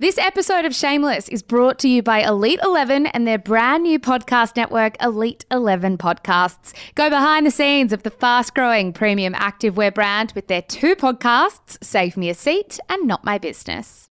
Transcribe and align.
This 0.00 0.16
episode 0.16 0.64
of 0.64 0.74
Shameless 0.74 1.28
is 1.28 1.42
brought 1.42 1.78
to 1.80 1.88
you 1.88 2.02
by 2.02 2.22
Elite 2.22 2.58
11 2.62 3.08
and 3.08 3.26
their 3.26 3.36
brand 3.36 3.82
new 3.82 3.98
podcast 3.98 4.56
network, 4.56 4.96
Elite 4.98 5.44
11 5.50 5.98
Podcasts. 5.98 6.72
Go 6.94 7.10
behind 7.10 7.44
the 7.44 7.50
scenes 7.50 7.92
of 7.92 8.02
the 8.02 8.10
fast 8.10 8.54
growing 8.54 8.94
premium 8.94 9.34
activewear 9.34 9.92
brand 9.92 10.32
with 10.34 10.46
their 10.46 10.62
two 10.62 10.96
podcasts, 10.96 11.76
Save 11.84 12.16
Me 12.16 12.30
a 12.30 12.34
Seat 12.34 12.80
and 12.88 13.06
Not 13.06 13.26
My 13.26 13.36
Business. 13.36 14.09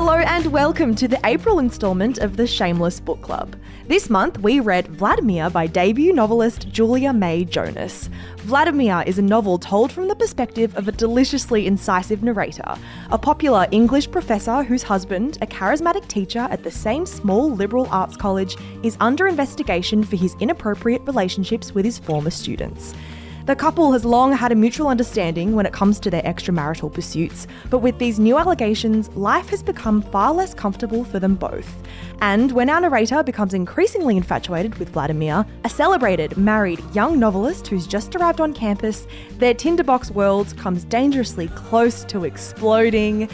Hello 0.00 0.14
and 0.14 0.46
welcome 0.52 0.94
to 0.94 1.08
the 1.08 1.18
April 1.24 1.58
installment 1.58 2.18
of 2.18 2.36
the 2.36 2.46
Shameless 2.46 3.00
Book 3.00 3.20
Club. 3.20 3.56
This 3.88 4.08
month 4.08 4.38
we 4.38 4.60
read 4.60 4.86
Vladimir 4.86 5.50
by 5.50 5.66
debut 5.66 6.12
novelist 6.12 6.68
Julia 6.68 7.12
May 7.12 7.44
Jonas. 7.44 8.08
Vladimir 8.36 9.02
is 9.08 9.18
a 9.18 9.22
novel 9.22 9.58
told 9.58 9.90
from 9.90 10.06
the 10.06 10.14
perspective 10.14 10.72
of 10.76 10.86
a 10.86 10.92
deliciously 10.92 11.66
incisive 11.66 12.22
narrator, 12.22 12.76
a 13.10 13.18
popular 13.18 13.66
English 13.72 14.08
professor 14.08 14.62
whose 14.62 14.84
husband, 14.84 15.36
a 15.42 15.46
charismatic 15.48 16.06
teacher 16.06 16.46
at 16.48 16.62
the 16.62 16.70
same 16.70 17.04
small 17.04 17.50
liberal 17.50 17.88
arts 17.90 18.16
college, 18.16 18.56
is 18.84 18.96
under 19.00 19.26
investigation 19.26 20.04
for 20.04 20.14
his 20.14 20.36
inappropriate 20.38 21.02
relationships 21.08 21.74
with 21.74 21.84
his 21.84 21.98
former 21.98 22.30
students. 22.30 22.94
The 23.48 23.56
couple 23.56 23.92
has 23.92 24.04
long 24.04 24.34
had 24.34 24.52
a 24.52 24.54
mutual 24.54 24.88
understanding 24.88 25.54
when 25.54 25.64
it 25.64 25.72
comes 25.72 25.98
to 26.00 26.10
their 26.10 26.20
extramarital 26.20 26.92
pursuits, 26.92 27.46
but 27.70 27.78
with 27.78 27.98
these 27.98 28.18
new 28.18 28.36
allegations, 28.36 29.08
life 29.16 29.48
has 29.48 29.62
become 29.62 30.02
far 30.02 30.34
less 30.34 30.52
comfortable 30.52 31.02
for 31.02 31.18
them 31.18 31.34
both. 31.34 31.66
And 32.20 32.52
when 32.52 32.68
our 32.68 32.78
narrator 32.78 33.22
becomes 33.22 33.54
increasingly 33.54 34.18
infatuated 34.18 34.74
with 34.74 34.90
Vladimir, 34.90 35.46
a 35.64 35.70
celebrated, 35.70 36.36
married 36.36 36.82
young 36.92 37.18
novelist 37.18 37.66
who's 37.68 37.86
just 37.86 38.14
arrived 38.14 38.42
on 38.42 38.52
campus, 38.52 39.06
their 39.38 39.54
tinderbox 39.54 40.10
world 40.10 40.54
comes 40.58 40.84
dangerously 40.84 41.48
close 41.48 42.04
to 42.04 42.24
exploding. 42.24 43.30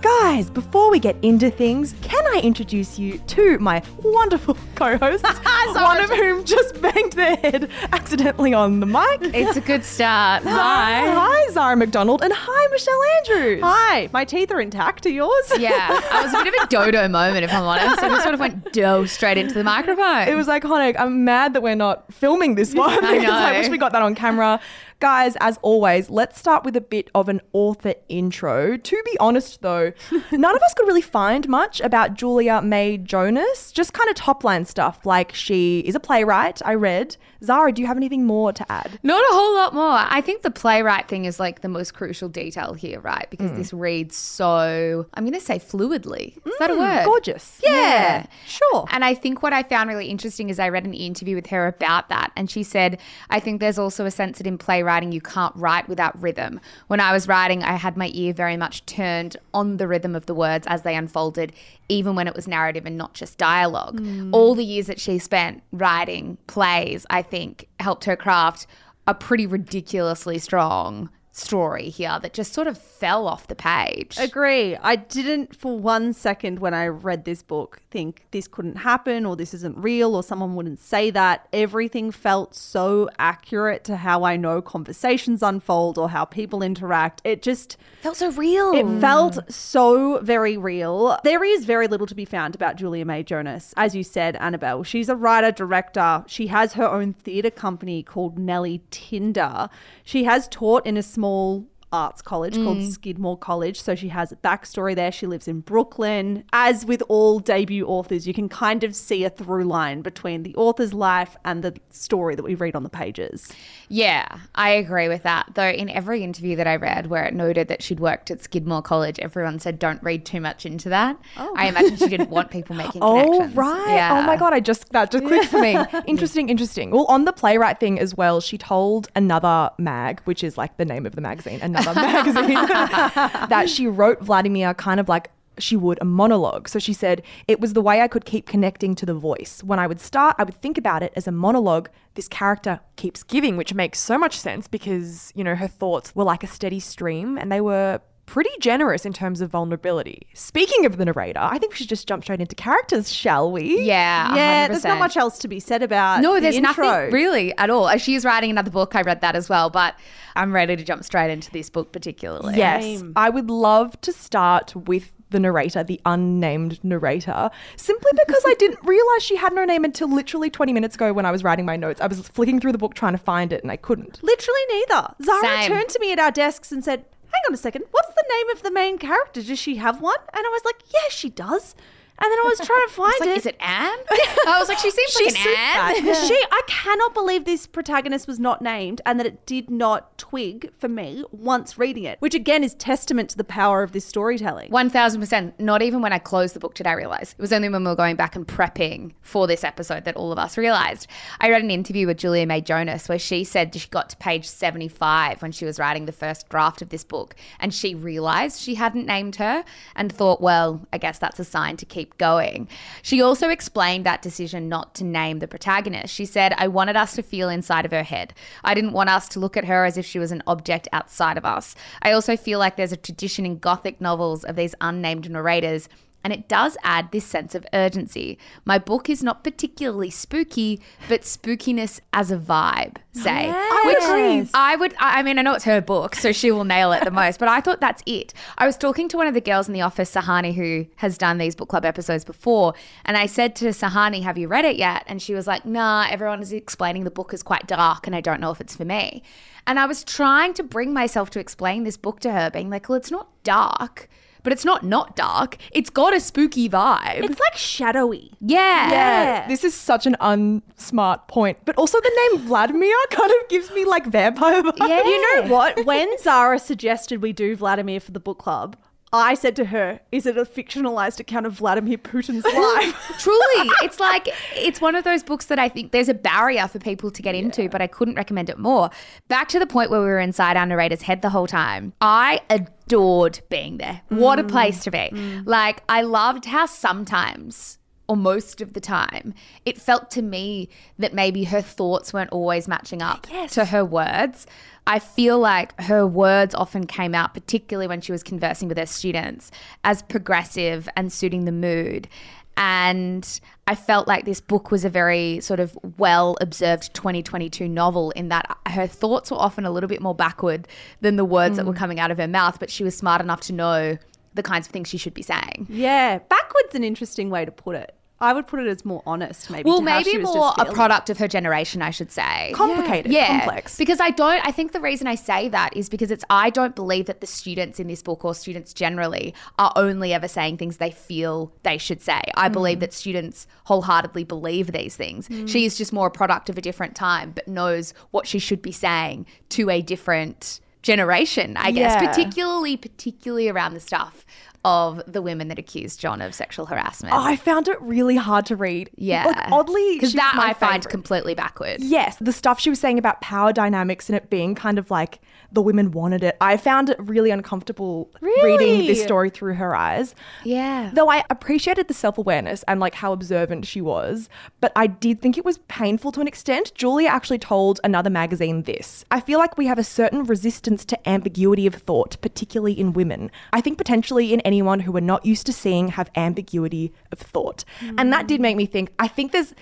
Guys, 0.00 0.48
before 0.48 0.92
we 0.92 1.00
get 1.00 1.16
into 1.22 1.50
things, 1.50 1.96
can 2.02 2.24
I 2.28 2.40
introduce 2.40 3.00
you 3.00 3.18
to 3.18 3.58
my 3.58 3.82
wonderful 4.00 4.56
co 4.76 4.96
hosts, 4.98 5.28
one 5.74 6.00
of 6.00 6.10
whom 6.10 6.44
just 6.44 6.80
banged 6.80 7.14
their 7.14 7.36
head 7.36 7.70
accidentally 7.92 8.52
on 8.54 8.80
the 8.80 8.86
mic? 8.86 9.20
It's 9.34 9.56
a 9.56 9.60
good 9.60 9.84
start. 9.84 10.44
Hi. 10.44 11.00
Hi, 11.10 11.50
Zara 11.52 11.76
McDonald, 11.76 12.22
and 12.22 12.32
hi, 12.34 12.66
Michelle 12.70 13.02
Andrews. 13.18 13.62
Hi, 13.64 14.08
my 14.12 14.24
teeth 14.24 14.50
are 14.52 14.60
intact. 14.60 15.06
Are 15.06 15.10
yours? 15.10 15.52
Yeah, 15.58 16.00
I 16.12 16.22
was 16.22 16.34
a 16.34 16.44
bit 16.44 16.54
of 16.54 16.64
a 16.64 16.66
dodo 16.70 17.08
moment, 17.08 17.44
if 17.44 17.52
I'm 17.52 17.62
honest. 17.64 18.02
I 18.02 18.08
just 18.10 18.22
sort 18.22 18.34
of 18.34 18.40
went 18.40 18.72
do 18.72 19.06
straight 19.06 19.38
into 19.38 19.54
the 19.54 19.64
microphone. 19.64 20.28
It 20.28 20.34
was 20.36 20.46
iconic. 20.46 20.94
I'm 20.98 21.24
mad 21.24 21.54
that 21.54 21.62
we're 21.62 21.74
not 21.74 22.12
filming 22.12 22.54
this 22.54 22.74
one. 22.74 23.04
I 23.04 23.18
because 23.18 23.30
I 23.30 23.58
wish 23.58 23.68
we 23.70 23.78
got 23.78 23.92
that 23.92 24.02
on 24.02 24.14
camera. 24.14 24.60
Guys, 24.98 25.36
as 25.40 25.58
always, 25.60 26.08
let's 26.08 26.38
start 26.38 26.64
with 26.64 26.74
a 26.74 26.80
bit 26.80 27.10
of 27.14 27.28
an 27.28 27.42
author 27.52 27.94
intro. 28.08 28.78
To 28.78 29.02
be 29.04 29.16
honest, 29.20 29.60
though, 29.60 29.92
none 30.32 30.56
of 30.56 30.62
us 30.62 30.72
could 30.74 30.86
really 30.86 31.02
find 31.02 31.46
much 31.50 31.80
about 31.82 32.14
Julia 32.14 32.62
May 32.62 32.96
Jonas. 32.96 33.72
Just 33.72 33.92
kind 33.92 34.08
of 34.08 34.16
top 34.16 34.42
line 34.42 34.64
stuff 34.68 35.04
like 35.06 35.34
she 35.34 35.80
is 35.80 35.94
a 35.94 36.00
playwright, 36.00 36.60
I 36.64 36.74
read. 36.74 37.16
Zara, 37.44 37.70
do 37.72 37.82
you 37.82 37.86
have 37.86 37.96
anything 37.98 38.24
more 38.24 38.52
to 38.52 38.72
add? 38.72 38.98
Not 39.02 39.22
a 39.22 39.34
whole 39.34 39.54
lot 39.54 39.74
more. 39.74 39.84
I 40.10 40.20
think 40.22 40.42
the 40.42 40.50
playwright 40.50 41.06
thing 41.06 41.26
is 41.26 41.38
like 41.38 41.60
the 41.60 41.68
most 41.68 41.92
crucial 41.94 42.28
detail 42.28 42.72
here, 42.72 42.98
right? 43.00 43.28
Because 43.30 43.50
Hmm. 43.50 43.56
this 43.58 43.72
reads 43.72 44.16
so, 44.16 45.06
I'm 45.14 45.24
going 45.24 45.38
to 45.38 45.40
say 45.44 45.58
fluidly. 45.58 46.36
Is 46.46 46.54
that 46.58 46.70
a 46.70 46.74
word? 46.76 47.04
Gorgeous. 47.04 47.60
Yeah. 47.62 48.26
Sure. 48.46 48.86
And 48.90 49.04
I 49.04 49.14
think 49.14 49.42
what 49.42 49.52
I 49.52 49.62
found 49.62 49.88
really 49.90 50.06
interesting 50.08 50.48
is 50.48 50.58
I 50.58 50.68
read 50.70 50.84
an 50.86 50.94
interview 50.94 51.34
with 51.36 51.48
her 51.48 51.66
about 51.66 52.08
that. 52.08 52.32
And 52.36 52.50
she 52.50 52.62
said, 52.62 52.98
I 53.30 53.38
think 53.38 53.60
there's 53.60 53.78
also 53.78 54.06
a 54.06 54.10
sense 54.10 54.38
that 54.38 54.46
in 54.46 54.56
playwriting, 54.58 55.12
you 55.12 55.20
can't 55.20 55.54
write 55.56 55.88
without 55.88 56.20
rhythm. 56.20 56.60
When 56.88 57.00
I 57.00 57.12
was 57.12 57.28
writing, 57.28 57.62
I 57.62 57.74
had 57.74 57.96
my 57.96 58.10
ear 58.14 58.32
very 58.32 58.56
much 58.56 58.84
turned 58.86 59.36
on 59.54 59.76
the 59.76 59.86
rhythm 59.86 60.16
of 60.16 60.26
the 60.26 60.34
words 60.34 60.66
as 60.68 60.82
they 60.82 60.96
unfolded, 60.96 61.52
even 61.88 62.16
when 62.16 62.26
it 62.26 62.34
was 62.34 62.48
narrative 62.48 62.86
and 62.86 62.96
not 62.96 63.14
just 63.14 63.38
dialogue. 63.38 64.02
All 64.32 64.54
the 64.56 64.64
years 64.64 64.86
that 64.86 65.00
she 65.00 65.18
spent 65.18 65.62
writing 65.72 66.38
plays, 66.46 67.06
I 67.10 67.22
think, 67.22 67.68
helped 67.80 68.04
her 68.04 68.16
craft 68.16 68.66
a 69.06 69.14
pretty 69.14 69.46
ridiculously 69.46 70.38
strong 70.38 71.10
story 71.36 71.90
here 71.90 72.18
that 72.20 72.32
just 72.32 72.52
sort 72.52 72.66
of 72.66 72.78
fell 72.78 73.28
off 73.28 73.46
the 73.46 73.54
page. 73.54 74.16
Agree. 74.18 74.76
I 74.76 74.96
didn't 74.96 75.54
for 75.54 75.78
one 75.78 76.12
second 76.12 76.60
when 76.60 76.72
I 76.72 76.86
read 76.86 77.24
this 77.24 77.42
book 77.42 77.80
think 77.90 78.26
this 78.30 78.48
couldn't 78.48 78.76
happen 78.76 79.26
or 79.26 79.36
this 79.36 79.52
isn't 79.54 79.76
real 79.76 80.14
or 80.14 80.22
someone 80.22 80.54
wouldn't 80.54 80.80
say 80.80 81.10
that. 81.10 81.46
Everything 81.52 82.10
felt 82.10 82.54
so 82.54 83.08
accurate 83.18 83.84
to 83.84 83.96
how 83.96 84.24
I 84.24 84.36
know 84.36 84.62
conversations 84.62 85.42
unfold 85.42 85.98
or 85.98 86.08
how 86.08 86.24
people 86.24 86.62
interact. 86.62 87.20
It 87.24 87.42
just 87.42 87.76
felt 88.00 88.16
so 88.16 88.30
real. 88.32 88.72
It 88.72 89.00
felt 89.00 89.52
so 89.52 90.20
very 90.20 90.56
real. 90.56 91.18
There 91.22 91.44
is 91.44 91.64
very 91.64 91.86
little 91.86 92.06
to 92.06 92.14
be 92.14 92.24
found 92.24 92.54
about 92.54 92.76
Julia 92.76 93.04
May 93.04 93.22
Jonas. 93.22 93.74
As 93.76 93.94
you 93.94 94.02
said, 94.02 94.36
Annabelle, 94.36 94.82
she's 94.82 95.08
a 95.08 95.16
writer, 95.16 95.52
director. 95.52 96.24
She 96.26 96.46
has 96.46 96.74
her 96.74 96.86
own 96.86 97.12
theatre 97.12 97.50
company 97.50 98.02
called 98.02 98.38
Nellie 98.38 98.82
Tinder. 98.90 99.68
She 100.04 100.24
has 100.24 100.48
taught 100.48 100.86
in 100.86 100.96
a 100.96 101.02
small 101.02 101.25
small 101.26 101.66
arts 101.92 102.20
college 102.22 102.54
called 102.54 102.78
mm. 102.78 102.92
Skidmore 102.92 103.38
College. 103.38 103.80
So 103.80 103.94
she 103.94 104.08
has 104.08 104.32
a 104.32 104.36
backstory 104.36 104.94
there. 104.94 105.12
She 105.12 105.26
lives 105.26 105.48
in 105.48 105.60
Brooklyn. 105.60 106.44
As 106.52 106.84
with 106.84 107.02
all 107.08 107.38
debut 107.38 107.86
authors, 107.86 108.26
you 108.26 108.34
can 108.34 108.48
kind 108.48 108.84
of 108.84 108.94
see 108.94 109.24
a 109.24 109.30
through 109.30 109.64
line 109.64 110.02
between 110.02 110.42
the 110.42 110.54
author's 110.56 110.92
life 110.92 111.36
and 111.44 111.62
the 111.62 111.74
story 111.90 112.34
that 112.34 112.42
we 112.42 112.54
read 112.54 112.74
on 112.74 112.82
the 112.82 112.88
pages. 112.88 113.52
Yeah, 113.88 114.26
I 114.54 114.70
agree 114.70 115.08
with 115.08 115.22
that. 115.22 115.50
Though 115.54 115.68
in 115.68 115.88
every 115.88 116.22
interview 116.22 116.56
that 116.56 116.66
I 116.66 116.76
read 116.76 117.06
where 117.06 117.24
it 117.24 117.34
noted 117.34 117.68
that 117.68 117.82
she'd 117.82 118.00
worked 118.00 118.30
at 118.30 118.42
Skidmore 118.42 118.82
College, 118.82 119.18
everyone 119.20 119.58
said 119.58 119.78
don't 119.78 120.02
read 120.02 120.24
too 120.24 120.40
much 120.40 120.66
into 120.66 120.88
that. 120.88 121.16
Oh. 121.36 121.54
I 121.56 121.68
imagine 121.68 121.96
she 121.96 122.08
didn't 122.08 122.30
want 122.30 122.50
people 122.50 122.74
making 122.74 123.00
Oh 123.02 123.46
right! 123.48 123.94
Yeah. 123.94 124.18
Oh 124.18 124.22
my 124.22 124.36
god! 124.36 124.52
I 124.52 124.60
just 124.60 124.90
that 124.92 125.10
just 125.10 125.24
clicked 125.24 125.46
for 125.46 125.60
me. 125.60 125.76
Interesting, 126.06 126.48
interesting. 126.48 126.90
Well, 126.90 127.04
on 127.06 127.24
the 127.24 127.32
playwright 127.32 127.80
thing 127.80 127.98
as 127.98 128.14
well, 128.14 128.40
she 128.40 128.56
told 128.56 129.08
another 129.14 129.70
mag, 129.78 130.20
which 130.20 130.42
is 130.44 130.56
like 130.56 130.76
the 130.76 130.84
name 130.84 131.04
of 131.06 131.14
the 131.14 131.20
magazine, 131.20 131.60
another 131.76 132.02
magazine, 132.02 132.54
that 133.48 133.68
she 133.68 133.86
wrote 133.86 134.20
Vladimir 134.20 134.74
kind 134.74 135.00
of 135.00 135.08
like 135.08 135.30
she 135.58 135.76
would 135.76 135.98
a 136.00 136.04
monologue. 136.04 136.68
So 136.68 136.78
she 136.78 136.92
said 136.92 137.22
it 137.48 137.60
was 137.60 137.72
the 137.72 137.80
way 137.80 138.00
I 138.00 138.08
could 138.08 138.24
keep 138.24 138.46
connecting 138.46 138.94
to 138.96 139.06
the 139.06 139.14
voice. 139.14 139.62
When 139.62 139.78
I 139.78 139.86
would 139.86 140.00
start, 140.00 140.36
I 140.38 140.44
would 140.44 140.54
think 140.54 140.78
about 140.78 141.02
it 141.02 141.12
as 141.16 141.26
a 141.26 141.32
monologue. 141.32 141.88
This 142.14 142.28
character 142.28 142.80
keeps 142.96 143.22
giving, 143.22 143.56
which 143.56 143.74
makes 143.74 143.98
so 143.98 144.18
much 144.18 144.38
sense 144.38 144.68
because 144.68 145.32
you 145.34 145.44
know 145.44 145.54
her 145.54 145.68
thoughts 145.68 146.14
were 146.14 146.24
like 146.24 146.42
a 146.42 146.46
steady 146.46 146.80
stream, 146.80 147.38
and 147.38 147.50
they 147.50 147.60
were 147.60 148.00
pretty 148.26 148.50
generous 148.60 149.06
in 149.06 149.12
terms 149.12 149.40
of 149.40 149.50
vulnerability. 149.50 150.26
Speaking 150.34 150.84
of 150.84 150.96
the 150.98 151.04
narrator, 151.04 151.38
I 151.40 151.58
think 151.58 151.72
we 151.72 151.76
should 151.78 151.88
just 151.88 152.06
jump 152.08 152.24
straight 152.24 152.40
into 152.40 152.54
characters, 152.56 153.12
shall 153.12 153.50
we? 153.50 153.80
Yeah, 153.82 154.34
Yeah, 154.34 154.66
100%. 154.66 154.68
there's 154.70 154.84
not 154.84 154.98
much 154.98 155.16
else 155.16 155.38
to 155.38 155.48
be 155.48 155.60
said 155.60 155.82
about 155.82 156.20
No, 156.22 156.34
the 156.34 156.40
there's 156.42 156.56
intro. 156.56 156.84
nothing 156.84 157.12
really 157.12 157.56
at 157.56 157.70
all. 157.70 157.86
Uh, 157.86 157.96
she 157.96 158.14
is 158.14 158.24
writing 158.24 158.50
another 158.50 158.70
book. 158.70 158.94
I 158.96 159.02
read 159.02 159.20
that 159.20 159.36
as 159.36 159.48
well, 159.48 159.70
but 159.70 159.94
I'm 160.34 160.52
ready 160.52 160.76
to 160.76 160.84
jump 160.84 161.04
straight 161.04 161.30
into 161.30 161.50
this 161.50 161.70
book 161.70 161.92
particularly. 161.92 162.56
Yes. 162.56 162.82
Same. 162.82 163.12
I 163.16 163.30
would 163.30 163.48
love 163.50 163.98
to 164.02 164.12
start 164.12 164.74
with 164.74 165.12
the 165.30 165.40
narrator, 165.40 165.82
the 165.82 166.00
unnamed 166.06 166.78
narrator, 166.84 167.50
simply 167.76 168.12
because 168.26 168.42
I 168.46 168.54
didn't 168.54 168.78
realize 168.84 169.22
she 169.24 169.34
had 169.36 169.52
no 169.54 169.64
name 169.64 169.84
until 169.84 170.08
literally 170.08 170.50
20 170.50 170.72
minutes 170.72 170.94
ago 170.94 171.12
when 171.12 171.26
I 171.26 171.32
was 171.32 171.42
writing 171.42 171.64
my 171.64 171.76
notes. 171.76 172.00
I 172.00 172.06
was 172.06 172.20
flicking 172.28 172.60
through 172.60 172.72
the 172.72 172.78
book 172.78 172.94
trying 172.94 173.12
to 173.12 173.18
find 173.18 173.52
it 173.52 173.62
and 173.62 173.72
I 173.72 173.76
couldn't. 173.76 174.20
Literally 174.22 174.60
neither. 174.70 175.14
Zara 175.24 175.40
Same. 175.62 175.68
turned 175.68 175.88
to 175.90 175.98
me 176.00 176.12
at 176.12 176.18
our 176.20 176.30
desks 176.30 176.70
and 176.70 176.84
said, 176.84 177.04
Hang 177.36 177.50
on 177.50 177.54
a 177.54 177.58
second, 177.58 177.84
what's 177.90 178.14
the 178.14 178.24
name 178.30 178.48
of 178.50 178.62
the 178.62 178.70
main 178.70 178.96
character? 178.96 179.42
Does 179.42 179.58
she 179.58 179.76
have 179.76 180.00
one? 180.00 180.16
And 180.32 180.46
I 180.46 180.48
was 180.48 180.64
like, 180.64 180.82
Yeah, 180.88 181.10
she 181.10 181.28
does. 181.28 181.74
And 182.18 182.32
then 182.32 182.38
I 182.38 182.44
was 182.48 182.58
trying 182.58 182.86
to 182.86 182.92
find 182.94 183.14
like, 183.20 183.28
it. 183.28 183.36
is 183.36 183.46
it 183.46 183.56
Anne? 183.60 183.98
I 184.46 184.56
was 184.58 184.68
like, 184.68 184.78
she 184.78 184.90
seems 184.90 185.14
like 185.14 185.24
suits 185.30 185.46
an 185.46 185.52
Anne. 185.52 186.04
that. 186.06 186.24
she, 186.28 186.34
I 186.50 186.62
cannot 186.66 187.14
believe 187.14 187.44
this 187.44 187.66
protagonist 187.66 188.26
was 188.26 188.40
not 188.40 188.62
named 188.62 189.00
and 189.04 189.20
that 189.20 189.26
it 189.26 189.44
did 189.44 189.70
not 189.70 190.16
twig 190.16 190.72
for 190.78 190.88
me 190.88 191.24
once 191.30 191.78
reading 191.78 192.04
it, 192.04 192.20
which 192.20 192.34
again 192.34 192.64
is 192.64 192.74
testament 192.74 193.30
to 193.30 193.36
the 193.36 193.44
power 193.44 193.82
of 193.82 193.92
this 193.92 194.04
storytelling. 194.04 194.70
1000%. 194.70 195.52
Not 195.58 195.82
even 195.82 196.00
when 196.00 196.12
I 196.12 196.18
closed 196.18 196.54
the 196.54 196.60
book 196.60 196.74
did 196.74 196.86
I 196.86 196.92
realize. 196.92 197.32
It 197.32 197.40
was 197.40 197.52
only 197.52 197.68
when 197.68 197.84
we 197.84 197.90
were 197.90 197.96
going 197.96 198.16
back 198.16 198.34
and 198.34 198.46
prepping 198.46 199.12
for 199.20 199.46
this 199.46 199.62
episode 199.64 200.04
that 200.04 200.16
all 200.16 200.32
of 200.32 200.38
us 200.38 200.56
realized. 200.56 201.06
I 201.40 201.50
read 201.50 201.62
an 201.62 201.70
interview 201.70 202.06
with 202.06 202.18
Julia 202.18 202.46
May 202.46 202.60
Jonas 202.60 203.08
where 203.08 203.18
she 203.18 203.44
said 203.44 203.74
she 203.74 203.88
got 203.88 204.10
to 204.10 204.16
page 204.16 204.46
75 204.46 205.42
when 205.42 205.52
she 205.52 205.64
was 205.64 205.78
writing 205.78 206.06
the 206.06 206.12
first 206.12 206.48
draft 206.48 206.80
of 206.80 206.88
this 206.88 207.04
book 207.04 207.34
and 207.60 207.74
she 207.74 207.94
realized 207.94 208.60
she 208.60 208.76
hadn't 208.76 209.06
named 209.06 209.36
her 209.36 209.64
and 209.94 210.10
thought, 210.12 210.40
well, 210.40 210.86
I 210.92 210.98
guess 210.98 211.18
that's 211.18 211.38
a 211.38 211.44
sign 211.44 211.76
to 211.76 211.84
keep 211.84 212.05
going. 212.18 212.68
She 213.02 213.20
also 213.20 213.48
explained 213.48 214.06
that 214.06 214.22
decision 214.22 214.68
not 214.68 214.94
to 214.96 215.04
name 215.04 215.38
the 215.38 215.48
protagonist. 215.48 216.14
She 216.14 216.24
said, 216.24 216.54
I 216.56 216.68
wanted 216.68 216.96
us 216.96 217.14
to 217.16 217.22
feel 217.22 217.48
inside 217.48 217.84
of 217.84 217.90
her 217.90 218.02
head. 218.02 218.34
I 218.64 218.74
didn't 218.74 218.92
want 218.92 219.10
us 219.10 219.28
to 219.30 219.40
look 219.40 219.56
at 219.56 219.64
her 219.66 219.84
as 219.84 219.96
if 219.96 220.06
she 220.06 220.18
was 220.18 220.32
an 220.32 220.42
object 220.46 220.88
outside 220.92 221.36
of 221.36 221.44
us. 221.44 221.74
I 222.02 222.12
also 222.12 222.36
feel 222.36 222.58
like 222.58 222.76
there's 222.76 222.92
a 222.92 222.96
tradition 222.96 223.46
in 223.46 223.58
Gothic 223.58 224.00
novels 224.00 224.44
of 224.44 224.56
these 224.56 224.74
unnamed 224.80 225.30
narrators 225.30 225.88
and 226.26 226.32
it 226.32 226.48
does 226.48 226.76
add 226.82 227.12
this 227.12 227.24
sense 227.24 227.54
of 227.54 227.64
urgency. 227.72 228.36
My 228.64 228.80
book 228.80 229.08
is 229.08 229.22
not 229.22 229.44
particularly 229.44 230.10
spooky, 230.10 230.80
but 231.08 231.20
spookiness 231.20 232.00
as 232.12 232.32
a 232.32 232.36
vibe, 232.36 232.96
say. 233.12 233.46
Which 233.84 234.50
I 234.52 234.74
would, 234.76 234.92
I 234.98 235.20
I 235.20 235.22
mean, 235.22 235.38
I 235.38 235.42
know 235.42 235.54
it's 235.54 235.66
her 235.66 235.80
book, 235.80 236.16
so 236.16 236.32
she 236.32 236.50
will 236.50 236.64
nail 236.64 236.90
it 236.90 237.04
the 237.04 237.10
most, 237.22 237.38
but 237.38 237.46
I 237.46 237.60
thought 237.60 237.80
that's 237.80 238.02
it. 238.06 238.34
I 238.58 238.66
was 238.66 238.76
talking 238.76 239.08
to 239.10 239.16
one 239.16 239.28
of 239.28 239.34
the 239.34 239.40
girls 239.40 239.68
in 239.68 239.72
the 239.72 239.82
office, 239.82 240.12
Sahani, 240.12 240.52
who 240.52 240.86
has 240.96 241.16
done 241.16 241.38
these 241.38 241.54
book 241.54 241.68
club 241.68 241.84
episodes 241.84 242.24
before, 242.24 242.74
and 243.04 243.16
I 243.16 243.26
said 243.26 243.54
to 243.56 243.66
Sahani, 243.66 244.24
Have 244.24 244.36
you 244.36 244.48
read 244.48 244.64
it 244.64 244.74
yet? 244.74 245.04
And 245.06 245.22
she 245.22 245.32
was 245.32 245.46
like, 245.46 245.64
Nah, 245.64 246.08
everyone 246.10 246.42
is 246.42 246.52
explaining 246.52 247.04
the 247.04 247.12
book 247.12 247.32
is 247.32 247.44
quite 247.44 247.68
dark, 247.68 248.08
and 248.08 248.16
I 248.16 248.20
don't 248.20 248.40
know 248.40 248.50
if 248.50 248.60
it's 248.60 248.74
for 248.74 248.84
me. 248.84 249.22
And 249.64 249.78
I 249.78 249.86
was 249.86 250.02
trying 250.02 250.54
to 250.54 250.64
bring 250.64 250.92
myself 250.92 251.30
to 251.30 251.38
explain 251.38 251.84
this 251.84 251.96
book 251.96 252.18
to 252.20 252.32
her, 252.32 252.50
being 252.50 252.68
like, 252.68 252.88
Well, 252.88 252.98
it's 252.98 253.12
not 253.12 253.28
dark. 253.44 254.08
But 254.46 254.52
it's 254.52 254.64
not 254.64 254.84
not 254.84 255.16
dark. 255.16 255.56
It's 255.72 255.90
got 255.90 256.14
a 256.14 256.20
spooky 256.20 256.68
vibe. 256.68 257.24
It's 257.24 257.40
like 257.40 257.56
shadowy. 257.56 258.30
yeah. 258.40 258.90
Yeah. 258.92 259.48
This 259.48 259.64
is 259.64 259.74
such 259.74 260.06
an 260.06 260.14
unsmart 260.20 261.26
point. 261.26 261.58
But 261.64 261.74
also 261.74 262.00
the 262.00 262.12
name 262.30 262.46
Vladimir 262.46 262.94
kind 263.10 263.32
of 263.32 263.48
gives 263.48 263.72
me 263.72 263.84
like 263.84 264.06
vampire 264.06 264.62
vibes. 264.62 264.88
Yeah. 264.88 265.02
You 265.02 265.42
know 265.42 265.48
what? 265.52 265.84
When 265.84 266.16
Zara 266.18 266.60
suggested 266.60 267.22
we 267.22 267.32
do 267.32 267.56
Vladimir 267.56 267.98
for 267.98 268.12
the 268.12 268.20
book 268.20 268.38
club, 268.38 268.76
I 269.12 269.34
said 269.34 269.56
to 269.56 269.66
her, 269.66 270.00
"Is 270.10 270.26
it 270.26 270.36
a 270.36 270.44
fictionalized 270.44 271.20
account 271.20 271.46
of 271.46 271.54
Vladimir 271.54 271.98
Putin's 271.98 272.44
life?" 272.44 273.18
Truly, 273.18 273.70
it's 273.82 274.00
like 274.00 274.28
it's 274.54 274.80
one 274.80 274.94
of 274.94 275.04
those 275.04 275.22
books 275.22 275.46
that 275.46 275.58
I 275.58 275.68
think 275.68 275.92
there's 275.92 276.08
a 276.08 276.14
barrier 276.14 276.66
for 276.68 276.78
people 276.78 277.10
to 277.10 277.22
get 277.22 277.34
into, 277.34 277.68
but 277.68 277.80
I 277.80 277.86
couldn't 277.86 278.14
recommend 278.14 278.50
it 278.50 278.58
more. 278.58 278.90
Back 279.28 279.48
to 279.48 279.58
the 279.58 279.66
point 279.66 279.90
where 279.90 280.00
we 280.00 280.06
were 280.06 280.18
inside 280.18 280.56
our 280.56 280.66
narrator's 280.66 281.02
head 281.02 281.22
the 281.22 281.30
whole 281.30 281.46
time. 281.46 281.92
I 282.00 282.40
adored 282.50 283.40
being 283.48 283.78
there. 283.78 284.02
What 284.08 284.38
a 284.38 284.44
mm. 284.44 284.50
place 284.50 284.82
to 284.84 284.90
be. 284.90 284.98
Mm. 284.98 285.46
Like 285.46 285.82
I 285.88 286.02
loved 286.02 286.46
how 286.46 286.66
sometimes 286.66 287.78
or 288.08 288.16
most 288.16 288.60
of 288.60 288.72
the 288.72 288.80
time, 288.80 289.34
it 289.64 289.80
felt 289.80 290.10
to 290.12 290.22
me 290.22 290.68
that 290.98 291.12
maybe 291.12 291.44
her 291.44 291.60
thoughts 291.60 292.12
weren't 292.12 292.30
always 292.30 292.68
matching 292.68 293.02
up 293.02 293.26
to 293.50 293.66
her 293.66 293.84
words. 293.84 294.46
I 294.86 295.00
feel 295.00 295.38
like 295.38 295.78
her 295.80 296.06
words 296.06 296.54
often 296.54 296.86
came 296.86 297.14
out, 297.14 297.34
particularly 297.34 297.88
when 297.88 298.00
she 298.00 298.12
was 298.12 298.22
conversing 298.22 298.68
with 298.68 298.78
her 298.78 298.86
students, 298.86 299.50
as 299.82 300.02
progressive 300.02 300.88
and 300.96 301.12
suiting 301.12 301.44
the 301.44 301.52
mood. 301.52 302.08
And 302.56 303.40
I 303.66 303.74
felt 303.74 304.08
like 304.08 304.24
this 304.24 304.40
book 304.40 304.70
was 304.70 304.84
a 304.84 304.88
very 304.88 305.40
sort 305.40 305.60
of 305.60 305.76
well 305.98 306.38
observed 306.40 306.94
2022 306.94 307.68
novel 307.68 308.12
in 308.12 308.28
that 308.28 308.56
her 308.66 308.86
thoughts 308.86 309.30
were 309.30 309.36
often 309.36 309.66
a 309.66 309.70
little 309.70 309.88
bit 309.88 310.00
more 310.00 310.14
backward 310.14 310.66
than 311.02 311.16
the 311.16 311.24
words 311.24 311.56
that 311.56 311.66
were 311.66 311.74
mm. 311.74 311.78
coming 311.78 312.00
out 312.00 312.10
of 312.10 312.16
her 312.16 312.28
mouth, 312.28 312.58
but 312.58 312.70
she 312.70 312.82
was 312.82 312.96
smart 312.96 313.20
enough 313.20 313.40
to 313.42 313.52
know 313.52 313.98
the 314.36 314.42
kinds 314.42 314.66
of 314.68 314.72
things 314.72 314.88
she 314.88 314.98
should 314.98 315.14
be 315.14 315.22
saying. 315.22 315.66
yeah, 315.68 316.18
backward's 316.18 316.74
an 316.74 316.84
interesting 316.84 317.30
way 317.30 317.44
to 317.44 317.50
put 317.50 317.74
it. 317.76 317.92
I 318.18 318.32
would 318.32 318.46
put 318.46 318.60
it 318.60 318.66
as 318.66 318.82
more 318.82 319.02
honest, 319.04 319.50
maybe. 319.50 319.68
Well, 319.68 319.80
to 319.82 319.90
how 319.90 319.98
maybe 319.98 320.12
she 320.12 320.16
more 320.18 320.54
just 320.56 320.58
a 320.70 320.72
product 320.72 321.10
of 321.10 321.18
her 321.18 321.28
generation, 321.28 321.82
I 321.82 321.90
should 321.90 322.10
say. 322.10 322.50
Complicated, 322.54 323.12
yeah, 323.12 323.40
complex. 323.40 323.76
Because 323.76 324.00
I 324.00 324.08
don't. 324.08 324.40
I 324.42 324.52
think 324.52 324.72
the 324.72 324.80
reason 324.80 325.06
I 325.06 325.16
say 325.16 325.50
that 325.50 325.76
is 325.76 325.90
because 325.90 326.10
it's. 326.10 326.24
I 326.30 326.48
don't 326.48 326.74
believe 326.74 327.04
that 327.06 327.20
the 327.20 327.26
students 327.26 327.78
in 327.78 327.88
this 327.88 328.02
book 328.02 328.24
or 328.24 328.34
students 328.34 328.72
generally 328.72 329.34
are 329.58 329.70
only 329.76 330.14
ever 330.14 330.28
saying 330.28 330.56
things 330.56 330.78
they 330.78 330.92
feel 330.92 331.52
they 331.62 331.76
should 331.76 332.00
say. 332.00 332.22
I 332.34 332.48
Mm. 332.48 332.52
believe 332.54 332.80
that 332.80 332.94
students 332.94 333.46
wholeheartedly 333.64 334.24
believe 334.24 334.72
these 334.72 334.96
things. 334.96 335.28
She 335.44 335.66
is 335.66 335.76
just 335.76 335.92
more 335.92 336.06
a 336.06 336.10
product 336.10 336.48
of 336.48 336.56
a 336.56 336.62
different 336.62 336.94
time, 336.96 337.32
but 337.32 337.46
knows 337.46 337.92
what 338.12 338.26
she 338.26 338.38
should 338.38 338.62
be 338.62 338.72
saying 338.72 339.26
to 339.50 339.68
a 339.68 339.82
different 339.82 340.60
generation. 340.86 341.56
I 341.56 341.70
guess, 341.72 342.00
Yeah. 342.00 342.06
particularly, 342.08 342.76
particularly 342.76 343.48
around 343.48 343.74
the 343.74 343.80
stuff 343.80 344.24
of 344.66 345.00
the 345.06 345.22
women 345.22 345.46
that 345.46 345.60
accused 345.60 346.00
John 346.00 346.20
of 346.20 346.34
sexual 346.34 346.66
harassment. 346.66 347.14
Oh, 347.14 347.18
I 347.22 347.36
found 347.36 347.68
it 347.68 347.80
really 347.80 348.16
hard 348.16 348.44
to 348.46 348.56
read. 348.56 348.90
yeah, 348.96 349.24
Like, 349.26 349.52
oddly, 349.52 349.94
because 349.94 350.12
that 350.14 350.34
I 350.34 350.52
find 350.54 350.82
favourite. 350.82 350.88
completely 350.90 351.34
backward. 351.34 351.80
Yes, 351.80 352.16
the 352.20 352.32
stuff 352.32 352.58
she 352.58 352.68
was 352.68 352.80
saying 352.80 352.98
about 352.98 353.20
power 353.20 353.52
dynamics 353.52 354.08
and 354.08 354.16
it 354.16 354.28
being 354.28 354.56
kind 354.56 354.80
of 354.80 354.90
like 354.90 355.20
the 355.52 355.62
women 355.62 355.92
wanted 355.92 356.24
it. 356.24 356.36
I 356.40 356.56
found 356.56 356.90
it 356.90 356.96
really 356.98 357.30
uncomfortable 357.30 358.10
reading 358.20 358.86
this 358.86 359.00
story 359.02 359.30
through 359.30 359.54
her 359.54 359.76
eyes. 359.76 360.16
Yeah. 360.42 360.90
Though 360.92 361.08
I 361.08 361.22
appreciated 361.30 361.86
the 361.86 361.94
self 361.94 362.18
awareness 362.18 362.64
and 362.64 362.80
like 362.80 362.96
how 362.96 363.12
observant 363.12 363.66
she 363.66 363.80
was, 363.80 364.28
but 364.60 364.72
I 364.74 364.88
did 364.88 365.22
think 365.22 365.38
it 365.38 365.44
was 365.44 365.58
painful 365.68 366.10
to 366.12 366.20
an 366.20 366.26
extent. 366.26 366.74
Julia 366.74 367.08
actually 367.08 367.38
told 367.38 367.78
another 367.84 368.10
magazine 368.10 368.62
this 368.64 369.04
I 369.12 369.20
feel 369.20 369.38
like 369.38 369.56
we 369.56 369.66
have 369.66 369.78
a 369.78 369.84
certain 369.84 370.24
resistance 370.24 370.84
to 370.86 371.08
ambiguity 371.08 371.68
of 371.68 371.74
thought, 371.76 372.20
particularly 372.20 372.72
in 372.78 372.92
women. 372.92 373.30
I 373.52 373.60
think 373.60 373.78
potentially 373.78 374.34
in 374.34 374.40
anyone 374.56 374.80
who 374.80 374.92
we're 374.92 375.00
not 375.00 375.26
used 375.26 375.44
to 375.46 375.52
seeing 375.52 375.88
have 375.88 376.10
ambiguity 376.16 376.92
of 377.12 377.18
thought. 377.18 377.64
And 377.98 378.12
that 378.12 378.26
did 378.26 378.40
make 378.40 378.56
me 378.56 378.64
think, 378.64 378.90
I 378.98 379.06
think 379.06 379.32
there's 379.32 379.54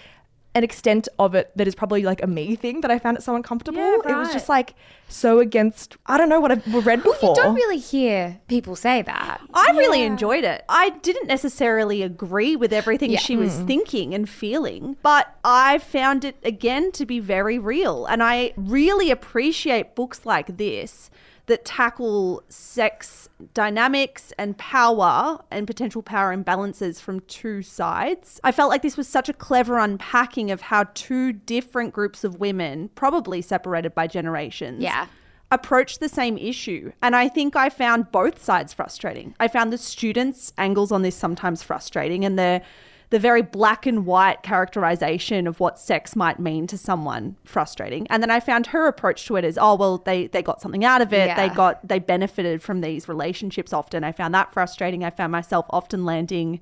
an 0.57 0.63
extent 0.63 1.09
of 1.19 1.35
it 1.35 1.51
that 1.57 1.67
is 1.67 1.75
probably 1.75 2.05
like 2.05 2.23
a 2.23 2.29
me 2.29 2.55
thing 2.55 2.81
that 2.83 2.91
I 2.91 3.01
found 3.01 3.17
it 3.17 3.25
so 3.25 3.35
uncomfortable. 3.35 3.81
Yeah, 3.81 4.13
It 4.13 4.17
was 4.17 4.33
just 4.33 4.49
like 4.49 4.75
so 5.09 5.41
against, 5.41 5.97
I 6.07 6.17
don't 6.17 6.29
know 6.29 6.39
what 6.39 6.53
I've 6.53 6.87
read 6.87 7.03
before. 7.03 7.35
You 7.37 7.43
don't 7.43 7.57
really 7.57 7.79
hear 7.79 8.39
people 8.47 8.77
say 8.77 9.03
that. 9.03 9.41
I 9.53 9.73
really 9.73 10.03
enjoyed 10.03 10.45
it. 10.45 10.65
I 10.69 10.91
didn't 10.91 11.27
necessarily 11.27 12.03
agree 12.03 12.55
with 12.55 12.73
everything 12.73 13.11
Yeah. 13.11 13.19
she 13.19 13.37
was 13.37 13.55
mm. 13.55 13.67
thinking 13.67 14.15
and 14.15 14.29
feeling, 14.29 14.97
but 15.03 15.37
I 15.43 15.79
found 15.79 16.25
it 16.25 16.37
again 16.45 16.93
to 16.93 17.05
be 17.05 17.19
very 17.19 17.59
real. 17.59 18.07
And 18.07 18.23
I 18.23 18.53
really 18.57 19.11
appreciate 19.11 19.97
books 19.97 20.25
like 20.25 20.57
this 20.57 21.11
that 21.47 21.65
tackle 21.65 22.43
sex 22.49 23.29
dynamics 23.53 24.33
and 24.39 24.57
power 24.57 25.39
and 25.51 25.67
potential 25.67 26.03
power 26.03 26.35
imbalances 26.35 27.01
from 27.01 27.21
two 27.21 27.61
sides. 27.63 28.41
I 28.43 28.53
felt 28.53 28.71
like 28.71 28.83
this 28.83 28.97
was 28.97 29.07
such 29.09 29.29
a 29.29 29.33
clever 29.35 29.79
unpacking 29.79 30.51
of 30.51 30.63
how 30.63 30.85
two 30.95 31.33
different 31.33 31.93
groups 31.93 32.25
of 32.25 32.41
women, 32.41 32.89
probably 32.95 33.43
separated 33.43 33.95
by 33.95 34.07
generations, 34.07 34.83
Yeah. 34.83 35.07
approached 35.51 36.01
the 36.01 36.09
same 36.09 36.39
issue. 36.39 36.93
And 37.03 37.15
I 37.15 37.29
think 37.29 37.55
I 37.57 37.69
found 37.69 38.11
both 38.11 38.43
sides 38.43 38.73
frustrating. 38.73 39.35
I 39.39 39.49
found 39.49 39.73
the 39.73 39.79
students' 39.79 40.53
angles 40.57 40.91
on 40.91 41.03
this 41.03 41.15
sometimes 41.15 41.63
frustrating 41.63 42.25
and 42.25 42.39
the 42.39 42.63
the 43.11 43.19
very 43.19 43.43
black 43.43 43.87
and 43.87 44.07
white 44.07 44.43
characterization 44.43 45.47
of 45.47 45.61
what 45.61 45.79
sex 45.79 46.17
might 46.17 46.39
mean 46.39 46.67
to 46.67 46.79
someone 46.79 47.37
frustrating. 47.45 48.07
And 48.09 48.23
then 48.23 48.31
I 48.31 48.41
found 48.41 48.69
her 48.69 48.87
approach 48.87 49.27
to 49.27 49.37
it 49.37 49.45
as, 49.45 49.59
oh 49.61 49.75
well, 49.75 49.99
they 49.99 50.27
they 50.29 50.43
got 50.43 50.61
something 50.61 50.85
out 50.85 51.01
of 51.01 51.13
it. 51.13 51.37
They 51.37 51.49
got 51.49 51.87
they 51.87 51.99
benefited 51.99 52.63
from 52.63 52.81
these 52.81 53.09
relationships 53.09 53.73
often. 53.73 54.05
I 54.05 54.13
found 54.13 54.35
that 54.35 54.53
frustrating. 54.53 55.05
I 55.05 55.11
found 55.11 55.33
myself 55.33 55.67
often 55.71 56.05
landing 56.05 56.61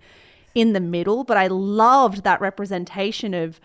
in 0.54 0.72
the 0.72 0.80
middle, 0.80 1.24
but 1.24 1.36
I 1.36 1.46
loved 1.46 2.24
that 2.24 2.40
representation 2.40 3.34
of 3.34 3.60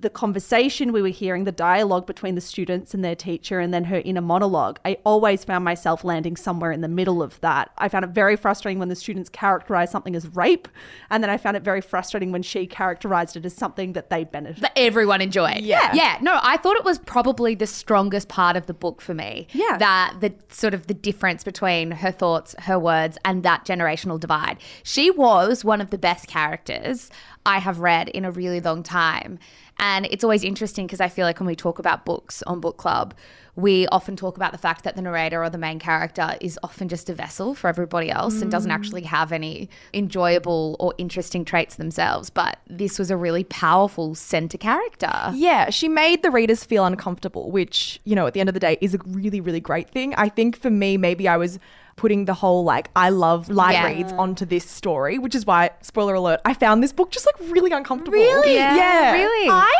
the 0.00 0.10
conversation 0.10 0.92
we 0.92 1.02
were 1.02 1.08
hearing, 1.08 1.44
the 1.44 1.52
dialogue 1.52 2.06
between 2.06 2.34
the 2.34 2.40
students 2.40 2.94
and 2.94 3.04
their 3.04 3.14
teacher, 3.14 3.60
and 3.60 3.72
then 3.72 3.84
her 3.84 4.02
inner 4.04 4.20
monologue. 4.20 4.78
I 4.84 4.98
always 5.04 5.44
found 5.44 5.64
myself 5.64 6.04
landing 6.04 6.36
somewhere 6.36 6.72
in 6.72 6.80
the 6.80 6.88
middle 6.88 7.22
of 7.22 7.40
that. 7.40 7.70
I 7.78 7.88
found 7.88 8.04
it 8.04 8.10
very 8.10 8.36
frustrating 8.36 8.78
when 8.78 8.88
the 8.88 8.96
students 8.96 9.28
characterized 9.30 9.92
something 9.92 10.14
as 10.14 10.28
rape, 10.28 10.68
and 11.10 11.22
then 11.22 11.30
I 11.30 11.36
found 11.36 11.56
it 11.56 11.62
very 11.62 11.80
frustrating 11.80 12.32
when 12.32 12.42
she 12.42 12.66
characterized 12.66 13.36
it 13.36 13.46
as 13.46 13.54
something 13.54 13.94
that 13.94 14.10
they 14.10 14.24
benefited. 14.24 14.62
that 14.62 14.72
everyone 14.76 15.20
enjoyed. 15.20 15.60
Yeah. 15.60 15.92
Yeah. 15.94 16.18
No, 16.20 16.38
I 16.42 16.56
thought 16.56 16.76
it 16.76 16.84
was 16.84 16.98
probably 16.98 17.54
the 17.54 17.66
strongest 17.66 18.28
part 18.28 18.56
of 18.56 18.66
the 18.66 18.74
book 18.74 19.00
for 19.00 19.14
me. 19.14 19.48
Yeah. 19.52 19.78
That 19.78 20.16
the 20.20 20.34
sort 20.50 20.74
of 20.74 20.86
the 20.86 20.94
difference 20.94 21.44
between 21.44 21.90
her 21.92 22.10
thoughts, 22.10 22.54
her 22.60 22.78
words, 22.78 23.18
and 23.24 23.42
that 23.42 23.64
generational 23.64 24.20
divide. 24.20 24.58
She 24.82 25.10
was 25.10 25.64
one 25.64 25.80
of 25.80 25.90
the 25.90 25.98
best 25.98 26.26
characters 26.26 27.10
I 27.44 27.58
have 27.60 27.78
read 27.78 28.08
in 28.08 28.24
a 28.24 28.30
really 28.30 28.60
long 28.60 28.82
time. 28.82 29.38
And 29.78 30.06
it's 30.06 30.24
always 30.24 30.42
interesting 30.42 30.86
because 30.86 31.00
I 31.00 31.08
feel 31.08 31.26
like 31.26 31.38
when 31.38 31.46
we 31.46 31.56
talk 31.56 31.78
about 31.78 32.04
books 32.04 32.42
on 32.46 32.60
book 32.60 32.76
club, 32.76 33.14
we 33.56 33.86
often 33.88 34.16
talk 34.16 34.36
about 34.36 34.52
the 34.52 34.58
fact 34.58 34.84
that 34.84 34.96
the 34.96 35.02
narrator 35.02 35.42
or 35.42 35.48
the 35.48 35.58
main 35.58 35.78
character 35.78 36.36
is 36.42 36.58
often 36.62 36.88
just 36.88 37.08
a 37.08 37.14
vessel 37.14 37.54
for 37.54 37.68
everybody 37.68 38.10
else 38.10 38.42
and 38.42 38.50
doesn't 38.50 38.70
actually 38.70 39.00
mm. 39.00 39.06
have 39.06 39.32
any 39.32 39.70
enjoyable 39.94 40.76
or 40.78 40.92
interesting 40.98 41.42
traits 41.42 41.76
themselves. 41.76 42.28
But 42.28 42.58
this 42.68 42.98
was 42.98 43.10
a 43.10 43.16
really 43.16 43.44
powerful 43.44 44.14
center 44.14 44.58
character. 44.58 45.30
Yeah, 45.34 45.70
she 45.70 45.88
made 45.88 46.22
the 46.22 46.30
readers 46.30 46.64
feel 46.64 46.84
uncomfortable, 46.84 47.50
which, 47.50 47.98
you 48.04 48.14
know, 48.14 48.26
at 48.26 48.34
the 48.34 48.40
end 48.40 48.50
of 48.50 48.54
the 48.54 48.60
day 48.60 48.76
is 48.82 48.94
a 48.94 48.98
really, 49.06 49.40
really 49.40 49.60
great 49.60 49.88
thing. 49.88 50.14
I 50.16 50.28
think 50.28 50.58
for 50.58 50.70
me, 50.70 50.98
maybe 50.98 51.26
I 51.26 51.38
was 51.38 51.58
putting 51.96 52.26
the 52.26 52.34
whole 52.34 52.62
like 52.62 52.90
I 52.94 53.08
love 53.08 53.48
light 53.48 53.72
Yeah. 53.72 53.86
reads 53.86 54.12
onto 54.12 54.44
this 54.44 54.68
story, 54.68 55.18
which 55.18 55.34
is 55.34 55.46
why, 55.46 55.70
spoiler 55.80 56.14
alert, 56.14 56.40
I 56.44 56.52
found 56.54 56.82
this 56.82 56.92
book 56.92 57.10
just 57.10 57.26
like 57.26 57.50
really 57.50 57.72
uncomfortable. 57.72 58.18
Really? 58.18 58.54
Yeah, 58.54 58.76
Yeah. 58.76 59.12
really. 59.12 59.48
I 59.50 59.74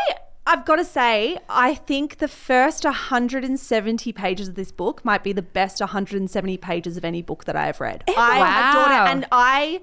I've 0.49 0.63
got 0.65 0.77
to 0.77 0.85
say, 0.85 1.37
I 1.49 1.75
think 1.75 2.19
the 2.19 2.27
first 2.29 2.85
170 2.85 4.13
pages 4.13 4.47
of 4.47 4.55
this 4.55 4.71
book 4.71 5.03
might 5.03 5.21
be 5.21 5.33
the 5.33 5.41
best 5.41 5.81
170 5.81 6.55
pages 6.57 6.95
of 6.95 7.03
any 7.03 7.21
book 7.21 7.43
that 7.45 7.55
I 7.57 7.65
have 7.65 7.81
read. 7.81 8.03
I 8.15 8.39
Wow. 8.39 8.71
adored 8.71 8.91
it, 8.91 9.11
and 9.11 9.25
I 9.31 9.81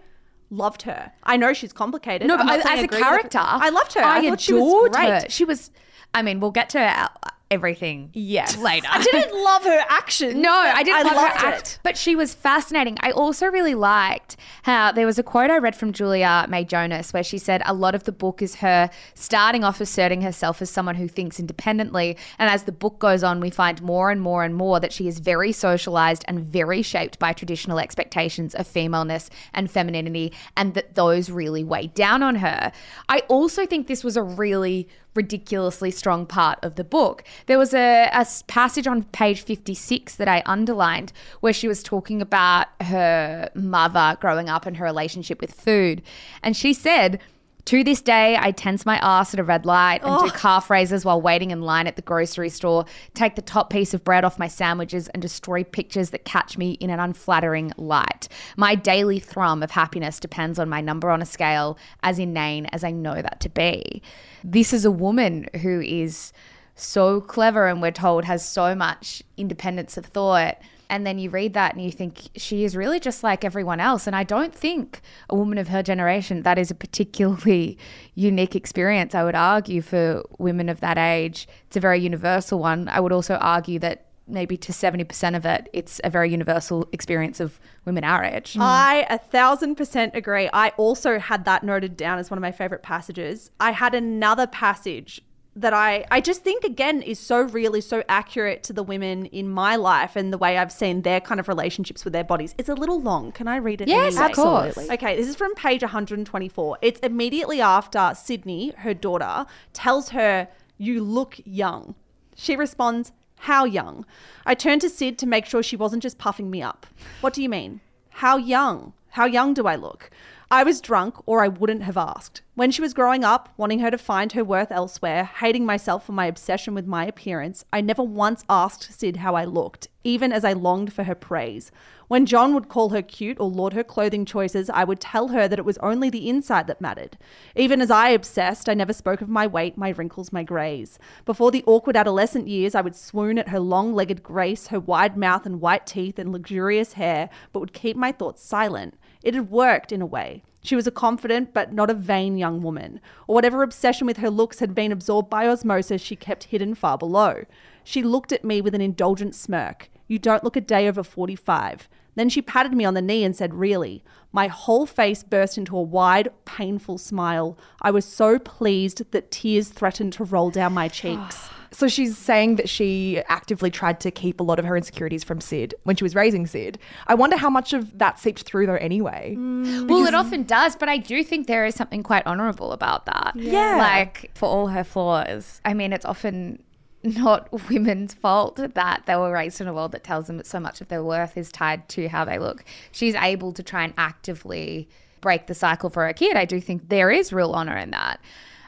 loved 0.50 0.82
her. 0.82 1.12
I 1.22 1.36
know 1.36 1.52
she's 1.52 1.74
complicated. 1.74 2.26
No, 2.28 2.38
but 2.38 2.48
as, 2.50 2.64
as 2.64 2.78
a 2.78 2.82
her. 2.82 2.86
character, 2.88 3.38
I 3.42 3.68
loved 3.68 3.92
her. 3.92 4.00
I, 4.02 4.18
I, 4.20 4.28
thought 4.30 4.40
she 4.40 4.52
adored 4.54 4.92
was 4.92 4.96
great. 4.96 5.08
her. 5.24 5.28
She 5.28 5.44
was. 5.44 5.70
I 6.14 6.22
mean, 6.22 6.40
we'll 6.40 6.50
get 6.50 6.70
to 6.70 6.78
our- 6.80 7.10
everything 7.54 8.10
Yes. 8.12 8.56
later. 8.68 8.86
I 8.90 9.02
didn't 9.02 9.42
love 9.42 9.64
her 9.64 9.80
action. 9.88 10.42
No, 10.42 10.52
I 10.52 10.82
didn't 10.82 11.04
love 11.06 11.16
loved 11.16 11.40
her 11.40 11.48
it. 11.48 11.54
act, 11.54 11.78
but 11.82 11.96
she 11.96 12.14
was 12.16 12.34
fascinating. 12.34 12.96
I 13.00 13.10
also 13.12 13.46
really 13.46 13.74
liked 13.74 14.36
how 14.64 14.92
there 14.92 15.06
was 15.06 15.18
a 15.18 15.22
quote 15.22 15.50
I 15.50 15.58
read 15.58 15.76
from 15.76 15.92
Julia 15.92 16.46
May 16.48 16.64
Jonas 16.64 17.12
where 17.12 17.22
she 17.22 17.38
said 17.38 17.62
a 17.64 17.72
lot 17.72 17.94
of 17.94 18.04
the 18.04 18.12
book 18.12 18.42
is 18.42 18.56
her 18.56 18.90
starting 19.14 19.64
off 19.64 19.80
asserting 19.80 20.20
herself 20.22 20.60
as 20.60 20.70
someone 20.70 20.96
who 20.96 21.08
thinks 21.08 21.38
independently, 21.40 22.16
and 22.38 22.50
as 22.50 22.64
the 22.64 22.72
book 22.72 22.98
goes 22.98 23.22
on, 23.22 23.40
we 23.40 23.50
find 23.50 23.80
more 23.82 24.10
and 24.10 24.20
more 24.20 24.44
and 24.44 24.54
more 24.54 24.80
that 24.80 24.92
she 24.92 25.06
is 25.08 25.18
very 25.20 25.52
socialized 25.52 26.24
and 26.28 26.40
very 26.40 26.82
shaped 26.82 27.18
by 27.18 27.32
traditional 27.32 27.78
expectations 27.78 28.54
of 28.54 28.66
femaleness 28.66 29.30
and 29.52 29.70
femininity, 29.70 30.32
and 30.56 30.74
that 30.74 30.94
those 30.94 31.30
really 31.30 31.62
weigh 31.64 31.86
down 31.88 32.22
on 32.22 32.36
her. 32.36 32.72
I 33.08 33.20
also 33.28 33.64
think 33.66 33.86
this 33.86 34.02
was 34.02 34.16
a 34.16 34.22
really 34.22 34.88
ridiculously 35.14 35.90
strong 35.90 36.26
part 36.26 36.58
of 36.62 36.74
the 36.76 36.84
book. 36.84 37.24
There 37.46 37.58
was 37.58 37.72
a, 37.74 38.08
a 38.12 38.26
passage 38.46 38.86
on 38.86 39.04
page 39.04 39.42
56 39.42 40.16
that 40.16 40.28
I 40.28 40.42
underlined 40.46 41.12
where 41.40 41.52
she 41.52 41.68
was 41.68 41.82
talking 41.82 42.20
about 42.20 42.68
her 42.82 43.50
mother 43.54 44.16
growing 44.20 44.48
up 44.48 44.66
and 44.66 44.76
her 44.76 44.84
relationship 44.84 45.40
with 45.40 45.52
food. 45.52 46.02
And 46.42 46.56
she 46.56 46.72
said, 46.72 47.20
to 47.66 47.82
this 47.82 48.02
day, 48.02 48.36
I 48.38 48.50
tense 48.50 48.84
my 48.84 48.98
ass 48.98 49.32
at 49.32 49.40
a 49.40 49.44
red 49.44 49.64
light 49.64 50.02
and 50.02 50.18
do 50.20 50.26
oh. 50.26 50.30
calf 50.30 50.68
raises 50.68 51.04
while 51.04 51.20
waiting 51.20 51.50
in 51.50 51.62
line 51.62 51.86
at 51.86 51.96
the 51.96 52.02
grocery 52.02 52.50
store, 52.50 52.84
take 53.14 53.36
the 53.36 53.42
top 53.42 53.70
piece 53.70 53.94
of 53.94 54.04
bread 54.04 54.24
off 54.24 54.38
my 54.38 54.48
sandwiches, 54.48 55.08
and 55.08 55.22
destroy 55.22 55.64
pictures 55.64 56.10
that 56.10 56.24
catch 56.24 56.58
me 56.58 56.72
in 56.72 56.90
an 56.90 57.00
unflattering 57.00 57.72
light. 57.76 58.28
My 58.56 58.74
daily 58.74 59.18
thrum 59.18 59.62
of 59.62 59.70
happiness 59.70 60.20
depends 60.20 60.58
on 60.58 60.68
my 60.68 60.80
number 60.80 61.10
on 61.10 61.22
a 61.22 61.26
scale, 61.26 61.78
as 62.02 62.18
inane 62.18 62.66
as 62.66 62.84
I 62.84 62.90
know 62.90 63.22
that 63.22 63.40
to 63.40 63.48
be. 63.48 64.02
This 64.42 64.72
is 64.72 64.84
a 64.84 64.90
woman 64.90 65.48
who 65.62 65.80
is 65.80 66.32
so 66.74 67.20
clever 67.20 67.66
and 67.68 67.80
we're 67.80 67.92
told 67.92 68.24
has 68.24 68.46
so 68.46 68.74
much 68.74 69.22
independence 69.36 69.96
of 69.96 70.06
thought. 70.06 70.58
And 70.94 71.04
then 71.04 71.18
you 71.18 71.28
read 71.28 71.54
that 71.54 71.74
and 71.74 71.82
you 71.82 71.90
think 71.90 72.28
she 72.36 72.62
is 72.62 72.76
really 72.76 73.00
just 73.00 73.24
like 73.24 73.44
everyone 73.44 73.80
else. 73.80 74.06
And 74.06 74.14
I 74.14 74.22
don't 74.22 74.54
think 74.54 75.00
a 75.28 75.34
woman 75.34 75.58
of 75.58 75.66
her 75.66 75.82
generation, 75.82 76.42
that 76.42 76.56
is 76.56 76.70
a 76.70 76.74
particularly 76.74 77.76
unique 78.14 78.54
experience. 78.54 79.12
I 79.12 79.24
would 79.24 79.34
argue 79.34 79.82
for 79.82 80.22
women 80.38 80.68
of 80.68 80.78
that 80.78 80.96
age, 80.96 81.48
it's 81.66 81.76
a 81.76 81.80
very 81.80 81.98
universal 81.98 82.60
one. 82.60 82.86
I 82.88 83.00
would 83.00 83.10
also 83.10 83.34
argue 83.38 83.80
that 83.80 84.06
maybe 84.28 84.56
to 84.56 84.70
70% 84.70 85.34
of 85.36 85.44
it, 85.44 85.68
it's 85.72 86.00
a 86.04 86.10
very 86.10 86.30
universal 86.30 86.88
experience 86.92 87.40
of 87.40 87.58
women 87.84 88.04
our 88.04 88.22
age. 88.22 88.54
Mm. 88.54 88.60
I 88.60 89.04
a 89.10 89.18
thousand 89.18 89.74
percent 89.74 90.14
agree. 90.14 90.48
I 90.52 90.68
also 90.76 91.18
had 91.18 91.44
that 91.46 91.64
noted 91.64 91.96
down 91.96 92.20
as 92.20 92.30
one 92.30 92.38
of 92.38 92.42
my 92.42 92.52
favorite 92.52 92.84
passages. 92.84 93.50
I 93.58 93.72
had 93.72 93.96
another 93.96 94.46
passage 94.46 95.20
that 95.56 95.72
I 95.72 96.04
I 96.10 96.20
just 96.20 96.42
think 96.42 96.64
again 96.64 97.02
is 97.02 97.18
so 97.18 97.42
really 97.42 97.80
so 97.80 98.02
accurate 98.08 98.62
to 98.64 98.72
the 98.72 98.82
women 98.82 99.26
in 99.26 99.48
my 99.48 99.76
life 99.76 100.16
and 100.16 100.32
the 100.32 100.38
way 100.38 100.58
I've 100.58 100.72
seen 100.72 101.02
their 101.02 101.20
kind 101.20 101.38
of 101.38 101.48
relationships 101.48 102.04
with 102.04 102.12
their 102.12 102.24
bodies. 102.24 102.54
It's 102.58 102.68
a 102.68 102.74
little 102.74 103.00
long. 103.00 103.32
Can 103.32 103.46
I 103.46 103.56
read 103.56 103.80
it? 103.80 103.88
Yes, 103.88 104.16
anyway? 104.16 104.30
of 104.30 104.36
course. 104.36 104.66
Absolutely. 104.68 104.94
Okay, 104.94 105.16
this 105.16 105.28
is 105.28 105.36
from 105.36 105.54
page 105.54 105.82
124. 105.82 106.78
It's 106.82 107.00
immediately 107.00 107.60
after 107.60 108.12
Sydney, 108.16 108.72
her 108.78 108.94
daughter, 108.94 109.46
tells 109.72 110.10
her, 110.10 110.48
You 110.76 111.02
look 111.02 111.36
young. 111.44 111.94
She 112.34 112.56
responds, 112.56 113.12
How 113.36 113.64
young? 113.64 114.04
I 114.44 114.54
turned 114.54 114.80
to 114.80 114.90
Sid 114.90 115.18
to 115.18 115.26
make 115.26 115.46
sure 115.46 115.62
she 115.62 115.76
wasn't 115.76 116.02
just 116.02 116.18
puffing 116.18 116.50
me 116.50 116.62
up. 116.62 116.86
What 117.20 117.32
do 117.32 117.42
you 117.42 117.48
mean? 117.48 117.80
How 118.10 118.36
young? 118.36 118.92
How 119.10 119.26
young 119.26 119.54
do 119.54 119.66
I 119.68 119.76
look? 119.76 120.10
I 120.54 120.62
was 120.62 120.80
drunk, 120.80 121.16
or 121.26 121.42
I 121.42 121.48
wouldn't 121.48 121.82
have 121.82 121.96
asked. 121.96 122.42
When 122.54 122.70
she 122.70 122.80
was 122.80 122.94
growing 122.94 123.24
up, 123.24 123.52
wanting 123.56 123.80
her 123.80 123.90
to 123.90 123.98
find 123.98 124.30
her 124.30 124.44
worth 124.44 124.70
elsewhere, 124.70 125.24
hating 125.24 125.66
myself 125.66 126.06
for 126.06 126.12
my 126.12 126.26
obsession 126.26 126.74
with 126.74 126.86
my 126.86 127.04
appearance, 127.06 127.64
I 127.72 127.80
never 127.80 128.04
once 128.04 128.44
asked 128.48 128.96
Sid 128.96 129.16
how 129.16 129.34
I 129.34 129.46
looked, 129.46 129.88
even 130.04 130.32
as 130.32 130.44
I 130.44 130.52
longed 130.52 130.92
for 130.92 131.02
her 131.02 131.16
praise. 131.16 131.72
When 132.06 132.24
John 132.24 132.54
would 132.54 132.68
call 132.68 132.90
her 132.90 133.02
cute 133.02 133.40
or 133.40 133.50
laud 133.50 133.72
her 133.72 133.82
clothing 133.82 134.24
choices, 134.24 134.70
I 134.70 134.84
would 134.84 135.00
tell 135.00 135.26
her 135.28 135.48
that 135.48 135.58
it 135.58 135.64
was 135.64 135.78
only 135.78 136.08
the 136.08 136.28
inside 136.28 136.68
that 136.68 136.80
mattered. 136.80 137.18
Even 137.56 137.80
as 137.80 137.90
I 137.90 138.10
obsessed, 138.10 138.68
I 138.68 138.74
never 138.74 138.92
spoke 138.92 139.22
of 139.22 139.28
my 139.28 139.48
weight, 139.48 139.76
my 139.76 139.88
wrinkles, 139.88 140.32
my 140.32 140.44
greys. 140.44 141.00
Before 141.24 141.50
the 141.50 141.64
awkward 141.66 141.96
adolescent 141.96 142.46
years, 142.46 142.76
I 142.76 142.80
would 142.80 142.94
swoon 142.94 143.38
at 143.38 143.48
her 143.48 143.58
long 143.58 143.92
legged 143.92 144.22
grace, 144.22 144.68
her 144.68 144.78
wide 144.78 145.16
mouth 145.16 145.46
and 145.46 145.60
white 145.60 145.84
teeth 145.84 146.16
and 146.16 146.30
luxurious 146.30 146.92
hair, 146.92 147.28
but 147.52 147.58
would 147.58 147.72
keep 147.72 147.96
my 147.96 148.12
thoughts 148.12 148.44
silent. 148.44 148.94
It 149.24 149.34
had 149.34 149.50
worked 149.50 149.90
in 149.90 150.02
a 150.02 150.06
way. 150.06 150.44
She 150.62 150.76
was 150.76 150.86
a 150.86 150.90
confident 150.92 151.52
but 151.52 151.72
not 151.72 151.90
a 151.90 151.94
vain 151.94 152.36
young 152.36 152.62
woman, 152.62 153.00
or 153.26 153.34
whatever 153.34 153.62
obsession 153.62 154.06
with 154.06 154.18
her 154.18 154.30
looks 154.30 154.60
had 154.60 154.74
been 154.74 154.92
absorbed 154.92 155.30
by 155.30 155.48
osmosis, 155.48 156.00
she 156.00 156.14
kept 156.14 156.44
hidden 156.44 156.74
far 156.74 156.96
below. 156.96 157.44
She 157.82 158.02
looked 158.02 158.32
at 158.32 158.44
me 158.44 158.60
with 158.60 158.74
an 158.74 158.80
indulgent 158.80 159.34
smirk. 159.34 159.90
You 160.06 160.18
don't 160.18 160.44
look 160.44 160.56
a 160.56 160.60
day 160.60 160.86
over 160.86 161.02
45. 161.02 161.88
Then 162.14 162.28
she 162.28 162.42
patted 162.42 162.74
me 162.74 162.84
on 162.84 162.94
the 162.94 163.02
knee 163.02 163.24
and 163.24 163.34
said, 163.34 163.54
Really? 163.54 164.04
My 164.30 164.48
whole 164.48 164.86
face 164.86 165.22
burst 165.22 165.58
into 165.58 165.76
a 165.76 165.82
wide, 165.82 166.28
painful 166.44 166.98
smile. 166.98 167.58
I 167.80 167.90
was 167.90 168.04
so 168.04 168.38
pleased 168.38 169.10
that 169.10 169.30
tears 169.30 169.68
threatened 169.68 170.12
to 170.14 170.24
roll 170.24 170.50
down 170.50 170.74
my 170.74 170.88
cheeks. 170.88 171.48
So 171.74 171.88
she's 171.88 172.16
saying 172.16 172.56
that 172.56 172.68
she 172.68 173.20
actively 173.28 173.70
tried 173.70 173.98
to 174.00 174.10
keep 174.12 174.38
a 174.38 174.44
lot 174.44 174.60
of 174.60 174.64
her 174.64 174.76
insecurities 174.76 175.24
from 175.24 175.40
Sid 175.40 175.74
when 175.82 175.96
she 175.96 176.04
was 176.04 176.14
raising 176.14 176.46
Sid. 176.46 176.78
I 177.08 177.14
wonder 177.14 177.36
how 177.36 177.50
much 177.50 177.72
of 177.72 177.98
that 177.98 178.20
seeped 178.20 178.42
through 178.42 178.66
though 178.66 178.74
anyway. 178.74 179.34
Mm. 179.36 179.88
Well, 179.88 180.06
it 180.06 180.14
often 180.14 180.44
does, 180.44 180.76
but 180.76 180.88
I 180.88 180.98
do 180.98 181.24
think 181.24 181.48
there 181.48 181.66
is 181.66 181.74
something 181.74 182.04
quite 182.04 182.26
honorable 182.26 182.70
about 182.72 183.06
that. 183.06 183.32
Yeah. 183.34 183.76
Like, 183.76 184.30
for 184.34 184.48
all 184.48 184.68
her 184.68 184.84
flaws, 184.84 185.60
I 185.64 185.74
mean, 185.74 185.92
it's 185.92 186.04
often 186.04 186.62
not 187.02 187.50
women's 187.68 188.14
fault 188.14 188.56
that 188.56 189.02
they 189.06 189.16
were 189.16 189.32
raised 189.32 189.60
in 189.60 189.66
a 189.66 189.74
world 189.74 189.92
that 189.92 190.04
tells 190.04 190.28
them 190.28 190.36
that 190.36 190.46
so 190.46 190.60
much 190.60 190.80
of 190.80 190.88
their 190.88 191.02
worth 191.02 191.36
is 191.36 191.50
tied 191.50 191.88
to 191.90 192.08
how 192.08 192.24
they 192.24 192.38
look. 192.38 192.64
She's 192.92 193.16
able 193.16 193.52
to 193.52 193.62
try 193.62 193.82
and 193.82 193.94
actively 193.98 194.88
break 195.20 195.48
the 195.48 195.54
cycle 195.54 195.90
for 195.90 196.06
her 196.06 196.12
kid. 196.12 196.36
I 196.36 196.44
do 196.44 196.60
think 196.60 196.88
there 196.88 197.10
is 197.10 197.32
real 197.32 197.52
honor 197.52 197.76
in 197.76 197.90
that. 197.90 198.20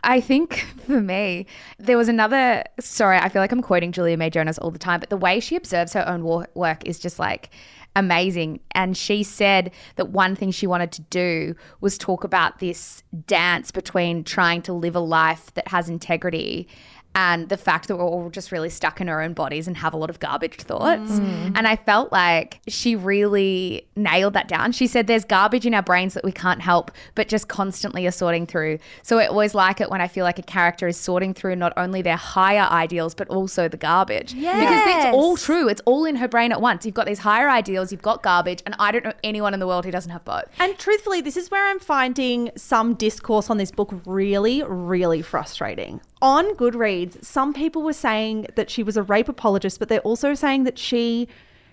I 0.06 0.20
think 0.20 0.64
for 0.86 1.00
me, 1.00 1.46
there 1.78 1.98
was 1.98 2.08
another. 2.08 2.64
Sorry, 2.80 3.18
I 3.18 3.28
feel 3.28 3.42
like 3.42 3.52
I'm 3.52 3.60
quoting 3.60 3.92
Julia 3.92 4.16
May 4.16 4.30
Jonas 4.30 4.56
all 4.56 4.70
the 4.70 4.78
time, 4.78 5.00
but 5.00 5.10
the 5.10 5.16
way 5.16 5.40
she 5.40 5.56
observes 5.56 5.92
her 5.92 6.08
own 6.08 6.22
wo- 6.22 6.46
work 6.54 6.86
is 6.86 6.98
just 6.98 7.18
like 7.18 7.50
amazing. 7.96 8.60
And 8.72 8.96
she 8.96 9.22
said 9.24 9.72
that 9.96 10.10
one 10.10 10.36
thing 10.36 10.52
she 10.52 10.66
wanted 10.66 10.92
to 10.92 11.02
do 11.02 11.56
was 11.80 11.98
talk 11.98 12.22
about 12.22 12.60
this 12.60 13.02
dance 13.26 13.70
between 13.72 14.22
trying 14.22 14.62
to 14.62 14.72
live 14.72 14.94
a 14.94 15.00
life 15.00 15.52
that 15.54 15.68
has 15.68 15.88
integrity 15.88 16.68
and 17.16 17.48
the 17.48 17.56
fact 17.56 17.88
that 17.88 17.96
we're 17.96 18.04
all 18.04 18.28
just 18.28 18.52
really 18.52 18.68
stuck 18.68 19.00
in 19.00 19.08
our 19.08 19.22
own 19.22 19.32
bodies 19.32 19.66
and 19.66 19.78
have 19.78 19.94
a 19.94 19.96
lot 19.96 20.10
of 20.10 20.20
garbage 20.20 20.56
thoughts. 20.56 21.12
Mm. 21.12 21.52
And 21.56 21.66
I 21.66 21.74
felt 21.74 22.12
like 22.12 22.60
she 22.68 22.94
really 22.94 23.88
nailed 23.96 24.34
that 24.34 24.48
down. 24.48 24.72
She 24.72 24.86
said 24.86 25.06
there's 25.06 25.24
garbage 25.24 25.64
in 25.64 25.72
our 25.72 25.82
brains 25.82 26.12
that 26.12 26.24
we 26.24 26.30
can't 26.30 26.60
help, 26.60 26.90
but 27.14 27.26
just 27.26 27.48
constantly 27.48 28.06
are 28.06 28.10
sorting 28.10 28.46
through. 28.46 28.78
So 29.02 29.18
I 29.18 29.28
always 29.28 29.54
like 29.54 29.80
it 29.80 29.88
when 29.88 30.02
I 30.02 30.08
feel 30.08 30.24
like 30.24 30.38
a 30.38 30.42
character 30.42 30.86
is 30.86 30.98
sorting 30.98 31.32
through 31.32 31.56
not 31.56 31.72
only 31.78 32.02
their 32.02 32.16
higher 32.16 32.68
ideals, 32.70 33.14
but 33.14 33.28
also 33.28 33.66
the 33.66 33.78
garbage. 33.78 34.34
Because 34.34 34.82
it's 34.86 35.14
all 35.16 35.38
true. 35.38 35.68
It's 35.68 35.80
all 35.86 36.04
in 36.04 36.16
her 36.16 36.28
brain 36.28 36.52
at 36.52 36.60
once. 36.60 36.84
You've 36.84 36.94
got 36.94 37.06
these 37.06 37.20
higher 37.20 37.48
ideals, 37.48 37.90
you've 37.92 38.02
got 38.02 38.22
garbage, 38.22 38.62
and 38.66 38.76
I 38.78 38.92
don't 38.92 39.04
know 39.04 39.14
anyone 39.24 39.54
in 39.54 39.60
the 39.60 39.66
world 39.66 39.86
who 39.86 39.90
doesn't 39.90 40.12
have 40.12 40.24
both. 40.26 40.44
And 40.58 40.76
truthfully, 40.78 41.22
this 41.22 41.38
is 41.38 41.50
where 41.50 41.66
I'm 41.66 41.78
finding 41.78 42.50
some 42.56 42.92
discourse 42.92 43.48
on 43.48 43.56
this 43.56 43.70
book 43.70 43.94
really, 44.04 44.62
really 44.62 45.22
frustrating. 45.22 46.02
On 46.20 46.54
Goodreads, 46.56 47.05
some 47.12 47.52
people 47.52 47.82
were 47.82 47.92
saying 47.92 48.46
that 48.56 48.70
she 48.70 48.82
was 48.82 48.96
a 48.96 49.02
rape 49.02 49.28
apologist, 49.28 49.78
but 49.78 49.88
they're 49.88 50.00
also 50.00 50.34
saying 50.34 50.64
that 50.64 50.78
she 50.78 51.28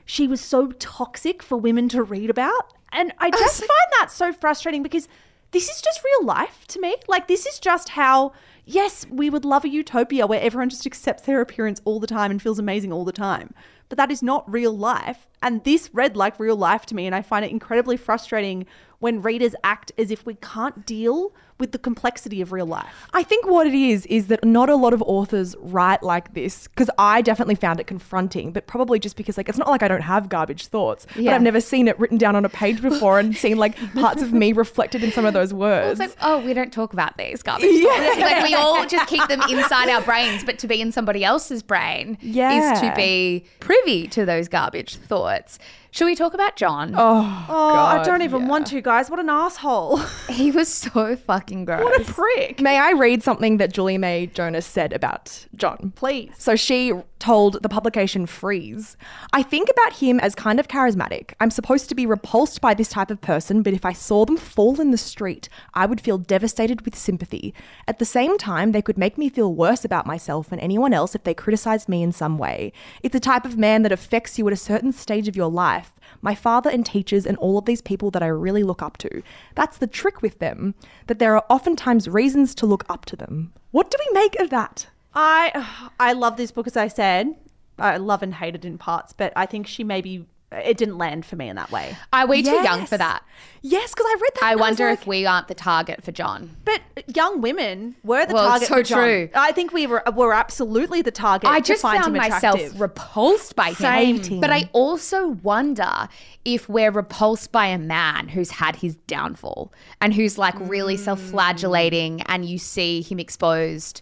she 0.05 0.27
was 0.27 0.41
so 0.41 0.67
toxic 0.73 1.41
for 1.41 1.57
women 1.57 1.87
to 1.89 2.03
read 2.03 2.29
about. 2.29 2.73
And 2.91 3.13
I 3.19 3.31
just 3.31 3.59
find 3.59 3.91
that 3.99 4.11
so 4.11 4.33
frustrating 4.33 4.83
because 4.83 5.07
this 5.51 5.69
is 5.69 5.81
just 5.81 6.03
real 6.03 6.25
life 6.25 6.65
to 6.67 6.79
me. 6.79 6.95
Like 7.07 7.27
this 7.27 7.45
is 7.45 7.59
just 7.59 7.89
how 7.89 8.33
yes, 8.65 9.05
we 9.09 9.29
would 9.29 9.45
love 9.45 9.65
a 9.65 9.69
utopia 9.69 10.25
where 10.27 10.41
everyone 10.41 10.69
just 10.69 10.85
accepts 10.85 11.23
their 11.23 11.41
appearance 11.41 11.81
all 11.85 11.99
the 11.99 12.07
time 12.07 12.31
and 12.31 12.41
feels 12.41 12.59
amazing 12.59 12.93
all 12.93 13.05
the 13.05 13.11
time. 13.11 13.53
But 13.89 13.97
that 13.97 14.11
is 14.11 14.23
not 14.23 14.49
real 14.51 14.75
life. 14.75 15.27
And 15.41 15.63
this 15.63 15.89
read 15.93 16.15
like 16.15 16.39
real 16.39 16.55
life 16.55 16.85
to 16.87 16.95
me. 16.95 17.05
And 17.05 17.13
I 17.13 17.21
find 17.21 17.43
it 17.43 17.51
incredibly 17.51 17.97
frustrating 17.97 18.65
when 19.03 19.21
readers 19.21 19.53
act 19.65 19.91
as 19.97 20.11
if 20.11 20.25
we 20.25 20.33
can't 20.35 20.85
deal 20.85 21.33
with 21.59 21.73
the 21.73 21.77
complexity 21.77 22.39
of 22.41 22.53
real 22.53 22.65
life. 22.65 23.05
I 23.13 23.21
think 23.21 23.45
what 23.45 23.67
it 23.67 23.73
is 23.73 24.05
is 24.05 24.27
that 24.27 24.43
not 24.45 24.69
a 24.69 24.75
lot 24.77 24.93
of 24.93 25.01
authors 25.01 25.55
write 25.59 26.01
like 26.03 26.33
this 26.33 26.69
because 26.69 26.89
I 26.97 27.21
definitely 27.21 27.55
found 27.55 27.81
it 27.81 27.85
confronting, 27.85 28.53
but 28.53 28.65
probably 28.65 28.99
just 28.99 29.17
because 29.17 29.35
like 29.35 29.49
it's 29.49 29.57
not 29.57 29.67
like 29.67 29.83
I 29.83 29.89
don't 29.89 30.01
have 30.01 30.29
garbage 30.29 30.67
thoughts, 30.67 31.05
but 31.15 31.27
I've 31.27 31.41
never 31.41 31.59
seen 31.59 31.89
it 31.89 31.99
written 31.99 32.17
down 32.17 32.37
on 32.37 32.45
a 32.45 32.49
page 32.49 32.81
before 32.81 33.19
and 33.19 33.35
seen 33.35 33.57
like 33.57 33.75
parts 33.93 34.21
of 34.21 34.31
me 34.31 34.53
reflected 34.53 35.03
in 35.03 35.11
some 35.11 35.25
of 35.25 35.33
those 35.33 35.53
words. 35.53 35.99
It's 35.99 36.15
like, 36.15 36.17
oh, 36.25 36.39
we 36.39 36.53
don't 36.53 36.71
talk 36.71 36.93
about 36.93 37.17
these 37.17 37.43
garbage 37.43 37.69
thoughts. 37.81 38.17
Like 38.23 38.43
we 38.43 38.55
all 38.55 38.85
just 38.85 39.07
keep 39.07 39.27
them 39.27 39.41
inside 39.49 39.89
our 39.89 40.01
brains, 40.01 40.45
but 40.45 40.57
to 40.59 40.67
be 40.67 40.79
in 40.81 40.93
somebody 40.93 41.25
else's 41.25 41.61
brain 41.61 42.17
Yeah. 42.21 42.73
is 42.73 42.79
to 42.79 42.93
be 42.95 43.45
privy 43.59 44.07
to 44.07 44.25
those 44.25 44.47
garbage 44.47 44.95
thoughts. 44.95 45.59
Should 45.93 46.05
we 46.05 46.15
talk 46.15 46.33
about 46.33 46.55
John? 46.55 46.95
Oh, 46.97 47.45
Oh, 47.49 47.75
I 47.75 47.97
God, 47.97 48.05
don't 48.05 48.21
even 48.23 48.41
yeah. 48.41 48.47
want 48.47 48.65
to, 48.67 48.81
guys. 48.81 49.11
What 49.11 49.19
an 49.19 49.29
asshole. 49.29 50.01
He 50.33 50.49
was 50.49 50.67
so 50.67 51.15
fucking 51.15 51.65
gross. 51.65 51.83
what 51.83 52.01
a 52.01 52.11
prick. 52.11 52.59
May 52.59 52.79
I 52.79 52.93
read 52.93 53.21
something 53.21 53.57
that 53.57 53.71
Julie 53.71 53.99
May 53.99 54.25
Jonas 54.25 54.65
said 54.65 54.91
about 54.91 55.45
John? 55.55 55.93
Please. 55.95 56.31
So 56.39 56.55
she 56.55 56.91
told 57.19 57.61
the 57.61 57.69
publication 57.69 58.25
Frieze, 58.25 58.97
I 59.31 59.43
think 59.43 59.69
about 59.69 59.93
him 59.93 60.19
as 60.19 60.33
kind 60.33 60.59
of 60.59 60.67
charismatic. 60.67 61.33
I'm 61.39 61.51
supposed 61.51 61.87
to 61.89 61.95
be 61.95 62.05
repulsed 62.07 62.59
by 62.61 62.73
this 62.73 62.89
type 62.89 63.11
of 63.11 63.21
person, 63.21 63.61
but 63.61 63.73
if 63.73 63.85
I 63.85 63.93
saw 63.93 64.25
them 64.25 64.37
fall 64.37 64.81
in 64.81 64.89
the 64.91 64.97
street, 64.97 65.47
I 65.75 65.85
would 65.85 66.01
feel 66.01 66.17
devastated 66.17 66.81
with 66.83 66.97
sympathy. 66.97 67.53
At 67.87 67.99
the 67.99 68.05
same 68.05 68.37
time, 68.39 68.71
they 68.71 68.81
could 68.81 68.97
make 68.97 69.17
me 69.19 69.29
feel 69.29 69.53
worse 69.53 69.85
about 69.85 70.07
myself 70.07 70.51
and 70.51 70.59
anyone 70.59 70.93
else 70.93 71.13
if 71.13 71.23
they 71.23 71.33
criticized 71.35 71.87
me 71.87 72.01
in 72.01 72.11
some 72.11 72.37
way. 72.39 72.73
It's 73.03 73.15
a 73.15 73.19
type 73.19 73.45
of 73.45 73.57
man 73.57 73.83
that 73.83 73.91
affects 73.91 74.39
you 74.39 74.47
at 74.47 74.53
a 74.53 74.57
certain 74.57 74.91
stage 74.91 75.27
of 75.27 75.35
your 75.35 75.49
life. 75.51 75.82
My 76.23 76.33
father 76.33 76.69
and 76.69 76.83
teachers 76.83 77.27
and 77.27 77.37
all 77.37 77.59
of 77.59 77.65
these 77.65 77.81
people 77.81 78.09
that 78.11 78.23
I 78.23 78.27
really 78.27 78.63
look 78.63 78.81
up 78.81 78.97
to. 78.97 79.21
That's 79.53 79.77
the 79.77 79.85
trick 79.85 80.23
with 80.23 80.39
them, 80.39 80.73
that 81.05 81.19
there 81.19 81.35
are 81.35 81.45
oftentimes 81.49 82.07
reasons 82.07 82.55
to 82.55 82.65
look 82.65 82.85
up 82.89 83.05
to 83.05 83.15
them. 83.15 83.53
What 83.69 83.91
do 83.91 83.97
we 83.99 84.19
make 84.19 84.39
of 84.39 84.49
that? 84.49 84.87
I 85.13 85.91
I 85.99 86.13
love 86.13 86.37
this 86.37 86.51
book 86.51 86.65
as 86.65 86.77
I 86.77 86.87
said. 86.87 87.35
I 87.77 87.97
love 87.97 88.23
and 88.23 88.35
hate 88.35 88.55
it 88.55 88.65
in 88.65 88.77
parts, 88.77 89.13
but 89.13 89.33
I 89.35 89.45
think 89.45 89.67
she 89.67 89.83
maybe 89.83 90.25
it 90.57 90.77
didn't 90.77 90.97
land 90.97 91.25
for 91.25 91.35
me 91.35 91.49
in 91.49 91.55
that 91.55 91.71
way. 91.71 91.95
Are 92.11 92.27
we 92.27 92.43
too 92.43 92.51
young 92.51 92.85
for 92.85 92.97
that? 92.97 93.23
Yes, 93.61 93.91
because 93.93 94.05
I 94.09 94.13
read 94.21 94.31
that. 94.35 94.43
I 94.43 94.55
wonder 94.55 94.89
like- 94.89 94.99
if 94.99 95.07
we 95.07 95.25
aren't 95.25 95.47
the 95.47 95.53
target 95.53 96.03
for 96.03 96.11
John. 96.11 96.57
But 96.65 96.81
young 97.15 97.39
women 97.41 97.95
were 98.03 98.25
the 98.25 98.33
Well, 98.33 98.49
target. 98.49 98.67
so 98.67 98.75
for 98.75 98.83
John. 98.83 99.03
true. 99.03 99.29
I 99.33 99.53
think 99.53 99.71
we 99.71 99.87
were 99.87 100.03
were 100.13 100.33
absolutely 100.33 101.01
the 101.01 101.11
target. 101.11 101.49
I 101.49 101.61
just 101.61 101.81
find 101.81 102.03
found 102.03 102.15
him 102.15 102.21
myself 102.21 102.59
repulsed 102.79 103.55
by 103.55 103.69
him. 103.69 103.75
Same. 103.75 104.17
Hating. 104.17 104.41
But 104.41 104.49
I 104.49 104.69
also 104.73 105.27
wonder 105.27 106.09
if 106.43 106.67
we're 106.67 106.91
repulsed 106.91 107.51
by 107.51 107.67
a 107.67 107.77
man 107.77 108.27
who's 108.27 108.51
had 108.51 108.77
his 108.77 108.95
downfall 109.07 109.71
and 110.01 110.13
who's 110.13 110.37
like 110.37 110.55
really 110.59 110.97
mm. 110.97 110.99
self 110.99 111.21
flagellating, 111.21 112.21
and 112.23 112.45
you 112.45 112.57
see 112.57 113.01
him 113.01 113.19
exposed 113.19 114.01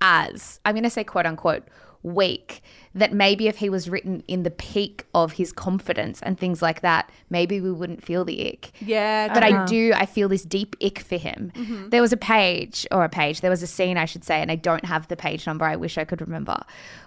as, 0.00 0.60
I'm 0.64 0.74
going 0.74 0.84
to 0.84 0.90
say 0.90 1.04
quote 1.04 1.26
unquote, 1.26 1.64
weak. 2.02 2.62
That 2.96 3.12
maybe 3.12 3.48
if 3.48 3.56
he 3.56 3.68
was 3.68 3.88
written 3.90 4.22
in 4.28 4.44
the 4.44 4.50
peak 4.52 5.04
of 5.14 5.32
his 5.32 5.52
confidence 5.52 6.22
and 6.22 6.38
things 6.38 6.62
like 6.62 6.80
that, 6.82 7.10
maybe 7.28 7.60
we 7.60 7.72
wouldn't 7.72 8.04
feel 8.04 8.24
the 8.24 8.46
ick. 8.48 8.70
yeah, 8.80 9.32
But 9.34 9.42
Uh-huh. 9.42 9.62
I 9.62 9.66
do, 9.66 9.92
I 9.96 10.06
feel 10.06 10.28
this 10.28 10.44
deep 10.44 10.76
ick 10.80 11.00
for 11.00 11.16
him. 11.16 11.50
Mm-hmm. 11.56 11.88
There 11.88 12.00
was 12.00 12.12
a 12.12 12.16
page, 12.16 12.86
or 12.92 13.02
a 13.04 13.08
page, 13.08 13.40
there 13.40 13.50
was 13.50 13.62
a 13.64 13.66
scene, 13.66 13.98
I 13.98 14.04
should 14.04 14.22
say, 14.22 14.40
and 14.40 14.50
I 14.50 14.54
don't 14.54 14.84
have 14.84 15.08
the 15.08 15.16
page 15.16 15.44
number. 15.46 15.64
I 15.64 15.74
wish 15.74 15.98
I 15.98 16.04
could 16.04 16.20
remember, 16.20 16.56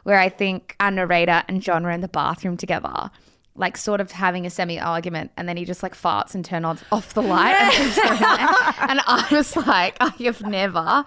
where 0.03 0.19
I 0.19 0.27
think 0.27 0.75
our 0.81 0.91
narrator 0.91 1.43
and 1.47 1.61
John 1.61 1.83
were 1.83 1.91
in 1.91 2.01
the 2.01 2.09
bathroom 2.09 2.57
together, 2.57 3.09
like 3.57 3.75
sort 3.75 3.99
of 3.99 4.11
having 4.11 4.45
a 4.45 4.49
semi 4.49 4.79
argument, 4.79 5.31
and 5.35 5.49
then 5.49 5.57
he 5.57 5.65
just 5.65 5.83
like 5.83 5.95
farts 5.95 6.33
and 6.35 6.45
turns 6.45 6.65
on, 6.65 6.79
off 6.91 7.13
the 7.13 7.21
light. 7.21 7.53
And, 7.55 7.83
leaves 7.83 7.95
her 7.97 8.13
in 8.13 8.19
there. 8.19 8.89
and 8.89 9.01
I 9.07 9.27
was 9.31 9.55
like, 9.55 9.97
I 9.99 10.13
have 10.23 10.41
never 10.41 11.03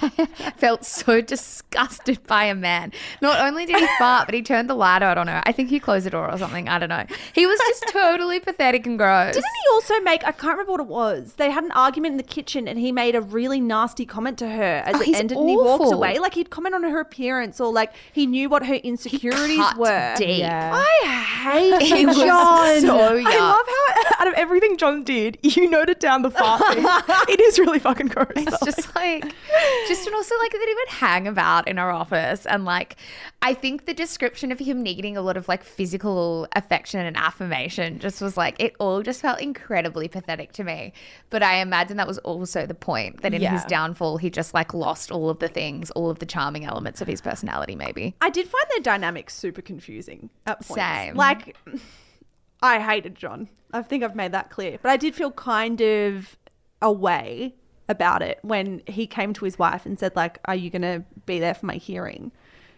felt 0.56 0.84
so 0.84 1.20
disgusted 1.20 2.24
by 2.26 2.44
a 2.44 2.54
man. 2.54 2.92
Not 3.20 3.40
only 3.40 3.66
did 3.66 3.76
he 3.78 3.86
fart, 3.98 4.26
but 4.26 4.34
he 4.34 4.42
turned 4.42 4.68
the 4.68 4.74
light 4.74 5.02
out 5.02 5.18
on 5.18 5.28
her. 5.28 5.42
I 5.44 5.52
think 5.52 5.70
he 5.70 5.78
closed 5.80 6.06
the 6.06 6.10
door 6.10 6.30
or 6.30 6.38
something. 6.38 6.68
I 6.68 6.78
don't 6.78 6.88
know. 6.88 7.04
He 7.34 7.46
was 7.46 7.58
just 7.68 7.84
totally 7.88 8.40
pathetic 8.40 8.86
and 8.86 8.98
gross. 8.98 9.34
Didn't 9.34 9.44
he 9.44 9.68
also 9.72 10.00
make? 10.00 10.24
I 10.24 10.32
can't 10.32 10.52
remember 10.58 10.72
what 10.72 10.80
it 10.80 10.86
was. 10.86 11.34
They 11.34 11.50
had 11.50 11.64
an 11.64 11.72
argument 11.72 12.12
in 12.12 12.16
the 12.16 12.22
kitchen, 12.22 12.66
and 12.68 12.78
he 12.78 12.92
made 12.92 13.14
a 13.14 13.20
really 13.20 13.60
nasty 13.60 14.04
comment 14.06 14.38
to 14.38 14.48
her 14.48 14.82
as 14.84 14.96
Oh, 14.96 15.00
it 15.00 15.14
ended, 15.14 15.38
and 15.38 15.48
he 15.48 15.56
walked 15.56 15.92
away. 15.92 16.18
Like 16.18 16.34
he'd 16.34 16.50
comment 16.50 16.74
on 16.74 16.82
her 16.82 17.00
appearance, 17.00 17.60
or 17.60 17.72
like 17.72 17.92
he 18.12 18.26
knew 18.26 18.48
what 18.48 18.66
her 18.66 18.74
insecurities 18.74 19.64
were. 19.76 20.14
deep. 20.16 20.38
Yeah. 20.40 20.72
I 20.74 21.06
hate 21.78 21.91
Was 22.06 22.16
John. 22.16 22.80
so 22.80 23.14
young. 23.14 23.26
I 23.26 23.38
love 23.38 23.66
how 23.66 24.22
out 24.22 24.28
of 24.28 24.34
everything 24.34 24.76
John 24.76 25.02
did, 25.02 25.38
you 25.42 25.68
noted 25.68 25.98
down 25.98 26.22
the 26.22 26.30
fart 26.30 26.60
thing. 26.72 26.84
it 27.28 27.40
is 27.40 27.58
really 27.58 27.78
fucking 27.78 28.08
gross. 28.08 28.32
It's 28.36 28.58
though. 28.58 28.66
just 28.66 28.94
like, 28.94 29.24
just 29.88 30.06
and 30.06 30.14
also 30.14 30.38
like 30.38 30.52
that 30.52 30.64
he 30.66 30.74
would 30.74 30.88
hang 30.88 31.26
about 31.26 31.68
in 31.68 31.78
our 31.78 31.90
office. 31.90 32.46
And 32.46 32.64
like, 32.64 32.96
I 33.40 33.54
think 33.54 33.86
the 33.86 33.94
description 33.94 34.52
of 34.52 34.58
him 34.58 34.82
needing 34.82 35.16
a 35.16 35.22
lot 35.22 35.36
of 35.36 35.48
like 35.48 35.64
physical 35.64 36.46
affection 36.54 37.00
and 37.00 37.16
affirmation 37.16 37.98
just 37.98 38.20
was 38.20 38.36
like, 38.36 38.60
it 38.60 38.74
all 38.78 39.02
just 39.02 39.20
felt 39.20 39.40
incredibly 39.40 40.06
pathetic 40.08 40.52
to 40.52 40.64
me. 40.64 40.92
But 41.30 41.42
I 41.42 41.56
imagine 41.56 41.96
that 41.96 42.06
was 42.06 42.18
also 42.18 42.66
the 42.66 42.74
point 42.74 43.22
that 43.22 43.34
in 43.34 43.42
his 43.42 43.64
downfall, 43.64 44.18
he 44.18 44.30
just 44.30 44.54
like 44.54 44.72
lost 44.72 45.10
all 45.10 45.28
of 45.28 45.40
the 45.40 45.48
things, 45.48 45.90
all 45.92 46.10
of 46.10 46.20
the 46.20 46.26
charming 46.26 46.64
elements 46.64 47.00
of 47.00 47.08
his 47.08 47.20
personality, 47.20 47.74
maybe. 47.74 48.14
I 48.20 48.30
did 48.30 48.46
find 48.46 48.64
their 48.70 48.82
dynamics 48.82 49.34
super 49.34 49.62
confusing 49.62 50.30
at 50.46 50.64
points. 50.64 50.80
Same. 50.80 51.16
Like, 51.16 51.56
I 52.62 52.80
hated 52.80 53.16
John. 53.16 53.48
I 53.72 53.82
think 53.82 54.04
I've 54.04 54.16
made 54.16 54.32
that 54.32 54.50
clear. 54.50 54.78
But 54.80 54.90
I 54.90 54.96
did 54.96 55.14
feel 55.14 55.32
kind 55.32 55.80
of 55.80 56.36
away 56.80 57.54
about 57.88 58.22
it 58.22 58.38
when 58.42 58.82
he 58.86 59.06
came 59.06 59.32
to 59.34 59.44
his 59.44 59.58
wife 59.58 59.84
and 59.84 59.98
said, 59.98 60.14
like, 60.14 60.38
are 60.44 60.54
you 60.54 60.70
going 60.70 60.82
to 60.82 61.04
be 61.26 61.38
there 61.40 61.54
for 61.54 61.66
my 61.66 61.74
hearing? 61.74 62.30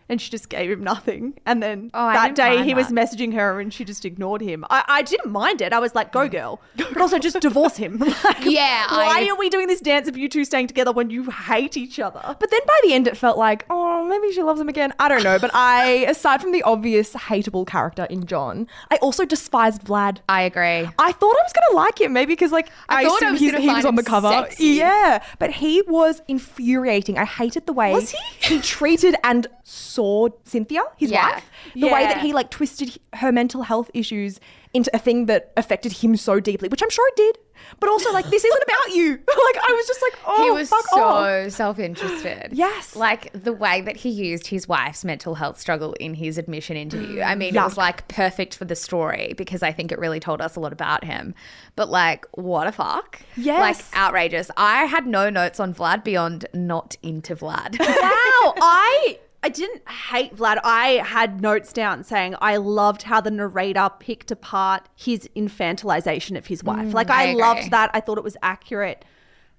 And 0.09 0.21
she 0.21 0.31
just 0.31 0.51
gave 0.51 0.71
him 0.71 0.85
nothing. 0.85 1.35
And 1.47 1.63
then 1.63 1.91
Oh, 1.95 2.13
that 2.13 2.35
day 2.35 2.63
he 2.63 2.75
was 2.75 2.89
messaging 2.89 3.33
her 3.35 3.59
and 3.59 3.73
she 3.73 3.85
just 3.87 4.05
ignored 4.05 4.43
him. 4.43 4.65
I, 4.69 4.85
I 4.87 5.03
didn't 5.03 5.31
mind 5.33 5.63
it. 5.63 5.73
I 5.73 5.79
was 5.79 5.95
like, 5.95 6.13
go 6.13 6.29
girl. 6.29 6.61
But 6.77 6.99
also 6.99 7.19
just 7.19 7.41
divorce 7.41 7.77
him. 7.79 7.99
Like, 8.25 8.45
Yeah, 8.45 8.87
Why 8.91 9.23
I- 9.25 9.29
are 9.31 9.37
we 9.37 9.49
doing 9.49 9.67
this 9.67 9.81
dance 9.81 10.07
of 10.07 10.17
you 10.19 10.29
two 10.29 10.45
staying 10.45 10.67
together 10.67 10.93
when 10.93 11.09
you 11.11 11.31
hate 11.31 11.77
each 11.79 11.99
other? 11.99 12.21
But 12.39 12.51
then 12.51 12.61
by 12.67 12.79
the 12.83 12.93
end, 12.93 13.09
it 13.09 13.17
felt 13.17 13.39
like, 13.39 13.65
oh, 13.71 14.05
maybe 14.07 14.31
she 14.33 14.43
loves 14.43 14.61
him 14.61 14.69
again. 14.69 14.93
I 14.99 15.09
don't 15.09 15.23
know. 15.23 15.39
But 15.39 15.51
I, 15.55 16.05
aside 16.09 16.43
from 16.43 16.53
the 16.53 16.63
obvious 16.65 17.15
hateable 17.15 17.67
character 17.67 18.05
in 18.05 18.27
John, 18.27 18.67
I 18.91 18.97
also 18.97 19.25
despised 19.25 19.83
Vlad. 19.85 20.19
I 20.29 20.43
agree. 20.43 20.89
I 20.99 21.13
thought 21.13 21.35
I 21.37 21.43
was 21.43 21.53
gonna 21.55 21.77
like 21.77 22.01
him, 22.01 22.13
maybe 22.13 22.33
because 22.35 22.53
like 22.53 22.69
I 22.91 23.05
thought 23.05 23.23
I 23.23 23.31
was 23.33 23.41
he 23.41 23.51
was 23.69 23.85
on 23.87 23.95
the 23.95 24.03
cover. 24.03 24.29
sexy. 24.29 24.67
Yeah, 24.67 25.25
but 25.39 25.51
he 25.51 25.83
was 25.83 26.21
infuriating. 26.29 27.19
I 27.19 27.25
hated 27.25 27.67
the 27.67 27.73
way 27.73 27.93
Was 27.93 28.11
he? 28.11 28.19
he 28.57 28.61
treated 28.61 29.17
and 29.25 29.47
saw 29.95 30.29
Cynthia, 30.45 30.83
his 30.97 31.11
Yeah. 31.11 31.31
wife. 31.35 31.51
The 31.75 31.89
way 31.89 32.05
that 32.07 32.19
he 32.19 32.33
like 32.33 32.51
twisted 32.51 32.99
her 33.15 33.31
mental 33.33 33.63
health 33.63 33.91
issues 33.95 34.41
into 34.73 34.91
a 34.93 34.99
thing 34.99 35.27
that 35.27 35.53
affected 35.57 35.93
him 35.93 36.17
so 36.17 36.41
deeply, 36.41 36.69
which 36.69 36.83
I'm 36.83 36.91
sure 36.91 37.07
it 37.09 37.17
did. 37.17 37.39
But 37.79 37.89
also, 37.89 38.13
like, 38.13 38.29
this 38.29 38.45
isn't 38.45 38.63
about 38.65 38.97
you. 38.97 39.11
like, 39.29 39.57
I 39.69 39.73
was 39.73 39.87
just 39.87 40.03
like, 40.03 40.19
oh, 40.27 40.45
he 40.45 40.51
was 40.51 40.69
fuck 40.69 40.85
so 40.89 41.49
self-interested. 41.49 42.51
Yes. 42.65 42.97
Like 42.97 43.31
the 43.33 43.53
way 43.53 43.81
that 43.83 43.97
he 43.99 44.11
used 44.11 44.49
his 44.49 44.67
wife's 44.69 45.05
mental 45.05 45.37
health 45.37 45.61
struggle 45.61 45.93
in 45.95 46.15
his 46.15 46.37
admission 46.39 46.77
interview. 46.77 47.23
I 47.23 47.35
mean, 47.37 47.55
it 47.55 47.61
was 47.63 47.77
like 47.77 48.07
perfect 48.09 48.57
for 48.57 48.65
the 48.65 48.75
story 48.77 49.35
because 49.37 49.63
I 49.63 49.71
think 49.73 49.93
it 49.93 49.99
really 49.99 50.21
told 50.21 50.41
us 50.41 50.57
a 50.57 50.61
lot 50.61 50.73
about 50.73 51.05
him. 51.05 51.35
But 51.77 51.89
like, 51.89 52.27
what 52.33 52.67
a 52.67 52.73
fuck. 52.73 53.21
Yes. 53.37 53.61
Like 53.61 53.97
outrageous. 53.97 54.51
I 54.57 54.85
had 54.87 55.07
no 55.07 55.31
notes 55.31 55.61
on 55.61 55.73
Vlad 55.75 56.03
beyond 56.05 56.47
not 56.53 56.97
into 57.03 57.35
Vlad. 57.37 57.79
wow, 57.79 58.55
I 58.61 59.19
I 59.45 59.51
didn't 59.51 59.87
hate 59.87 60.35
Vlad. 60.35 60.59
I 60.65 61.03
had 61.05 61.43
notes 61.43 61.71
down 61.75 62.03
saying 62.03 62.35
I 62.41 62.57
loved 62.57 63.03
how 63.03 63.21
the 63.21 63.31
narrator 63.31 63.91
picked 63.99 64.31
apart 64.31 64.89
his 64.97 65.29
infantilization 65.37 66.39
of 66.39 66.47
his 66.47 66.65
wife. 66.65 66.89
Mm, 66.89 66.95
like 66.95 67.11
I 67.11 67.33
I, 67.33 67.35
loved 67.35 67.71
that. 67.71 67.91
I 67.93 68.01
thought 68.01 68.17
it 68.17 68.25
was 68.25 68.39
accurate. 68.43 69.05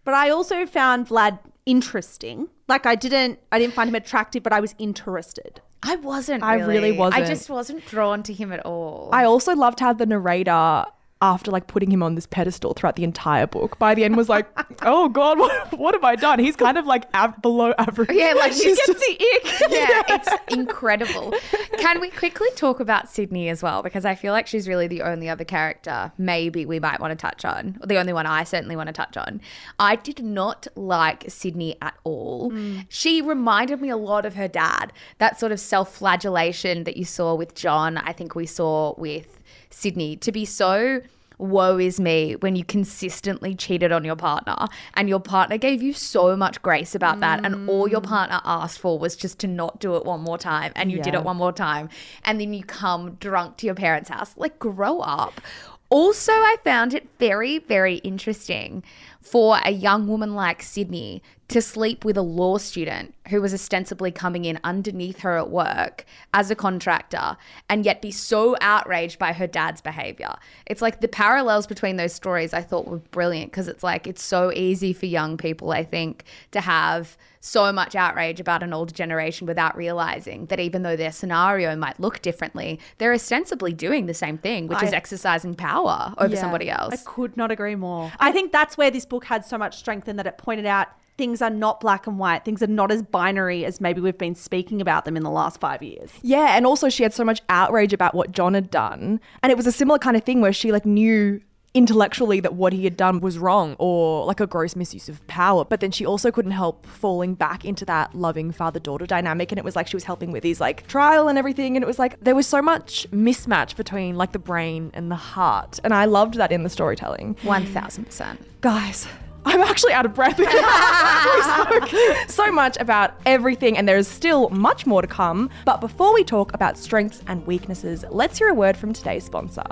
But 0.04 0.16
I 0.16 0.32
also 0.32 0.66
found 0.66 1.08
Vlad 1.08 1.38
interesting. 1.68 2.50
Like 2.68 2.88
I 2.88 2.96
didn't 2.96 3.38
I 3.52 3.60
didn't 3.60 3.76
find 3.76 3.90
him 3.90 3.94
attractive, 3.96 4.42
but 4.42 4.54
I 4.54 4.60
was 4.60 4.74
interested. 4.80 5.62
I 5.84 5.98
wasn't 5.98 6.42
I 6.42 6.56
really 6.56 6.96
I 6.96 6.98
wasn't. 6.98 7.24
I 7.24 7.28
just 7.28 7.48
wasn't 7.48 7.86
drawn 7.86 8.24
to 8.24 8.34
him 8.34 8.52
at 8.52 8.66
all. 8.66 9.12
I 9.14 9.26
also 9.26 9.56
loved 9.56 9.82
how 9.82 9.94
the 9.94 10.08
narrator, 10.08 10.86
after 11.26 11.50
like 11.52 11.68
putting 11.68 11.92
him 11.92 12.04
on 12.04 12.16
this 12.16 12.26
pedestal 12.28 12.74
throughout 12.74 12.96
the 12.96 13.04
entire 13.04 13.48
book, 13.48 13.80
by 13.80 13.96
the 13.96 14.04
end 14.04 14.16
was 14.16 14.30
like, 14.30 14.48
"Oh 14.84 15.10
God, 15.10 15.40
what, 15.40 15.74
what 15.80 15.94
have 15.96 16.04
I 16.04 16.16
done?" 16.16 16.40
He's 16.40 16.56
kind 16.56 16.78
of 16.78 16.86
like 16.86 17.06
av- 17.16 17.42
below 17.42 17.74
average. 17.78 18.12
Yeah, 18.12 18.34
like 18.38 18.54
She 18.62 18.66
gets 18.66 18.86
just- 18.88 19.00
the 19.00 19.14
ick. 19.14 19.60
yeah, 19.72 20.04
it's 20.10 20.30
incredible. 20.54 21.34
Can 21.80 22.00
we 22.00 22.10
quickly 22.10 22.48
talk 22.56 22.80
about 22.80 23.10
Sydney 23.10 23.50
as 23.50 23.64
well? 23.64 23.82
Because 23.82 24.06
I 24.06 24.16
feel 24.16 24.34
like 24.34 24.48
she's 24.48 24.68
really 24.68 24.88
the 24.88 25.02
only 25.02 25.28
other 25.30 25.44
character 25.44 26.12
maybe 26.18 26.66
we 26.66 26.80
might 26.80 27.00
want 27.00 27.12
to 27.12 27.16
touch 27.16 27.44
on. 27.44 27.78
The 27.86 27.98
only 27.98 28.14
one 28.14 28.26
I 28.26 28.44
certainly 28.44 28.76
want 28.76 28.88
to 28.88 28.94
touch 28.94 29.18
on. 29.18 29.42
I 29.80 29.96
did 29.96 30.24
not 30.24 30.68
like 30.76 31.26
Sydney 31.28 31.76
at 31.82 31.96
all. 32.04 32.52
Hmm. 32.52 32.80
She 32.90 33.22
reminded 33.22 33.82
me 33.82 33.90
a 33.90 33.98
lot 33.98 34.26
of 34.26 34.36
her 34.36 34.48
dad. 34.48 34.94
That 35.18 35.40
sort 35.40 35.52
of 35.52 35.60
self 35.60 35.94
flagellation 35.96 36.84
that 36.84 36.98
you 36.98 37.06
saw 37.06 37.34
with 37.36 37.56
John, 37.56 37.98
I 37.98 38.14
think 38.14 38.36
we 38.36 38.46
saw 38.46 38.94
with 38.98 39.40
Sydney. 39.70 40.16
To 40.18 40.32
be 40.32 40.46
so 40.46 41.02
woe 41.38 41.78
is 41.78 42.00
me 42.00 42.36
when 42.36 42.56
you 42.56 42.64
consistently 42.64 43.56
cheated 43.56 43.92
on 43.92 44.04
your 44.04 44.16
partner 44.16 44.56
and 44.94 45.10
your 45.10 45.20
partner 45.20 45.58
gave 45.58 45.82
you 45.82 45.94
so 45.94 46.36
much 46.36 46.62
grace 46.62 46.96
about 46.96 47.20
that 47.20 47.46
and 47.46 47.70
all 47.70 47.88
your 47.88 48.02
mm. 48.02 48.08
partner 48.08 48.42
asked 48.44 48.80
for 48.80 48.98
was 48.98 49.16
just 49.16 49.40
to 49.40 49.48
not 49.48 49.80
do 49.80 49.96
it 49.96 50.06
one 50.06 50.22
more 50.22 50.38
time 50.38 50.72
and 50.76 50.92
you 50.92 51.02
did 51.02 51.14
it 51.14 51.24
one 51.24 51.38
more 51.38 51.52
time 51.52 51.90
and 52.24 52.40
then 52.40 52.54
you 52.54 52.64
come 52.64 53.14
drunk 53.16 53.58
to 53.58 53.66
your 53.66 53.76
parents 53.76 54.10
house. 54.10 54.34
Like 54.38 54.60
grow 54.60 55.00
up. 55.00 55.42
Also 55.90 56.32
i 56.32 56.58
found 56.64 56.96
it 56.96 57.08
very 57.20 57.60
very 57.60 57.98
interesting 57.98 58.84
for 59.22 59.60
a 59.64 59.72
young 59.72 60.08
woman 60.08 60.34
like 60.34 60.62
Sydney 60.62 61.22
to 61.48 61.62
sleep 61.62 62.04
with 62.04 62.18
a 62.18 62.22
law 62.22 62.58
student 62.58 63.14
who 63.30 63.40
was 63.40 63.54
ostensibly 63.54 64.12
coming 64.12 64.46
in 64.46 64.60
underneath 64.64 65.20
her 65.20 65.38
at 65.38 65.50
work 65.50 66.04
as 66.34 66.50
a 66.50 66.56
contractor 66.56 67.38
and 67.70 67.86
yet 67.86 68.02
be 68.02 68.12
so 68.12 68.56
outraged 68.62 69.20
by 69.20 69.32
her 69.32 69.46
dad's 69.46 69.80
behavior. 69.80 70.34
It's 70.66 70.82
like 70.82 71.02
the 71.02 71.08
parallels 71.08 71.68
between 71.68 71.98
those 71.98 72.14
stories 72.14 72.54
I 72.54 72.62
thought 72.62 72.88
were 72.88 72.98
brilliant 72.98 73.52
because 73.52 73.68
it's 73.68 73.84
like 73.84 74.08
it's 74.08 74.24
so 74.24 74.52
easy 74.54 74.92
for 74.92 75.06
young 75.06 75.38
people, 75.38 75.72
I 75.72 75.84
think, 75.84 76.24
to 76.52 76.62
have 76.62 77.16
so 77.42 77.72
much 77.72 77.94
outrage 77.96 78.40
about 78.40 78.64
an 78.64 78.74
older 78.74 78.94
generation 78.94 79.46
without 79.46 79.78
realizing 79.78 80.48
that 80.48 80.60
even 80.60 80.82
though 80.82 80.96
their 80.96 81.12
scenario 81.12 81.76
might 81.76 82.00
look 82.00 82.24
differently, 82.24 82.80
they're 82.98 83.14
ostensibly 83.14 83.72
doing 83.72 84.08
the 84.08 84.16
same 84.16 84.40
thing, 84.40 84.68
which 84.68 84.82
is 84.82 84.92
exercising 84.92 85.54
power 85.54 86.12
over 86.18 86.34
Yeah, 86.34 86.42
somebody 86.42 86.72
else. 86.72 86.94
I 86.94 86.98
could 87.06 87.38
not 87.38 87.52
agree 87.52 87.76
more. 87.76 88.12
I 88.20 88.32
think 88.32 88.52
that's 88.52 88.78
where 88.78 88.90
this 88.90 89.06
book 89.06 89.26
had 89.26 89.46
so 89.46 89.60
much 89.60 89.78
strength 89.78 90.08
in 90.08 90.16
that 90.16 90.26
it 90.26 90.40
pointed 90.40 90.66
out 90.66 90.88
things 91.18 91.42
are 91.42 91.50
not 91.50 91.80
black 91.80 92.08
and 92.08 92.20
white. 92.20 92.44
Things 92.44 92.62
are 92.62 92.68
not 92.68 92.92
as 92.92 93.02
binary 93.02 93.66
as 93.66 93.80
maybe 93.80 94.02
we've 94.02 94.18
been 94.18 94.36
speaking 94.36 94.82
about 94.82 95.06
them 95.06 95.16
in 95.16 95.24
the 95.24 95.30
last 95.30 95.60
five 95.60 95.82
years. 95.82 96.12
Yeah, 96.22 96.56
and 96.58 96.66
also 96.66 96.90
she 96.90 97.04
had 97.04 97.14
so 97.14 97.24
much 97.24 97.42
outrage 97.50 97.94
about 97.94 98.14
what 98.14 98.32
John 98.32 98.54
had 98.54 98.70
done. 98.70 99.20
And 99.42 99.52
it 99.52 99.56
was 99.56 99.68
a 99.68 99.72
similar 99.72 100.00
kind 100.00 100.18
of 100.18 100.24
thing 100.24 100.42
where 100.42 100.54
she 100.54 100.72
like 100.72 100.86
knew 100.86 101.42
intellectually 101.76 102.40
that 102.40 102.54
what 102.54 102.72
he 102.72 102.86
had 102.86 102.96
done 102.96 103.20
was 103.20 103.38
wrong 103.38 103.76
or 103.80 104.26
like 104.26 104.40
a 104.40 104.48
gross 104.48 104.78
misuse 104.78 105.10
of 105.10 105.26
power. 105.28 105.66
But 105.66 105.82
then 105.82 105.92
she 105.92 106.06
also 106.06 106.32
couldn't 106.32 106.52
help 106.52 106.86
falling 106.86 107.36
back 107.36 107.66
into 107.66 107.84
that 107.86 108.16
loving 108.16 108.52
father 108.52 108.80
daughter 108.80 109.06
dynamic. 109.06 109.52
And 109.52 109.60
it 109.60 109.66
was 109.66 109.76
like 109.76 109.88
she 109.88 109.96
was 109.96 110.06
helping 110.06 110.32
with 110.32 110.44
his 110.44 110.62
like 110.62 110.88
trial 110.88 111.28
and 111.28 111.38
everything. 111.38 111.76
And 111.76 111.84
it 111.84 111.88
was 111.88 112.00
like 112.00 112.20
there 112.22 112.34
was 112.34 112.48
so 112.48 112.62
much 112.62 113.10
mismatch 113.12 113.76
between 113.76 114.16
like 114.16 114.32
the 114.32 114.40
brain 114.40 114.90
and 114.94 115.12
the 115.12 115.16
heart. 115.16 115.80
And 115.84 115.94
I 115.94 116.06
loved 116.06 116.36
that 116.36 116.52
in 116.52 116.64
the 116.64 116.70
storytelling. 116.70 117.36
1000%. 117.44 118.38
Guys, 118.62 119.08
I'm 119.46 119.62
actually 119.62 119.94
out 119.94 120.06
of 120.06 120.14
breath. 120.14 120.38
we 120.40 120.46
spoke 120.46 122.30
so 122.30 122.52
much 122.52 122.78
about 122.80 123.14
everything, 123.26 123.78
and 123.78 123.88
there 123.88 123.98
is 123.98 124.08
still 124.08 124.50
much 124.50 124.86
more 124.86 125.02
to 125.02 125.08
come. 125.08 125.50
But 125.66 125.82
before 125.82 126.14
we 126.14 126.24
talk 126.24 126.54
about 126.54 126.78
strengths 126.78 127.22
and 127.28 127.46
weaknesses, 127.46 128.04
let's 128.10 128.38
hear 128.38 128.50
a 128.50 128.54
word 128.54 128.76
from 128.76 128.94
today's 128.94 129.24
sponsor. 129.24 129.64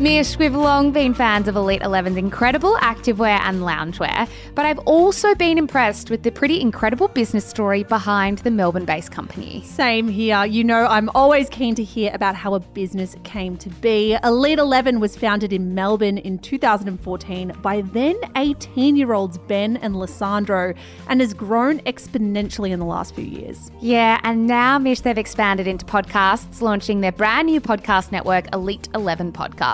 Mish, 0.00 0.36
we've 0.36 0.54
long 0.54 0.90
been 0.90 1.14
fans 1.14 1.46
of 1.46 1.54
Elite 1.54 1.82
11's 1.82 2.16
incredible 2.16 2.74
activewear 2.76 3.38
and 3.42 3.60
loungewear, 3.60 4.28
but 4.54 4.64
I've 4.64 4.80
also 4.80 5.34
been 5.34 5.58
impressed 5.58 6.10
with 6.10 6.24
the 6.24 6.32
pretty 6.32 6.60
incredible 6.60 7.06
business 7.08 7.44
story 7.44 7.84
behind 7.84 8.38
the 8.38 8.50
Melbourne 8.50 8.84
based 8.84 9.12
company. 9.12 9.62
Same 9.64 10.08
here. 10.08 10.44
You 10.44 10.64
know, 10.64 10.86
I'm 10.86 11.08
always 11.10 11.48
keen 11.50 11.76
to 11.76 11.84
hear 11.84 12.10
about 12.14 12.34
how 12.34 12.54
a 12.54 12.60
business 12.60 13.14
came 13.22 13.56
to 13.58 13.68
be. 13.68 14.16
Elite 14.24 14.58
11 14.58 14.98
was 14.98 15.14
founded 15.14 15.52
in 15.52 15.74
Melbourne 15.74 16.18
in 16.18 16.38
2014 16.38 17.52
by 17.62 17.82
then 17.82 18.16
18 18.34 18.96
year 18.96 19.12
olds 19.12 19.38
Ben 19.38 19.76
and 19.76 19.94
Lissandro 19.94 20.74
and 21.08 21.20
has 21.20 21.32
grown 21.32 21.78
exponentially 21.80 22.70
in 22.70 22.80
the 22.80 22.86
last 22.86 23.14
few 23.14 23.24
years. 23.24 23.70
Yeah, 23.80 24.20
and 24.24 24.48
now, 24.48 24.78
Mish, 24.78 25.00
they've 25.00 25.16
expanded 25.16 25.68
into 25.68 25.84
podcasts, 25.84 26.60
launching 26.60 27.02
their 27.02 27.12
brand 27.12 27.46
new 27.46 27.60
podcast 27.60 28.10
network, 28.10 28.52
Elite 28.52 28.88
11 28.94 29.32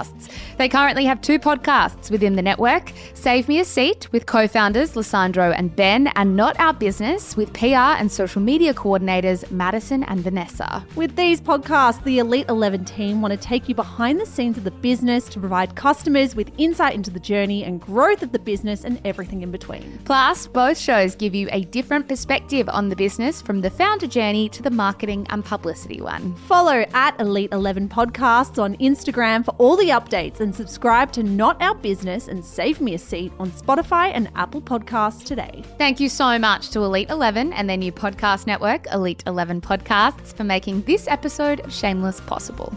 Podcasts. 0.09 0.57
They 0.57 0.69
currently 0.69 1.05
have 1.05 1.21
two 1.21 1.39
podcasts 1.39 2.11
within 2.11 2.35
the 2.35 2.43
network 2.43 2.93
Save 3.15 3.49
Me 3.49 3.61
a 3.61 3.65
Seat 3.65 4.11
with 4.13 4.27
co 4.27 4.49
founders 4.49 4.95
Lissandro 4.95 5.55
and 5.57 5.75
Ben, 5.75 6.09
and 6.17 6.37
Not 6.37 6.59
Our 6.59 6.73
Business 6.73 7.37
with 7.37 7.53
PR 7.53 7.97
and 7.99 8.11
social 8.11 8.43
media 8.43 8.75
coordinators 8.75 9.49
Madison 9.51 10.05
and 10.05 10.21
Vanessa. 10.21 10.85
With 10.97 11.17
these 11.17 11.41
podcasts, 11.41 12.03
the 12.05 12.19
Elite 12.19 12.49
11 12.49 12.85
team 12.85 13.23
want 13.23 13.33
to 13.33 13.39
take 13.39 13.69
you 13.69 13.75
behind 13.75 14.21
the 14.21 14.27
scenes 14.27 14.57
of 14.57 14.65
the 14.65 14.71
business 14.71 15.29
to 15.29 15.41
provide 15.41 15.75
customers 15.75 16.35
with 16.35 16.51
insight 16.59 16.95
into 16.95 17.11
the 17.11 17.21
journey 17.21 17.65
and 17.65 17.81
growth 17.81 18.23
of 18.23 18.33
the 18.33 18.39
business 18.39 18.85
and 18.85 19.01
everything 19.05 19.43
in 19.43 19.51
between. 19.51 19.99
Plus, 20.05 20.47
both 20.47 20.79
shows 20.79 21.15
give 21.15 21.35
you 21.35 21.49
a 21.53 21.65
different 21.65 22.09
perspective 22.09 22.69
on 22.69 22.89
the 22.89 22.97
business 22.97 23.41
from 23.41 23.61
the 23.61 23.71
founder 23.71 24.07
journey 24.07 24.49
to 24.49 24.63
the 24.63 24.71
marketing 24.71 25.27
and 25.31 25.45
publicity 25.45 26.01
one. 26.01 26.35
Follow 26.47 26.85
at 26.95 27.19
Elite 27.21 27.53
11 27.53 27.89
Podcasts 27.89 28.61
on 28.61 28.77
Instagram 28.77 29.45
for 29.45 29.53
all 29.59 29.77
the 29.77 29.93
updates 29.99 30.41
and 30.41 30.55
subscribe 30.55 31.13
to 31.13 31.23
Not 31.23 31.61
Our 31.61 31.75
Business 31.75 32.29
and 32.29 32.45
Save 32.45 32.81
Me 32.81 32.95
a 32.95 32.99
Seat 32.99 33.33
on 33.39 33.51
Spotify 33.51 34.11
and 34.15 34.31
Apple 34.35 34.61
Podcasts 34.61 35.25
today. 35.25 35.63
Thank 35.79 35.99
you 36.01 36.09
so 36.09 36.39
much 36.39 36.71
to 36.71 36.81
Elite 36.81 37.11
11 37.11 37.53
and 37.53 37.69
their 37.69 37.77
new 37.77 37.93
podcast 37.93 38.47
network, 38.47 38.87
Elite 38.93 39.23
11 39.27 39.61
Podcasts, 39.61 40.35
for 40.35 40.45
making 40.45 40.83
this 40.83 41.09
episode 41.09 41.61
of 41.61 41.73
Shameless 41.73 42.21
possible. 42.21 42.73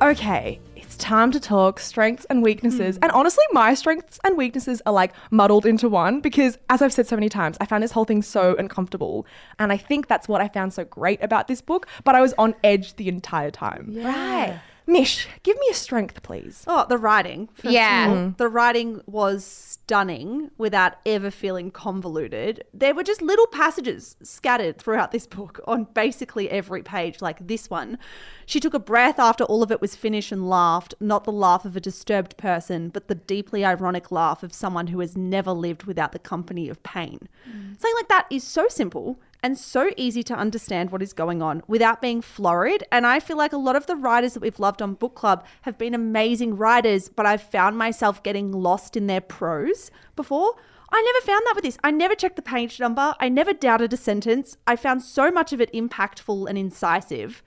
Okay, 0.00 0.60
time 1.08 1.30
to 1.32 1.40
talk 1.40 1.80
strengths 1.80 2.26
and 2.26 2.42
weaknesses. 2.42 2.96
Hmm. 2.96 3.04
And 3.04 3.12
honestly, 3.12 3.44
my 3.52 3.72
strengths 3.72 4.20
and 4.24 4.36
weaknesses 4.36 4.82
are 4.84 4.92
like 4.92 5.14
muddled 5.30 5.64
into 5.64 5.88
one 5.88 6.20
because, 6.20 6.58
as 6.68 6.82
I've 6.82 6.92
said 6.92 7.06
so 7.06 7.16
many 7.16 7.30
times, 7.30 7.56
I 7.62 7.64
found 7.64 7.82
this 7.82 7.92
whole 7.92 8.04
thing 8.04 8.20
so 8.20 8.54
uncomfortable. 8.58 9.26
And 9.58 9.72
I 9.72 9.78
think 9.78 10.06
that's 10.06 10.28
what 10.28 10.42
I 10.42 10.48
found 10.48 10.74
so 10.74 10.84
great 10.84 11.22
about 11.22 11.48
this 11.48 11.62
book, 11.62 11.86
but 12.04 12.14
I 12.14 12.20
was 12.20 12.34
on 12.36 12.54
edge 12.62 12.96
the 12.96 13.08
entire 13.08 13.50
time. 13.50 13.94
Right. 13.96 14.60
Mish, 14.88 15.28
give 15.42 15.54
me 15.58 15.66
a 15.70 15.74
strength, 15.74 16.22
please. 16.22 16.64
Oh, 16.66 16.86
the 16.88 16.96
writing. 16.96 17.48
first 17.48 17.66
of 17.66 17.72
Yeah. 17.72 18.06
all. 18.08 18.16
Mm-hmm. 18.16 18.36
The 18.38 18.48
writing 18.48 19.02
was 19.06 19.44
stunning 19.44 20.50
without 20.56 20.94
ever 21.04 21.30
feeling 21.30 21.70
convoluted. 21.70 22.64
There 22.72 22.94
were 22.94 23.02
just 23.02 23.20
little 23.20 23.46
passages 23.48 24.16
scattered 24.22 24.78
throughout 24.78 25.12
this 25.12 25.26
book 25.26 25.60
on 25.66 25.84
basically 25.92 26.48
every 26.50 26.82
page, 26.82 27.20
like 27.20 27.46
this 27.46 27.68
one. 27.68 27.98
She 28.46 28.60
took 28.60 28.72
a 28.72 28.78
breath 28.78 29.18
after 29.18 29.44
all 29.44 29.62
of 29.62 29.70
it 29.70 29.82
was 29.82 29.94
finished 29.94 30.32
and 30.32 30.48
laughed, 30.48 30.94
not 31.00 31.24
the 31.24 31.32
laugh 31.32 31.66
of 31.66 31.76
a 31.76 31.80
disturbed 31.80 32.38
person, 32.38 32.88
but 32.88 33.08
the 33.08 33.14
deeply 33.14 33.66
ironic 33.66 34.10
laugh 34.10 34.42
of 34.42 34.54
someone 34.54 34.86
who 34.86 35.00
has 35.00 35.18
never 35.18 35.52
lived 35.52 35.84
without 35.84 36.12
the 36.12 36.18
company 36.18 36.66
of 36.70 36.82
pain. 36.82 37.28
Mm. 37.46 37.72
Something 37.78 37.94
like 37.96 38.08
that 38.08 38.26
is 38.30 38.42
so 38.42 38.68
simple 38.68 39.20
and 39.42 39.56
so 39.56 39.90
easy 39.96 40.22
to 40.24 40.34
understand 40.34 40.90
what 40.90 41.02
is 41.02 41.12
going 41.12 41.42
on 41.42 41.62
without 41.68 42.02
being 42.02 42.20
florid. 42.20 42.82
And 42.90 43.06
I 43.06 43.20
feel 43.20 43.36
like 43.36 43.52
a 43.52 43.56
lot 43.58 43.76
of 43.76 43.86
the 43.86 43.96
writers 43.96 44.34
that 44.34 44.40
we've 44.40 44.58
loved 44.58 44.82
on 44.82 44.94
Book 44.94 45.14
Club 45.14 45.44
have 45.62 45.78
been 45.78 45.94
amazing 45.94 46.56
writers, 46.56 47.08
but 47.08 47.26
I've 47.26 47.42
found 47.42 47.78
myself 47.78 48.22
getting 48.22 48.50
lost 48.52 48.96
in 48.96 49.06
their 49.06 49.20
prose 49.20 49.90
before. 50.16 50.54
I 50.90 51.02
never 51.02 51.24
found 51.26 51.42
that 51.46 51.54
with 51.54 51.64
this. 51.64 51.78
I 51.84 51.90
never 51.90 52.14
checked 52.14 52.36
the 52.36 52.42
page 52.42 52.80
number. 52.80 53.14
I 53.20 53.28
never 53.28 53.52
doubted 53.52 53.92
a 53.92 53.96
sentence. 53.96 54.56
I 54.66 54.74
found 54.76 55.02
so 55.02 55.30
much 55.30 55.52
of 55.52 55.60
it 55.60 55.72
impactful 55.72 56.48
and 56.48 56.56
incisive. 56.56 57.42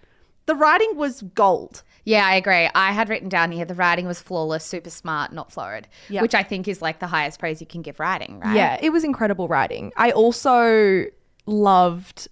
The 0.46 0.56
writing 0.56 0.96
was 0.96 1.24
gold. 1.24 1.84
Yeah, 2.04 2.26
I 2.26 2.36
agree. 2.36 2.70
I 2.74 2.92
had 2.94 3.10
written 3.10 3.30
down 3.30 3.52
here 3.52 3.66
the 3.66 3.76
writing 3.76 4.08
was 4.08 4.20
flawless, 4.22 4.64
super 4.66 4.90
smart, 4.90 5.34
not 5.34 5.52
florid, 5.52 5.88
Yeah. 6.10 6.22
which 6.22 6.34
I 6.36 6.44
think 6.44 6.68
is 6.68 6.82
like 6.82 7.00
the 7.00 7.08
highest 7.08 7.40
praise 7.40 7.62
you 7.62 7.68
can 7.68 7.82
give 7.82 8.00
writing, 8.00 8.40
right? 8.40 8.56
Yeah, 8.56 8.78
it 8.82 8.92
was 8.92 9.04
incredible 9.04 9.48
writing. 9.48 9.92
I 9.98 10.12
also 10.12 11.06
loved. 11.46 12.28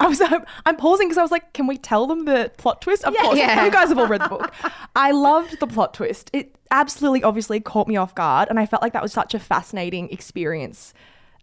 I 0.00 0.06
was 0.06 0.20
I'm, 0.24 0.44
I'm 0.66 0.76
pausing 0.76 1.08
because 1.08 1.18
I 1.18 1.22
was 1.22 1.30
like, 1.30 1.52
can 1.54 1.66
we 1.66 1.78
tell 1.78 2.06
them 2.06 2.24
the 2.26 2.52
plot 2.58 2.82
twist? 2.82 3.04
Of 3.04 3.16
course, 3.16 3.38
Yeah. 3.38 3.64
you 3.64 3.70
guys 3.70 3.88
have 3.88 3.98
all 3.98 4.06
read 4.06 4.20
the 4.22 4.28
book. 4.28 4.52
I 4.96 5.12
loved 5.12 5.60
the 5.60 5.66
plot 5.66 5.94
twist. 5.94 6.30
It 6.32 6.54
absolutely, 6.70 7.22
obviously, 7.22 7.60
caught 7.60 7.88
me 7.88 7.96
off 7.96 8.14
guard, 8.14 8.48
and 8.50 8.58
I 8.60 8.66
felt 8.66 8.82
like 8.82 8.92
that 8.92 9.02
was 9.02 9.12
such 9.12 9.34
a 9.34 9.38
fascinating 9.38 10.10
experience 10.10 10.92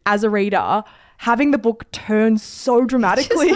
as 0.06 0.24
a 0.24 0.30
reader. 0.30 0.84
Having 1.20 1.52
the 1.52 1.58
book 1.58 1.90
turn 1.94 2.38
so 2.38 2.86
dramatically. 2.86 3.52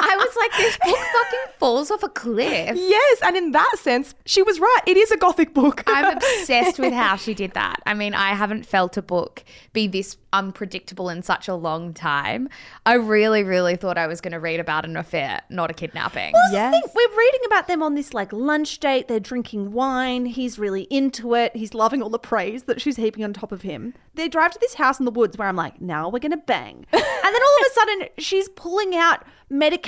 I 0.00 0.16
was 0.16 0.36
like, 0.36 0.56
this 0.56 0.76
book 0.78 0.98
fucking 0.98 1.52
falls 1.58 1.90
off 1.90 2.02
a 2.02 2.08
cliff. 2.08 2.76
yes, 2.76 3.18
and 3.22 3.36
in 3.36 3.52
that 3.52 3.74
sense, 3.78 4.14
she 4.26 4.42
was 4.42 4.60
right. 4.60 4.80
It 4.86 4.96
is 4.96 5.10
a 5.10 5.16
gothic 5.16 5.54
book. 5.54 5.82
I'm 5.86 6.16
obsessed 6.16 6.78
with 6.78 6.92
how 6.92 7.16
she 7.16 7.34
did 7.34 7.52
that. 7.54 7.76
I 7.86 7.94
mean, 7.94 8.14
I 8.14 8.34
haven't 8.34 8.64
felt 8.66 8.96
a 8.96 9.02
book 9.02 9.44
be 9.72 9.86
this 9.88 10.16
unpredictable 10.32 11.08
in 11.08 11.22
such 11.22 11.48
a 11.48 11.54
long 11.54 11.94
time. 11.94 12.48
I 12.84 12.94
really, 12.94 13.42
really 13.42 13.76
thought 13.76 13.96
I 13.98 14.06
was 14.06 14.20
going 14.20 14.32
to 14.32 14.40
read 14.40 14.60
about 14.60 14.84
an 14.84 14.96
affair, 14.96 15.40
not 15.48 15.70
a 15.70 15.74
kidnapping. 15.74 16.32
That's 16.32 16.50
the 16.50 16.56
Yes. 16.56 16.72
thing. 16.72 16.82
We're 16.94 17.16
reading 17.18 17.40
about 17.46 17.66
them 17.66 17.82
on 17.82 17.94
this 17.94 18.12
like 18.14 18.32
lunch 18.32 18.78
date. 18.78 19.08
They're 19.08 19.20
drinking 19.20 19.72
wine. 19.72 20.26
He's 20.26 20.58
really 20.58 20.82
into 20.90 21.34
it. 21.34 21.56
He's 21.56 21.72
loving 21.74 22.02
all 22.02 22.10
the 22.10 22.18
praise 22.18 22.64
that 22.64 22.80
she's 22.80 22.96
heaping 22.96 23.24
on 23.24 23.32
top 23.32 23.52
of 23.52 23.62
him. 23.62 23.94
They 24.14 24.28
drive 24.28 24.52
to 24.52 24.58
this 24.60 24.74
house 24.74 24.98
in 24.98 25.04
the 25.06 25.10
woods 25.10 25.38
where 25.38 25.48
I'm 25.48 25.56
like, 25.56 25.80
now 25.80 26.08
we're 26.08 26.18
gonna 26.18 26.36
bang. 26.36 26.84
and 26.92 27.02
then 27.02 27.42
all 27.42 27.56
of 27.60 27.66
a 27.66 27.74
sudden, 27.74 28.08
she's 28.18 28.48
pulling 28.50 28.94
out 28.96 29.24
medication, 29.50 29.87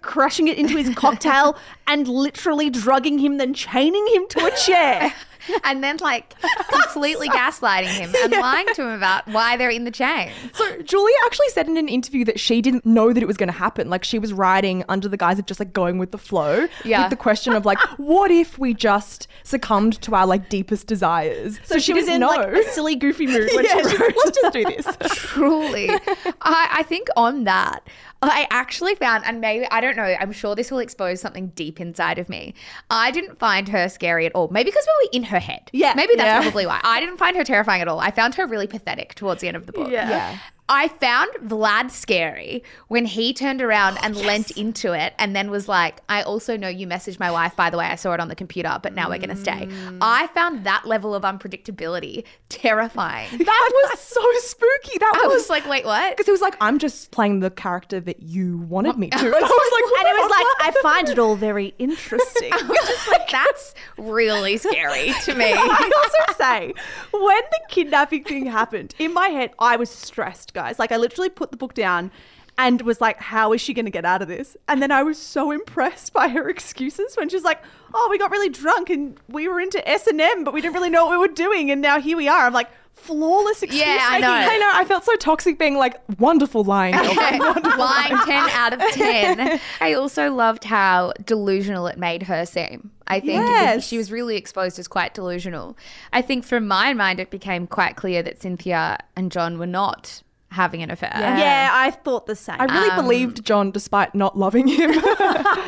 crushing 0.00 0.48
it 0.48 0.58
into 0.58 0.76
his 0.76 0.94
cocktail, 0.94 1.56
and 1.86 2.08
literally 2.08 2.70
drugging 2.70 3.18
him, 3.18 3.38
then 3.38 3.54
chaining 3.54 4.06
him 4.08 4.26
to 4.28 4.46
a 4.46 4.56
chair. 4.56 5.12
and 5.64 5.82
then 5.82 5.96
like 5.98 6.34
completely 6.68 7.28
gaslighting 7.30 7.88
him 7.88 8.14
and 8.22 8.32
lying 8.32 8.66
to 8.74 8.82
him 8.82 8.90
about 8.90 9.26
why 9.28 9.56
they're 9.56 9.70
in 9.70 9.84
the 9.84 9.90
chain. 9.90 10.30
So 10.54 10.82
Julia 10.82 11.14
actually 11.26 11.48
said 11.50 11.68
in 11.68 11.76
an 11.76 11.88
interview 11.88 12.24
that 12.24 12.40
she 12.40 12.60
didn't 12.60 12.84
know 12.84 13.12
that 13.12 13.22
it 13.22 13.26
was 13.26 13.36
going 13.36 13.48
to 13.48 13.58
happen. 13.58 13.88
Like 13.90 14.04
she 14.04 14.18
was 14.18 14.32
riding 14.32 14.84
under 14.88 15.08
the 15.08 15.16
guise 15.16 15.38
of 15.38 15.46
just 15.46 15.60
like 15.60 15.72
going 15.72 15.98
with 15.98 16.10
the 16.10 16.18
flow. 16.18 16.68
Yeah. 16.84 17.02
With 17.02 17.10
the 17.10 17.16
question 17.16 17.54
of 17.54 17.64
like, 17.64 17.78
what 17.98 18.30
if 18.30 18.58
we 18.58 18.74
just 18.74 19.28
succumbed 19.42 20.00
to 20.02 20.14
our 20.14 20.26
like 20.26 20.48
deepest 20.48 20.86
desires? 20.86 21.58
So, 21.64 21.78
she, 21.78 21.92
was 21.92 22.08
in 22.08 22.20
know. 22.20 22.28
like 22.28 22.48
a 22.48 22.64
silly, 22.70 22.96
goofy 22.96 23.26
mood 23.26 23.50
when 23.54 23.64
yeah, 23.64 23.82
she 23.88 23.96
wrote. 23.96 24.14
let's 24.24 24.38
just 24.38 24.52
do 24.52 24.64
this. 24.64 24.86
Truly. 25.12 25.90
I, 25.90 26.68
I 26.72 26.82
think 26.84 27.08
on 27.16 27.44
that, 27.44 27.86
I 28.20 28.46
actually 28.50 28.94
found, 28.96 29.24
and 29.26 29.40
maybe, 29.40 29.66
I 29.70 29.80
don't 29.80 29.96
know, 29.96 30.16
I'm 30.18 30.32
sure 30.32 30.54
this 30.56 30.70
will 30.70 30.80
expose 30.80 31.20
something 31.20 31.48
deep 31.54 31.80
inside 31.80 32.18
of 32.18 32.28
me. 32.28 32.54
I 32.90 33.10
didn't 33.12 33.38
find 33.38 33.68
her 33.68 33.88
scary 33.88 34.26
at 34.26 34.34
all. 34.34 34.48
Maybe 34.48 34.70
because 34.70 34.86
we 34.86 35.06
were 35.06 35.10
in 35.12 35.22
her 35.24 35.38
head. 35.38 35.70
Yeah. 35.72 35.92
Maybe 35.94 36.14
that's 36.16 36.26
Yeah. 36.26 36.42
probably 36.42 36.66
why. 36.66 36.80
I 36.82 36.98
didn't 37.00 37.18
find 37.18 37.36
her 37.36 37.44
terrifying 37.44 37.80
at 37.80 37.86
all. 37.88 38.00
I 38.00 38.10
found 38.10 38.34
her 38.34 38.46
really 38.46 38.66
pathetic 38.66 39.14
towards 39.14 39.40
the 39.40 39.48
end 39.48 39.56
of 39.56 39.66
the 39.66 39.72
book. 39.72 39.88
Yeah. 39.90 40.08
Yeah. 40.10 40.38
I 40.68 40.88
found 40.88 41.30
Vlad 41.42 41.90
scary 41.90 42.62
when 42.88 43.06
he 43.06 43.32
turned 43.32 43.62
around 43.62 43.96
oh, 43.98 44.00
and 44.02 44.16
leant 44.16 44.50
into 44.52 44.92
it 44.92 45.14
and 45.18 45.34
then 45.34 45.50
was 45.50 45.68
like, 45.68 46.00
I 46.08 46.22
also 46.22 46.56
know 46.56 46.68
you 46.68 46.86
messaged 46.86 47.18
my 47.18 47.30
wife, 47.30 47.56
by 47.56 47.70
the 47.70 47.78
way. 47.78 47.86
I 47.86 47.94
saw 47.94 48.12
it 48.12 48.20
on 48.20 48.28
the 48.28 48.36
computer, 48.36 48.78
but 48.82 48.94
now 48.94 49.08
we're 49.08 49.18
going 49.18 49.30
to 49.30 49.36
stay. 49.36 49.66
Mm. 49.66 49.98
I 50.02 50.26
found 50.28 50.64
that 50.64 50.86
level 50.86 51.14
of 51.14 51.22
unpredictability 51.22 52.24
terrifying. 52.48 53.28
That 53.48 53.70
was 53.72 54.00
so 54.00 54.20
spooky. 54.40 54.98
That 54.98 55.20
I 55.24 55.26
was 55.26 55.38
was 55.38 55.50
like, 55.50 55.66
wait, 55.66 55.84
what? 55.84 56.16
because 56.16 56.28
it 56.28 56.32
was 56.32 56.40
like 56.40 56.56
I'm 56.60 56.78
just 56.78 57.10
playing 57.10 57.40
the 57.40 57.50
character 57.50 58.00
that 58.00 58.22
you 58.22 58.58
wanted 58.58 58.98
me 58.98 59.10
to, 59.10 59.16
and 59.18 59.26
I 59.26 59.40
was 59.40 59.40
like, 59.40 60.00
And 60.00 60.08
it 60.08 60.20
was 60.20 60.30
like. 60.30 60.46
I 60.60 60.82
find 60.82 61.08
it 61.08 61.18
all 61.18 61.36
very 61.36 61.74
interesting. 61.78 62.50
I 62.52 62.62
was 62.62 62.78
just 62.78 63.08
like, 63.08 63.30
that's 63.30 63.74
really 63.96 64.56
scary 64.56 65.12
to 65.24 65.34
me. 65.34 65.52
I 65.54 65.90
also 65.96 66.34
say, 66.36 66.74
when 67.12 67.42
the 67.50 67.60
kidnapping 67.68 68.24
thing 68.24 68.46
happened, 68.46 68.94
in 68.98 69.14
my 69.14 69.28
head, 69.28 69.52
I 69.58 69.76
was 69.76 69.90
stressed, 69.90 70.52
guys. 70.62 70.78
Like, 70.78 70.90
I 70.92 70.96
literally 70.96 71.28
put 71.28 71.50
the 71.52 71.56
book 71.56 71.74
down 71.74 72.10
and 72.56 72.82
was 72.82 73.00
like, 73.00 73.18
how 73.18 73.52
is 73.52 73.60
she 73.60 73.72
going 73.72 73.84
to 73.84 73.90
get 73.90 74.04
out 74.04 74.20
of 74.22 74.26
this? 74.26 74.56
And 74.66 74.82
then 74.82 74.90
I 74.90 75.04
was 75.04 75.16
so 75.16 75.52
impressed 75.52 76.12
by 76.12 76.26
her 76.28 76.48
excuses 76.48 77.14
when 77.16 77.28
she's 77.28 77.44
like, 77.44 77.62
oh, 77.94 78.08
we 78.10 78.18
got 78.18 78.32
really 78.32 78.48
drunk 78.48 78.90
and 78.90 79.16
we 79.28 79.46
were 79.46 79.60
into 79.60 79.80
S&M, 79.88 80.42
but 80.42 80.52
we 80.52 80.60
didn't 80.60 80.74
really 80.74 80.90
know 80.90 81.04
what 81.06 81.12
we 81.12 81.18
were 81.18 81.32
doing. 81.32 81.70
And 81.70 81.80
now 81.80 82.00
here 82.00 82.16
we 82.16 82.26
are. 82.28 82.46
I'm 82.46 82.52
like, 82.52 82.68
flawless 82.94 83.62
excuse 83.62 83.80
Yeah, 83.86 84.08
I 84.10 84.18
know. 84.18 84.28
I 84.32 84.58
know. 84.58 84.70
I 84.74 84.84
felt 84.84 85.04
so 85.04 85.14
toxic 85.14 85.56
being 85.56 85.76
like 85.76 85.94
wonderful 86.18 86.64
lying. 86.64 86.94
girlfriend. 86.96 87.38
Line 87.78 88.26
10 88.26 88.50
out 88.50 88.72
of 88.72 88.80
10. 88.92 89.60
I 89.80 89.92
also 89.92 90.32
loved 90.34 90.64
how 90.64 91.12
delusional 91.24 91.86
it 91.86 91.96
made 91.96 92.24
her 92.24 92.44
seem. 92.44 92.90
I 93.06 93.20
think 93.20 93.46
Yes. 93.46 93.86
she 93.86 93.96
was 93.98 94.10
really 94.10 94.36
exposed 94.36 94.80
as 94.80 94.88
quite 94.88 95.14
delusional. 95.14 95.76
I 96.12 96.22
think 96.22 96.44
from 96.44 96.66
my 96.66 96.92
mind, 96.92 97.20
it 97.20 97.30
became 97.30 97.68
quite 97.68 97.94
clear 97.94 98.20
that 98.24 98.42
Cynthia 98.42 98.98
and 99.14 99.30
John 99.30 99.60
were 99.60 99.66
not 99.66 100.22
having 100.58 100.82
an 100.82 100.90
affair. 100.90 101.12
Yeah, 101.14 101.70
I 101.72 101.92
thought 101.92 102.26
the 102.26 102.34
same. 102.34 102.56
I 102.58 102.64
really 102.64 102.90
um, 102.90 103.04
believed 103.04 103.44
John 103.44 103.70
despite 103.70 104.12
not 104.12 104.36
loving 104.36 104.66
him. 104.66 104.90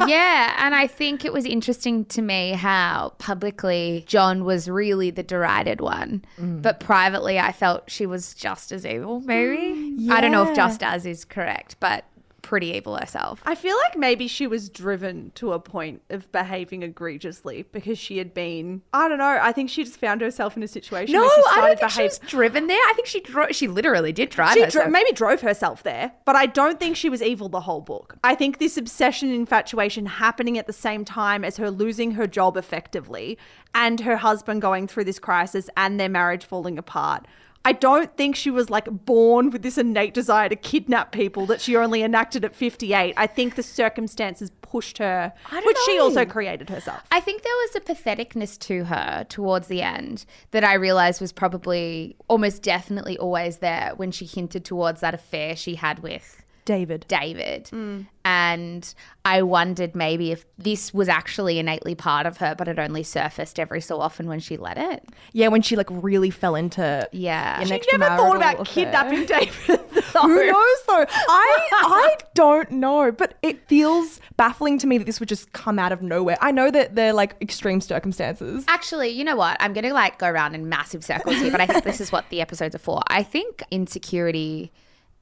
yeah, 0.07 0.57
and 0.59 0.75
I 0.75 0.89
think 0.89 1.25
it 1.25 1.33
was 1.33 1.47
interesting 1.47 2.05
to 2.07 2.21
me 2.21 2.51
how 2.53 3.15
publicly 3.19 4.05
John 4.09 4.45
was 4.45 4.69
really 4.69 5.11
the 5.11 5.23
derided 5.23 5.81
one, 5.81 6.25
mm. 6.39 6.61
but 6.61 6.81
privately 6.81 7.39
I 7.39 7.53
felt 7.53 7.89
she 7.89 8.05
was 8.05 8.35
just 8.35 8.73
as 8.73 8.85
evil. 8.85 9.21
Maybe 9.21 10.11
I 10.11 10.21
don't 10.21 10.33
know 10.33 10.49
if 10.51 10.57
just 10.57 10.83
as 10.83 11.07
is 11.07 11.25
correct, 11.25 11.77
but 11.79 12.05
pretty 12.51 12.73
evil 12.77 12.97
herself. 12.97 13.41
I 13.47 13.55
feel 13.55 13.77
like 13.87 13.97
maybe 13.97 14.27
she 14.27 14.49
was 14.49 14.69
driven 14.69 15.31
to 15.37 15.53
a 15.53 15.61
point 15.61 16.03
of 16.11 16.31
behaving 16.33 16.83
egregiously 16.83 17.63
because 17.71 17.97
she 17.97 18.19
had 18.19 18.35
been, 18.35 18.83
I 18.93 19.07
don't 19.07 19.19
know, 19.19 19.39
I 19.41 19.53
think 19.53 19.71
she 19.71 19.85
just 19.85 19.99
found 19.99 20.21
herself 20.21 20.57
in 20.57 20.63
a 20.65 20.69
situation 20.69 21.13
No, 21.15 21.21
where 21.21 21.31
she 21.31 21.43
I 21.53 21.55
don't 21.69 21.79
think 21.79 21.93
to 21.93 21.97
she 21.97 22.03
was 22.03 22.19
driven 22.19 22.67
there. 22.67 22.77
I 22.77 22.93
think 22.97 23.07
she 23.07 23.23
she 23.53 23.69
literally 23.69 24.11
did 24.13 24.31
drive 24.31 24.55
She 24.55 24.63
herself. 24.65 24.87
dro- 24.87 24.91
maybe 24.93 25.13
drove 25.13 25.43
herself 25.43 25.85
there, 25.85 26.11
but 26.25 26.35
I 26.35 26.47
don't 26.47 26.81
think 26.81 26.97
she 26.97 27.09
was 27.09 27.23
evil 27.23 27.49
the 27.49 27.61
whole 27.61 27.81
book. 27.83 28.17
I 28.25 28.35
think 28.35 28.59
this 28.59 28.77
obsession 28.77 29.29
and 29.29 29.39
infatuation 29.39 30.07
happening 30.07 30.59
at 30.59 30.67
the 30.67 30.73
same 30.73 31.05
time 31.05 31.45
as 31.45 31.57
her 31.59 31.71
losing 31.71 32.11
her 32.13 32.27
job 32.27 32.57
effectively 32.57 33.39
and 33.77 34.01
her 34.01 34.17
husband 34.17 34.61
going 34.61 34.89
through 34.89 35.05
this 35.05 35.21
crisis 35.21 35.71
and 35.77 36.01
their 36.01 36.09
marriage 36.09 36.45
falling 36.45 36.79
apart. 36.79 37.27
I 37.65 37.73
don't 37.73 38.17
think 38.17 38.37
she 38.37 38.51
was 38.51 38.71
like 38.71 38.87
born 38.91 39.51
with 39.51 39.63
this 39.63 39.77
innate 39.77 40.15
desire 40.15 40.49
to 40.49 40.57
kidnap 40.57 41.13
people 41.13 41.45
that 41.47 41.61
she 41.61 41.77
only 41.77 42.03
enacted 42.03 42.45
at 42.45 42.55
58. 42.55 43.15
I 43.17 43.27
think 43.27 43.55
the 43.55 43.63
circumstances 43.63 44.51
pushed 44.63 44.99
her, 44.99 45.33
which 45.65 45.77
she 45.85 45.99
also 45.99 46.25
created 46.25 46.71
herself. 46.71 47.03
I 47.11 47.21
think 47.21 47.43
there 47.43 47.53
was 47.53 47.77
a 47.77 47.81
patheticness 47.81 48.59
to 48.61 48.85
her 48.85 49.27
towards 49.29 49.69
the 49.69 49.83
end 49.83 50.25
that 50.53 50.65
I 50.65 50.75
realized 50.75 51.21
was 51.21 51.33
probably 51.33 52.17
almost 52.29 52.63
definitely 52.63 53.19
always 53.19 53.59
there 53.59 53.93
when 53.97 54.11
she 54.11 54.25
hinted 54.25 54.65
towards 54.65 55.01
that 55.01 55.13
affair 55.13 55.55
she 55.55 55.75
had 55.75 55.99
with 55.99 56.40
David. 56.71 57.05
David. 57.09 57.65
Mm. 57.73 58.07
And 58.25 58.95
I 59.25 59.43
wondered 59.43 59.97
maybe 59.97 60.31
if 60.31 60.45
this 60.59 60.95
was 60.95 61.09
actually 61.09 61.59
innately 61.59 61.95
part 61.95 62.27
of 62.27 62.37
her, 62.37 62.55
but 62.55 62.69
it 62.69 62.79
only 62.79 63.03
surfaced 63.03 63.59
every 63.59 63.81
so 63.81 63.99
often 64.01 64.29
when 64.29 64.39
she 64.41 64.57
let 64.57 64.79
it. 64.79 65.05
Yeah, 65.33 65.49
when 65.49 65.63
she 65.63 65.75
like 65.75 65.89
really 65.91 66.31
fell 66.31 66.55
into 66.55 67.09
Yeah. 67.13 67.61
an 67.61 67.67
She 67.67 67.81
She 67.91 67.97
never 67.97 68.17
thought 68.17 68.37
about 68.37 68.65
kidnapping 68.67 69.25
David. 69.35 69.81
Who 70.13 70.47
knows 70.47 70.83
though? 70.87 71.07
I 71.09 71.69
I 71.73 72.17
don't 72.35 72.71
know, 72.71 73.11
but 73.11 73.35
it 73.43 73.67
feels 73.69 74.21
baffling 74.37 74.79
to 74.79 74.87
me 74.87 74.99
that 74.99 75.05
this 75.07 75.19
would 75.19 75.29
just 75.29 75.53
come 75.53 75.79
out 75.79 75.91
of 75.91 76.03
nowhere. 76.03 76.37
I 76.41 76.53
know 76.53 76.71
that 76.71 76.95
they're 76.95 77.13
like 77.13 77.35
extreme 77.41 77.81
circumstances. 77.81 78.65
Actually, 78.69 79.09
you 79.09 79.25
know 79.25 79.37
what? 79.37 79.57
I'm 79.61 79.73
going 79.73 79.85
to 79.85 79.93
like 79.95 80.19
go 80.19 80.29
around 80.29 80.55
in 80.55 80.69
massive 80.69 81.05
circles 81.05 81.37
here, 81.37 81.51
but 81.51 81.61
I 81.61 81.67
think 81.67 81.85
this 81.85 82.01
is 82.01 82.13
what 82.13 82.29
the 82.31 82.41
episodes 82.41 82.75
are 82.75 82.79
for. 82.79 83.03
I 83.09 83.23
think 83.23 83.63
insecurity 83.71 84.73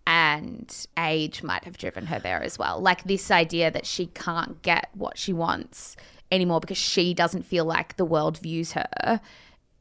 and 0.08 0.86
age 0.98 1.42
might 1.42 1.64
have 1.64 1.76
driven 1.76 2.06
her 2.06 2.18
there 2.18 2.42
as 2.42 2.58
well. 2.58 2.80
Like 2.80 3.04
this 3.04 3.30
idea 3.30 3.70
that 3.70 3.84
she 3.84 4.06
can't 4.06 4.62
get 4.62 4.88
what 4.94 5.18
she 5.18 5.34
wants 5.34 5.96
anymore 6.32 6.60
because 6.60 6.78
she 6.78 7.12
doesn't 7.12 7.42
feel 7.44 7.66
like 7.66 7.96
the 7.98 8.06
world 8.06 8.38
views 8.38 8.72
her 8.72 9.20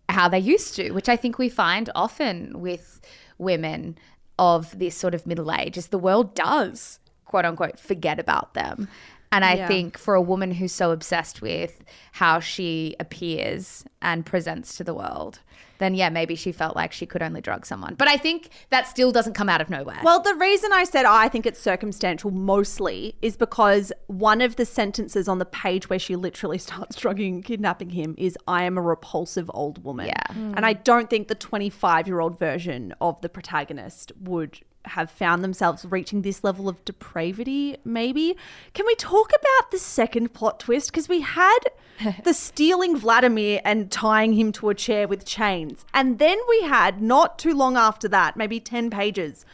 how 0.09 0.27
they 0.27 0.39
used 0.39 0.75
to, 0.75 0.91
which 0.91 1.07
I 1.09 1.15
think 1.15 1.37
we 1.37 1.47
find 1.47 1.89
often 1.95 2.59
with 2.59 2.99
women 3.37 3.97
of 4.37 4.77
this 4.77 4.95
sort 4.95 5.13
of 5.13 5.25
middle 5.25 5.51
age 5.51 5.77
is 5.77 5.87
the 5.87 5.97
world 5.97 6.35
does 6.35 6.99
quote 7.25 7.45
unquote 7.45 7.79
forget 7.79 8.19
about 8.19 8.53
them. 8.53 8.89
And 9.31 9.45
I 9.45 9.55
Yeah. 9.55 9.67
think 9.67 9.97
for 9.97 10.13
a 10.13 10.21
woman 10.21 10.51
who's 10.51 10.71
so 10.73 10.91
obsessed 10.91 11.41
with 11.41 11.83
how 12.13 12.39
she 12.41 12.95
appears 12.99 13.85
and 14.01 14.25
presents 14.25 14.75
to 14.77 14.83
the 14.83 14.93
world, 14.93 15.39
then 15.79 15.95
yeah, 15.95 16.09
maybe 16.09 16.35
she 16.35 16.51
felt 16.51 16.75
like 16.75 16.91
she 16.91 17.05
could 17.05 17.21
only 17.21 17.41
drug 17.41 17.65
someone. 17.65 17.95
But 17.95 18.07
I 18.07 18.17
think 18.17 18.49
that 18.69 18.87
still 18.87 19.11
doesn't 19.11 19.33
come 19.33 19.49
out 19.49 19.61
of 19.61 19.69
nowhere. 19.69 19.99
Well, 20.03 20.21
the 20.21 20.35
reason 20.35 20.71
I 20.73 20.83
said 20.83 21.05
I 21.05 21.29
think 21.29 21.45
it's 21.45 21.59
circumstantial 21.59 22.31
mostly 22.31 23.15
is 23.21 23.37
because 23.37 23.91
one 24.07 24.41
of 24.41 24.55
the 24.55 24.65
sentences 24.65 25.27
on 25.27 25.39
the 25.39 25.45
page 25.45 25.89
where 25.89 25.99
she 25.99 26.15
literally 26.15 26.57
starts 26.67 26.95
drugging 26.95 27.41
kidnapping 27.41 27.91
him 27.91 28.15
is 28.17 28.37
I 28.47 28.63
am 28.63 28.77
a 28.77 28.81
repulsive 28.81 29.49
old 29.53 29.83
woman. 29.83 30.07
Yeah. 30.07 30.23
And 30.29 30.65
I 30.65 30.73
don't 30.73 31.09
think 31.09 31.27
the 31.27 31.35
25 31.35 32.07
year 32.07 32.19
old 32.19 32.39
version 32.39 32.93
of 33.01 33.19
the 33.21 33.29
protagonist 33.29 34.11
would 34.19 34.59
have 34.87 35.11
found 35.11 35.43
themselves 35.43 35.85
reaching 35.85 36.21
this 36.21 36.43
level 36.43 36.67
of 36.69 36.83
depravity, 36.85 37.77
maybe. 37.83 38.35
Can 38.73 38.85
we 38.85 38.95
talk 38.95 39.29
about 39.29 39.71
the 39.71 39.79
second 39.79 40.33
plot 40.33 40.59
twist? 40.59 40.91
Because 40.91 41.09
we 41.09 41.21
had 41.21 41.59
the 42.23 42.33
stealing 42.33 42.97
Vladimir 42.97 43.61
and 43.63 43.91
tying 43.91 44.33
him 44.33 44.51
to 44.53 44.69
a 44.69 44.75
chair 44.75 45.07
with 45.07 45.25
chains. 45.25 45.85
And 45.93 46.19
then 46.19 46.37
we 46.49 46.63
had, 46.63 47.01
not 47.01 47.39
too 47.39 47.53
long 47.53 47.77
after 47.77 48.07
that, 48.07 48.37
maybe 48.37 48.59
10 48.59 48.89
pages, 48.89 49.45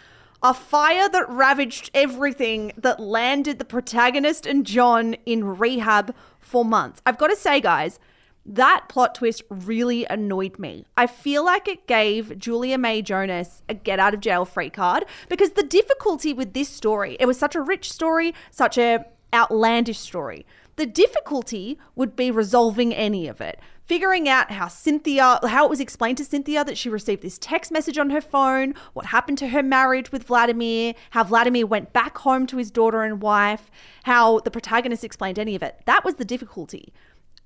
a 0.42 0.54
fire 0.54 1.08
that 1.08 1.30
ravaged 1.30 1.90
everything 1.94 2.74
that 2.78 3.00
landed 3.00 3.60
the 3.60 3.66
protagonist 3.66 4.46
and 4.46 4.66
John 4.66 5.16
in 5.26 5.58
rehab 5.58 6.14
for 6.40 6.66
months. 6.66 7.02
I've 7.06 7.18
got 7.18 7.28
to 7.28 7.36
say, 7.36 7.62
guys, 7.62 7.98
that 8.46 8.86
plot 8.90 9.16
twist 9.16 9.44
really 9.50 10.06
annoyed 10.06 10.60
me. 10.60 10.86
I 10.98 11.08
feel 11.08 11.46
like 11.46 11.68
it 11.68 11.88
gave 11.88 12.38
Julia 12.38 12.78
May 12.78 13.02
Jonas 13.02 13.62
a 13.70 13.74
get 13.74 14.00
out 14.00 14.14
of 14.14 14.20
jail 14.20 14.46
free 14.46 14.70
card 14.70 15.06
because 15.30 15.52
the 15.52 15.64
difficulty 15.64 16.34
with 16.34 16.54
this 16.54 16.70
story, 16.70 17.16
it 17.20 17.26
was 17.26 17.40
such 17.40 17.56
a 17.56 17.62
rich 17.62 17.92
story, 17.92 18.34
such 18.52 18.78
a 18.78 19.06
outlandish 19.34 20.00
story. 20.00 20.46
The 20.76 20.86
difficulty 20.86 21.78
would 21.96 22.16
be 22.16 22.32
resolving 22.32 22.94
any 22.94 23.28
of 23.28 23.40
it. 23.42 23.60
Figuring 23.86 24.30
out 24.30 24.50
how 24.50 24.70
Cynthia, 24.70 25.40
how 25.44 25.66
it 25.66 25.70
was 25.70 25.82
explained 25.82 26.18
to 26.18 26.26
Cynthia 26.26 26.64
that 26.64 26.78
she 26.78 26.90
received 26.90 27.22
this 27.22 27.38
text 27.38 27.70
message 27.70 27.98
on 27.98 28.10
her 28.12 28.22
phone, 28.22 28.74
what 28.94 29.08
happened 29.08 29.38
to 29.40 29.50
her 29.50 29.62
marriage 29.62 30.12
with 30.12 30.24
Vladimir, 30.24 30.94
how 31.12 31.24
Vladimir 31.24 31.68
went 31.68 31.92
back 31.92 32.18
home 32.20 32.48
to 32.48 32.58
his 32.58 32.72
daughter 32.72 33.04
and 33.04 33.22
wife, 33.22 33.70
how 34.04 34.40
the 34.40 34.52
protagonist 34.52 35.04
explained 35.04 35.38
any 35.38 35.54
of 35.54 35.62
it. 35.62 35.82
That 35.86 36.06
was 36.06 36.16
the 36.16 36.26
difficulty. 36.26 36.94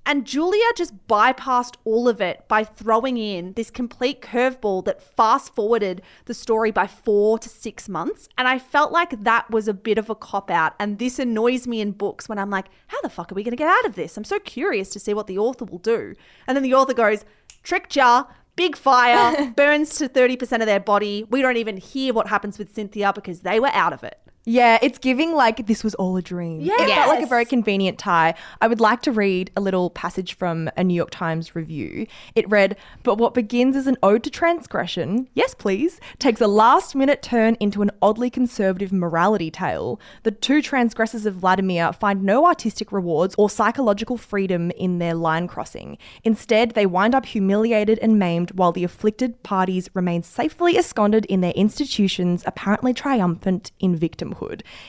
And 0.08 0.24
Julia 0.24 0.64
just 0.74 1.06
bypassed 1.06 1.74
all 1.84 2.08
of 2.08 2.18
it 2.18 2.48
by 2.48 2.64
throwing 2.64 3.18
in 3.18 3.52
this 3.52 3.70
complete 3.70 4.22
curveball 4.22 4.86
that 4.86 5.02
fast 5.02 5.54
forwarded 5.54 6.00
the 6.24 6.32
story 6.32 6.70
by 6.70 6.86
four 6.86 7.38
to 7.38 7.46
six 7.46 7.90
months. 7.90 8.26
And 8.38 8.48
I 8.48 8.58
felt 8.58 8.90
like 8.90 9.22
that 9.24 9.50
was 9.50 9.68
a 9.68 9.74
bit 9.74 9.98
of 9.98 10.08
a 10.08 10.14
cop 10.14 10.50
out. 10.50 10.72
And 10.80 10.98
this 10.98 11.18
annoys 11.18 11.66
me 11.66 11.82
in 11.82 11.92
books 11.92 12.26
when 12.26 12.38
I'm 12.38 12.48
like, 12.48 12.68
how 12.86 12.98
the 13.02 13.10
fuck 13.10 13.30
are 13.30 13.34
we 13.34 13.42
going 13.42 13.52
to 13.52 13.56
get 13.56 13.68
out 13.68 13.84
of 13.84 13.96
this? 13.96 14.16
I'm 14.16 14.24
so 14.24 14.38
curious 14.38 14.88
to 14.90 14.98
see 14.98 15.12
what 15.12 15.26
the 15.26 15.36
author 15.36 15.66
will 15.66 15.78
do. 15.78 16.14
And 16.46 16.56
then 16.56 16.62
the 16.62 16.72
author 16.72 16.94
goes, 16.94 17.26
tricked 17.62 17.94
ya. 17.94 18.24
Big 18.56 18.76
fire 18.76 19.52
burns 19.56 19.96
to 19.98 20.08
30% 20.08 20.60
of 20.60 20.66
their 20.66 20.80
body. 20.80 21.26
We 21.28 21.42
don't 21.42 21.58
even 21.58 21.76
hear 21.76 22.14
what 22.14 22.28
happens 22.28 22.58
with 22.58 22.74
Cynthia 22.74 23.12
because 23.12 23.40
they 23.40 23.60
were 23.60 23.74
out 23.74 23.92
of 23.92 24.02
it. 24.02 24.18
Yeah, 24.48 24.78
it's 24.80 24.96
giving 24.96 25.34
like 25.34 25.66
this 25.66 25.84
was 25.84 25.94
all 25.96 26.16
a 26.16 26.22
dream. 26.22 26.62
Yeah, 26.62 26.80
It 26.80 26.88
felt 26.88 27.08
like 27.08 27.22
a 27.22 27.26
very 27.26 27.44
convenient 27.44 27.98
tie. 27.98 28.34
I 28.62 28.66
would 28.66 28.80
like 28.80 29.02
to 29.02 29.12
read 29.12 29.50
a 29.54 29.60
little 29.60 29.90
passage 29.90 30.34
from 30.34 30.70
a 30.74 30.82
New 30.82 30.94
York 30.94 31.10
Times 31.10 31.54
review. 31.54 32.06
It 32.34 32.48
read, 32.48 32.74
But 33.02 33.16
what 33.16 33.34
begins 33.34 33.76
as 33.76 33.86
an 33.86 33.98
ode 34.02 34.24
to 34.24 34.30
transgression, 34.30 35.28
yes 35.34 35.52
please, 35.52 36.00
takes 36.18 36.40
a 36.40 36.46
last 36.46 36.94
minute 36.94 37.20
turn 37.20 37.58
into 37.60 37.82
an 37.82 37.90
oddly 38.00 38.30
conservative 38.30 38.90
morality 38.90 39.50
tale. 39.50 40.00
The 40.22 40.30
two 40.30 40.62
transgressors 40.62 41.26
of 41.26 41.34
Vladimir 41.34 41.92
find 41.92 42.22
no 42.22 42.46
artistic 42.46 42.90
rewards 42.90 43.34
or 43.36 43.50
psychological 43.50 44.16
freedom 44.16 44.70
in 44.70 44.98
their 44.98 45.14
line 45.14 45.46
crossing. 45.46 45.98
Instead, 46.24 46.70
they 46.70 46.86
wind 46.86 47.14
up 47.14 47.26
humiliated 47.26 47.98
and 47.98 48.18
maimed 48.18 48.52
while 48.52 48.72
the 48.72 48.84
afflicted 48.84 49.42
parties 49.42 49.90
remain 49.92 50.22
safely 50.22 50.78
ensconced 50.78 51.26
in 51.26 51.42
their 51.42 51.52
institutions, 51.52 52.42
apparently 52.46 52.94
triumphant 52.94 53.72
in 53.78 53.96
victimhood. 53.96 54.37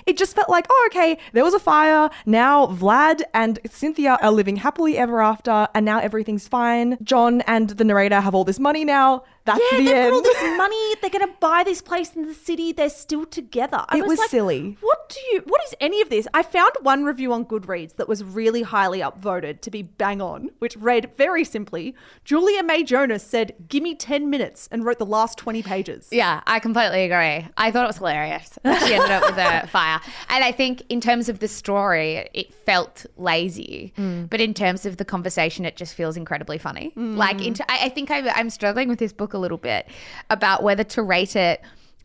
It 0.06 0.18
just 0.18 0.36
felt 0.36 0.50
like, 0.50 0.68
oh, 0.70 0.90
okay, 0.92 1.18
there 1.34 1.44
was 1.44 1.54
a 1.54 1.60
fire. 1.60 2.10
Now 2.26 2.68
Vlad 2.68 3.22
and 3.34 3.60
Cynthia 3.70 4.18
are 4.22 4.32
living 4.32 4.58
happily 4.58 4.98
ever 4.98 5.22
after, 5.22 5.68
and 5.74 5.86
now 5.86 6.00
everything's 6.00 6.48
fine. 6.48 6.98
John 7.04 7.42
and 7.42 7.70
the 7.72 7.84
narrator 7.84 8.20
have 8.22 8.36
all 8.36 8.44
this 8.44 8.60
money 8.60 8.86
now. 8.86 9.24
That's 9.50 9.60
Yeah, 9.72 9.78
the 9.80 9.84
they've 9.86 9.94
got 9.94 10.02
end. 10.06 10.14
all 10.14 10.22
this 10.22 10.58
money. 10.58 10.96
They're 11.02 11.10
going 11.10 11.28
to 11.28 11.34
buy 11.40 11.64
this 11.64 11.82
place 11.82 12.16
in 12.16 12.28
the 12.28 12.34
city. 12.34 12.72
They're 12.72 12.90
still 12.90 13.26
together. 13.26 13.84
I 13.90 13.98
It 14.00 14.06
was 14.06 14.20
like, 14.20 14.30
silly. 14.30 14.78
What 14.82 15.10
do 15.10 15.20
you? 15.32 15.42
What 15.46 15.62
is 15.66 15.74
any 15.82 16.02
of 16.02 16.10
this? 16.10 16.28
I 16.34 16.44
found 16.44 16.72
one 16.82 17.04
review 17.04 17.34
on 17.34 17.46
Goodreads 17.46 17.96
that 17.96 18.08
was 18.08 18.24
really 18.24 18.62
highly 18.62 19.00
upvoted 19.00 19.62
to 19.62 19.72
be 19.72 19.82
bang 19.82 20.22
on, 20.22 20.50
which 20.60 20.76
read 20.78 21.12
very 21.18 21.44
simply: 21.44 21.96
Julia 22.26 22.62
May 22.64 22.84
Jonas 22.84 23.24
said, 23.24 23.56
"Give 23.68 23.82
me 23.84 23.96
ten 23.96 24.30
minutes," 24.30 24.68
and 24.72 24.86
wrote 24.86 25.00
the 25.00 25.06
last 25.06 25.38
twenty 25.38 25.64
pages. 25.64 26.08
Yeah, 26.12 26.42
I 26.46 26.60
completely 26.60 27.04
agree. 27.06 27.48
I 27.58 27.72
thought 27.72 27.86
it 27.86 27.88
was 27.88 27.98
hilarious. 27.98 28.58
She 28.64 28.94
ended 28.94 29.12
up 29.12 29.24
with 29.24 29.38
a 29.38 29.68
fire. 29.72 30.00
And 30.30 30.44
I 30.44 30.52
think 30.52 30.84
in 30.90 31.02
terms 31.02 31.30
of 31.30 31.40
the 31.40 31.48
story, 31.48 32.30
it 32.34 32.54
felt 32.54 33.06
lazy. 33.18 33.94
Mm. 33.98 34.30
But 34.30 34.42
in 34.42 34.54
terms 34.54 34.86
of 34.86 34.98
the 34.98 35.06
conversation, 35.06 35.66
it 35.66 35.76
just 35.76 35.96
feels 35.96 36.18
incredibly 36.18 36.58
funny. 36.58 36.94
Mm. 36.96 37.16
Like, 37.18 37.42
into, 37.46 37.64
I, 37.72 37.86
I 37.86 37.90
think 37.90 38.12
I'm, 38.12 38.28
I'm 38.30 38.50
struggling 38.50 38.90
with 38.90 39.00
this 39.00 39.14
book 39.14 39.34
a 39.34 39.38
little 39.40 39.58
bit 39.58 39.88
about 40.30 40.64
whether 40.64 40.84
to 40.84 41.02
rate 41.02 41.36
it 41.36 41.62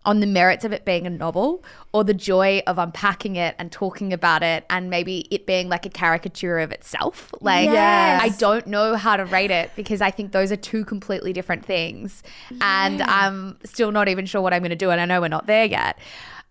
on 0.07 0.21
the 0.21 0.27
merits 0.27 0.65
of 0.65 0.73
it 0.73 0.85
being 0.85 1.07
a 1.07 1.11
novel 1.11 1.65
or 1.93 2.05
the 2.05 2.13
joy 2.13 2.63
of 2.67 2.77
unpacking 2.79 3.37
it 3.37 3.55
and 3.59 3.73
talking 3.73 4.13
about 4.13 4.43
it 4.43 4.65
and 4.69 4.91
maybe 4.91 5.27
it 5.31 5.47
being 5.47 5.69
like 5.69 5.87
a 5.87 5.89
caricature 5.89 6.59
of 6.59 6.71
itself. 6.73 7.33
Like, 7.41 7.65
Yes. 7.65 8.21
I 8.23 8.29
don't 8.37 8.67
know 8.67 8.97
how 8.97 9.17
to 9.17 9.25
rate 9.25 9.51
it 9.51 9.71
because 9.77 10.03
I 10.03 10.11
think 10.11 10.33
those 10.33 10.53
are 10.53 10.57
two 10.57 10.85
completely 10.85 11.33
different 11.33 11.65
things. 11.65 12.23
And 12.61 13.01
I'm 13.01 13.57
still 13.65 13.93
not 13.93 14.09
even 14.09 14.27
sure 14.27 14.43
what 14.43 14.53
I'm 14.53 14.61
going 14.61 14.71
to 14.71 14.77
do. 14.77 14.91
And 14.91 15.01
I 15.01 15.07
know 15.07 15.23
we're 15.23 15.29
not 15.29 15.47
there 15.47 15.65
yet. 15.65 15.99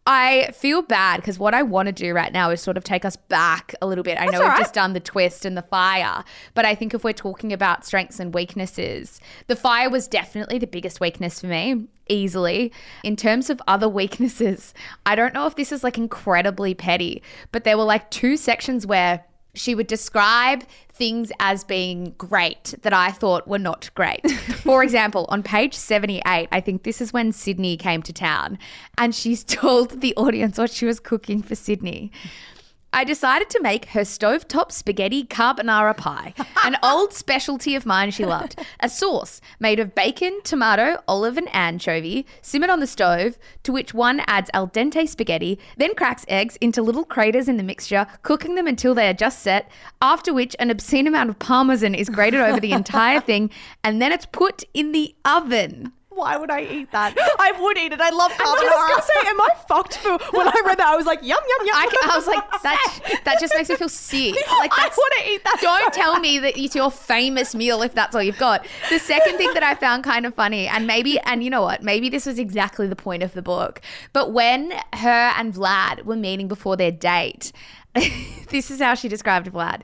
I 0.06 0.52
feel 0.54 0.82
bad 0.82 1.18
because 1.18 1.40
what 1.40 1.54
I 1.54 1.64
want 1.64 1.88
to 1.88 1.94
do 1.94 2.14
right 2.14 2.34
now 2.34 2.50
is 2.50 2.60
sort 2.62 2.76
of 2.76 2.84
take 2.84 3.06
us 3.06 3.16
back 3.16 3.74
a 3.82 3.88
little 3.88 4.04
bit. 4.04 4.20
I 4.20 4.26
know 4.26 4.40
we've 4.40 4.50
right. 4.50 4.60
just 4.60 4.74
done 4.74 4.92
the 4.92 5.00
twist 5.00 5.46
and 5.46 5.56
the 5.56 5.62
fire, 5.62 6.26
but 6.54 6.66
I 6.66 6.76
think 6.76 6.94
if 6.94 7.06
we're 7.06 7.14
talking 7.14 7.54
about 7.54 7.86
strengths 7.86 8.20
and 8.20 8.34
weaknesses, 8.34 9.22
the 9.48 9.56
fire 9.56 9.90
was 9.90 10.10
definitely 10.10 10.58
the 10.58 10.68
biggest 10.68 11.00
weakness 11.00 11.40
for 11.40 11.48
me, 11.48 11.88
easily. 12.10 12.74
In 13.04 13.16
terms 13.16 13.50
of 13.50 13.62
other 13.66 13.88
weaknesses, 13.88 14.74
I 15.06 15.16
don't 15.16 15.34
know 15.34 15.48
if 15.48 15.56
this 15.56 15.72
is 15.72 15.86
like 15.86 15.98
incredibly 15.98 16.74
petty, 16.74 17.24
but 17.54 17.64
there 17.64 17.78
were 17.78 17.86
like 17.86 18.12
two 18.12 18.36
sections 18.36 18.86
where 18.86 19.24
she 19.56 19.76
would 19.76 19.88
describe 19.88 20.64
things 20.92 21.32
as 21.40 21.64
being 21.64 22.14
great 22.18 22.76
that 22.82 22.94
I 22.94 23.12
thought 23.12 23.48
were 23.48 23.60
not 23.60 23.90
great. 23.96 24.30
For 24.64 24.84
example, 24.84 25.26
on 25.30 25.44
page 25.44 25.74
78, 25.74 26.24
I 26.52 26.62
think 26.62 26.84
this 26.84 27.02
is 27.02 27.14
when 27.14 27.32
Sydney 27.32 27.78
came 27.78 28.02
to 28.04 28.14
town 28.14 28.58
and 28.98 29.14
she's 29.14 29.44
told 29.44 30.02
the 30.02 30.16
audience 30.16 30.58
what 30.58 30.72
she 30.72 30.86
was 30.86 31.00
cooking 31.00 31.42
for 31.42 31.56
Sydney. 31.56 32.12
I 32.96 33.04
decided 33.04 33.50
to 33.50 33.60
make 33.60 33.86
her 33.86 34.02
stovetop 34.02 34.72
spaghetti 34.72 35.26
carbonara 35.26 35.98
pie, 35.98 36.36
an 36.64 36.78
old 36.84 37.12
specialty 37.12 37.76
of 37.76 37.88
mine 37.88 38.12
she 38.12 38.24
loved. 38.24 38.60
A 38.82 38.88
sauce 38.88 39.42
made 39.60 39.80
of 39.80 39.96
bacon, 39.96 40.40
tomato, 40.44 41.02
olive, 41.08 41.36
and 41.36 41.54
anchovy, 41.56 42.28
simmered 42.44 42.70
on 42.70 42.82
the 42.82 42.88
stove, 42.88 43.40
to 43.64 43.72
which 43.72 43.96
one 43.96 44.22
adds 44.28 44.52
al 44.54 44.68
dente 44.68 45.10
spaghetti, 45.10 45.58
then 45.76 45.96
cracks 45.96 46.24
eggs 46.28 46.56
into 46.62 46.84
little 46.84 47.04
craters 47.04 47.50
in 47.50 47.58
the 47.58 47.64
mixture, 47.64 48.06
cooking 48.22 48.54
them 48.54 48.68
until 48.68 48.94
they 48.94 49.10
are 49.10 49.14
just 49.14 49.40
set, 49.40 49.72
after 50.00 50.32
which 50.32 50.56
an 50.60 50.70
obscene 50.70 51.08
amount 51.08 51.32
of 51.32 51.40
parmesan 51.40 51.96
is 51.96 52.10
grated 52.10 52.42
over 52.42 52.60
the 52.60 52.72
entire 52.74 53.20
thing, 53.20 53.50
and 53.84 54.00
then 54.00 54.12
it's 54.12 54.28
put 54.28 54.64
in 54.76 54.92
the 54.92 55.16
oven. 55.26 55.92
Why 56.16 56.38
would 56.38 56.52
I 56.52 56.62
eat 56.62 56.92
that? 56.92 57.16
I 57.40 57.52
would 57.60 57.78
eat 57.78 57.92
it. 57.94 58.02
I 58.02 58.10
love 58.10 58.32
I 58.40 58.44
was 58.44 58.90
gonna 58.90 59.02
say, 59.04 59.30
am 59.30 59.42
I 59.42 59.50
fucked 59.68 59.98
for 59.98 60.18
when 60.38 60.48
I 60.48 60.62
read 60.66 60.78
that? 60.80 60.88
I 60.88 60.96
was 60.96 61.06
like, 61.06 61.20
yum 61.22 61.40
yum 61.48 61.68
yum. 61.68 61.76
I, 61.76 62.10
I 62.12 62.16
was 62.16 62.28
like, 62.28 62.44
that 62.64 63.22
that 63.26 63.40
just 63.40 63.54
makes 63.56 63.70
me 63.70 63.76
feel 63.76 63.90
sick. 63.90 64.36
Like 64.64 64.72
I 64.78 64.90
wanna 64.96 65.34
eat 65.34 65.44
that 65.44 65.58
Don't 65.62 65.94
so 65.94 66.00
tell 66.00 66.20
me 66.20 66.40
that 66.40 66.58
it's 66.58 66.76
your 66.76 66.92
famous 66.92 67.54
meal 67.56 67.82
if 67.82 67.94
that's 67.94 68.16
all 68.16 68.24
you've 68.24 68.38
got. 68.38 68.66
The 68.90 69.00
second 69.00 69.38
thing 69.38 69.54
that 69.54 69.64
I 69.64 69.76
found 69.76 70.04
kind 70.04 70.26
of 70.26 70.36
funny, 70.36 70.68
and 70.68 70.88
maybe, 70.88 71.20
and 71.20 71.44
you 71.44 71.50
know 71.50 71.62
what, 71.62 71.84
maybe 71.84 72.08
this 72.08 72.26
was 72.26 72.40
exactly 72.40 72.88
the 72.88 72.96
point 72.96 73.24
of 73.24 73.34
the 73.34 73.42
book, 73.42 73.82
but 74.14 74.32
when 74.32 74.72
her 74.94 75.34
and 75.38 75.54
Vlad 75.54 76.04
were 76.06 76.16
meeting 76.16 76.48
before 76.48 76.78
their 76.78 76.92
date, 76.92 77.52
this 78.50 78.72
is 78.72 78.80
how 78.80 78.94
she 78.96 79.10
described 79.10 79.52
Vlad. 79.52 79.82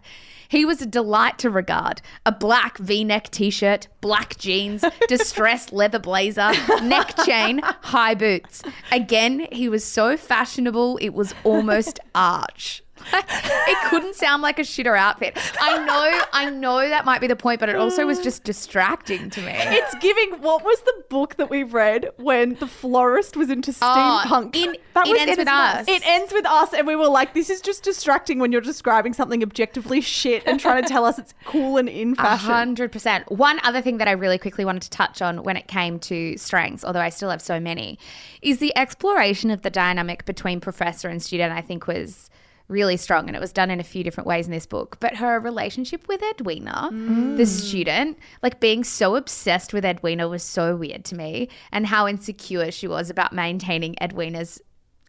He 0.49 0.65
was 0.65 0.81
a 0.81 0.87
delight 0.87 1.37
to 1.39 1.49
regard. 1.51 2.01
A 2.25 2.31
black 2.31 2.79
v 2.79 3.03
neck 3.03 3.29
t 3.29 3.51
shirt, 3.51 3.87
black 4.01 4.35
jeans, 4.37 4.83
distressed 5.07 5.71
leather 5.71 5.99
blazer, 5.99 6.51
neck 6.81 7.15
chain, 7.23 7.59
high 7.63 8.15
boots. 8.15 8.63
Again, 8.91 9.47
he 9.51 9.69
was 9.69 9.85
so 9.85 10.17
fashionable, 10.17 10.97
it 11.01 11.09
was 11.09 11.35
almost 11.43 11.99
arch. 12.15 12.81
It 13.13 13.89
couldn't 13.89 14.15
sound 14.15 14.41
like 14.41 14.59
a 14.59 14.63
shitter 14.63 14.97
outfit. 14.97 15.37
I 15.61 15.77
know, 15.85 16.21
I 16.33 16.49
know 16.49 16.87
that 16.87 17.05
might 17.05 17.21
be 17.21 17.27
the 17.27 17.35
point, 17.35 17.59
but 17.59 17.69
it 17.69 17.75
also 17.75 18.05
was 18.05 18.19
just 18.19 18.43
distracting 18.43 19.29
to 19.31 19.41
me. 19.41 19.53
It's 19.55 19.95
giving. 19.95 20.41
What 20.41 20.63
was 20.63 20.79
the 20.81 21.03
book 21.09 21.35
that 21.35 21.49
we 21.49 21.63
read 21.63 22.09
when 22.17 22.55
the 22.55 22.67
florist 22.67 23.35
was 23.37 23.49
into 23.49 23.73
Oh, 23.81 24.23
steampunk? 24.25 24.55
in- 24.55 24.75
That 24.93 25.07
It 25.07 25.11
was- 25.11 25.21
Ends 25.21 25.37
With 25.37 25.47
Us. 25.47 25.85
It 25.87 26.01
ends 26.07 26.33
with 26.33 26.45
us, 26.45 26.73
and 26.73 26.85
we 26.87 26.95
were 26.95 27.07
like, 27.07 27.33
"This 27.33 27.49
is 27.49 27.61
just 27.61 27.83
distracting 27.83 28.39
when 28.39 28.51
you're 28.51 28.61
describing 28.61 29.13
something 29.13 29.41
objectively 29.43 30.01
shit 30.01 30.43
and 30.45 30.59
trying 30.59 30.83
to 30.83 30.89
tell 30.89 31.05
us 31.05 31.17
it's 31.19 31.33
cool 31.45 31.77
and 31.77 31.87
in 31.89 32.13
A 32.13 32.15
fashion." 32.15 32.49
hundred 32.49 32.91
percent. 32.91 33.31
One 33.31 33.59
other 33.63 33.81
thing 33.81 33.97
that 33.97 34.07
I 34.07 34.11
really 34.11 34.37
quickly 34.37 34.65
wanted 34.65 34.81
to 34.83 34.89
touch 34.89 35.21
on 35.21 35.43
when 35.43 35.55
it 35.57 35.67
came 35.67 35.99
to 35.99 36.37
strengths, 36.37 36.83
although 36.83 36.99
I 37.01 37.09
still 37.09 37.29
have 37.29 37.41
so 37.41 37.59
many, 37.59 37.97
is 38.41 38.59
the 38.59 38.75
exploration 38.77 39.51
of 39.51 39.61
the 39.61 39.69
dynamic 39.69 40.25
between 40.25 40.59
professor 40.59 41.07
and 41.09 41.21
student. 41.21 41.53
I 41.53 41.61
think 41.61 41.87
was 41.87 42.29
really 42.69 42.95
strong, 42.95 43.27
and 43.27 43.35
it 43.35 43.39
was 43.39 43.51
done 43.51 43.69
in 43.69 43.79
a 43.79 43.83
few 43.83 44.03
different 44.03 44.27
ways 44.27 44.45
in 44.45 44.51
this 44.51 44.65
book. 44.65 44.97
But 44.99 45.15
her 45.17 45.39
relationship 45.39 46.07
with 46.07 46.21
Edwina, 46.23 46.89
mm. 46.93 47.35
the 47.35 47.45
student, 47.45 48.17
like 48.41 48.59
being 48.59 48.83
so 48.83 49.15
obsessed 49.15 49.73
with 49.73 49.83
Edwina, 49.83 50.29
was 50.29 50.43
so 50.43 50.75
weird 50.75 51.03
to 51.05 51.15
me, 51.15 51.49
and 51.71 51.87
how 51.87 52.07
insecure 52.07 52.71
she 52.71 52.87
was 52.87 53.09
about 53.09 53.33
maintaining 53.33 54.01
Edwina's 54.01 54.61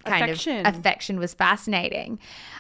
kind 0.05 0.25
Affection. 0.25 0.67
of 0.67 0.79
affection 0.79 1.19
was 1.19 1.35
fascinating. 1.35 2.19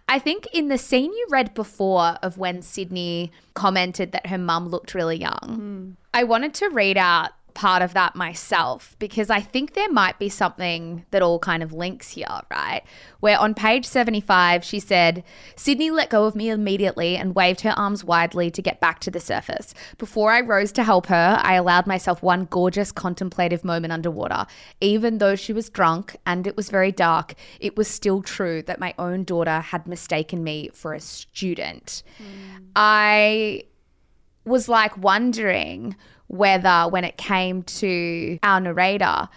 I 0.09 0.19
think 0.19 0.47
in 0.53 0.69
the 0.69 0.79
scene 0.79 1.13
you 1.13 1.27
read 1.31 1.55
before 1.55 2.19
of 2.23 2.37
when 2.37 2.63
Sydney 2.63 3.33
commented 3.55 4.13
that 4.13 4.27
her 4.27 4.39
mum 4.39 4.69
looked 4.69 4.95
really 4.95 5.17
young, 5.17 5.97
mm. 5.97 5.97
I 6.13 6.25
wanted 6.25 6.55
to 6.55 6.69
read 6.69 6.99
out 6.99 7.31
part 7.55 7.83
of 7.83 7.95
that 7.95 8.17
myself 8.17 8.97
because 8.99 9.31
I 9.31 9.41
think 9.41 9.75
there 9.75 9.91
might 9.91 10.19
be 10.19 10.29
something 10.29 11.05
that 11.11 11.23
all 11.23 11.39
kind 11.39 11.63
of 11.63 11.73
links 11.73 12.13
here, 12.13 12.27
right? 12.51 12.83
Where 13.21 13.39
on 13.39 13.55
page 13.55 13.85
75, 13.85 14.65
she 14.65 14.81
said, 14.81 15.25
Sydney 15.57 15.91
let 15.91 16.11
go 16.11 16.25
of 16.25 16.35
me 16.35 16.49
immediately 16.49 17.17
and 17.17 17.35
waved 17.35 17.63
her 17.63 17.75
arms 17.77 18.05
widely 18.05 18.51
to 18.51 18.63
get 18.63 18.81
back 18.81 19.01
to 19.01 19.11
the 19.11 19.21
surface. 19.21 19.75
Before 19.99 20.33
I 20.33 20.41
rose 20.41 20.73
to 20.73 20.85
help 20.85 21.07
her, 21.07 21.39
I 21.43 21.55
allowed 21.55 21.87
myself 21.87 22.23
one 22.23 22.47
gorgeous 22.51 22.93
contemplative 22.93 23.65
moment 23.65 23.93
underwater. 23.93 24.47
Even 24.81 25.19
though 25.19 25.37
she 25.37 25.53
was 25.53 25.69
drunk 25.69 26.17
and 26.27 26.47
it 26.47 26.57
was 26.57 26.71
very 26.71 26.93
dark, 26.93 27.35
it 27.61 27.77
was 27.77 27.89
still 27.89 28.23
true 28.23 28.63
that 28.63 28.81
my 28.81 28.95
own 28.99 29.25
daughter 29.25 29.61
had 29.61 29.87
mistaken 29.87 30.43
me 30.43 30.71
for 30.73 30.95
a 30.95 31.01
student. 31.01 32.03
Hmm. 32.19 32.67
I 32.77 33.65
was 34.45 34.69
like 34.69 34.97
wondering 34.97 35.97
whether 36.29 36.87
when 36.89 37.05
it 37.05 37.17
came 37.17 37.63
to 37.65 38.39
our 38.43 38.61
narrator 38.61 39.29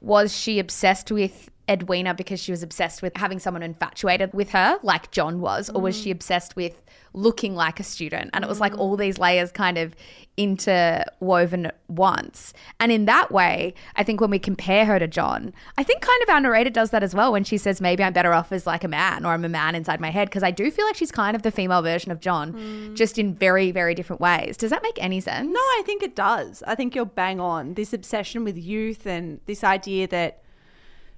was 0.00 0.36
she 0.36 0.58
obsessed 0.58 1.10
with 1.10 1.50
Edwina 1.68 2.14
because 2.14 2.40
she 2.40 2.50
was 2.50 2.62
obsessed 2.62 3.02
with 3.02 3.16
having 3.16 3.38
someone 3.38 3.62
infatuated 3.62 4.32
with 4.32 4.50
her, 4.50 4.78
like 4.82 5.10
John 5.10 5.40
was, 5.40 5.68
or 5.68 5.80
was 5.80 5.98
mm. 5.98 6.04
she 6.04 6.10
obsessed 6.10 6.56
with 6.56 6.82
looking 7.12 7.54
like 7.54 7.78
a 7.78 7.82
student? 7.82 8.30
And 8.32 8.44
it 8.44 8.48
was 8.48 8.60
like 8.60 8.72
mm. 8.72 8.78
all 8.78 8.96
these 8.96 9.18
layers 9.18 9.52
kind 9.52 9.76
of 9.76 9.94
interwoven 10.36 11.66
at 11.66 11.78
once. 11.88 12.54
And 12.80 12.90
in 12.90 13.04
that 13.04 13.30
way, 13.30 13.74
I 13.96 14.04
think 14.04 14.20
when 14.20 14.30
we 14.30 14.38
compare 14.38 14.86
her 14.86 14.98
to 14.98 15.06
John, 15.06 15.52
I 15.76 15.82
think 15.82 16.00
kind 16.00 16.22
of 16.22 16.28
our 16.30 16.40
narrator 16.40 16.70
does 16.70 16.90
that 16.90 17.02
as 17.02 17.14
well 17.14 17.32
when 17.32 17.44
she 17.44 17.58
says, 17.58 17.80
maybe 17.80 18.02
I'm 18.02 18.12
better 18.12 18.32
off 18.32 18.52
as 18.52 18.66
like 18.66 18.84
a 18.84 18.88
man 18.88 19.26
or 19.26 19.32
I'm 19.32 19.44
a 19.44 19.48
man 19.48 19.74
inside 19.74 20.00
my 20.00 20.10
head. 20.10 20.28
Because 20.28 20.42
I 20.42 20.50
do 20.50 20.70
feel 20.70 20.86
like 20.86 20.96
she's 20.96 21.12
kind 21.12 21.36
of 21.36 21.42
the 21.42 21.50
female 21.50 21.82
version 21.82 22.12
of 22.12 22.20
John, 22.20 22.52
mm. 22.52 22.94
just 22.94 23.18
in 23.18 23.34
very, 23.34 23.72
very 23.72 23.94
different 23.94 24.20
ways. 24.20 24.56
Does 24.56 24.70
that 24.70 24.82
make 24.82 25.02
any 25.02 25.20
sense? 25.20 25.48
No, 25.48 25.60
I 25.60 25.82
think 25.84 26.02
it 26.02 26.16
does. 26.16 26.62
I 26.66 26.74
think 26.74 26.94
you're 26.94 27.04
bang 27.04 27.40
on. 27.40 27.74
This 27.74 27.92
obsession 27.92 28.44
with 28.44 28.56
youth 28.56 29.06
and 29.06 29.40
this 29.46 29.64
idea 29.64 30.06
that 30.08 30.42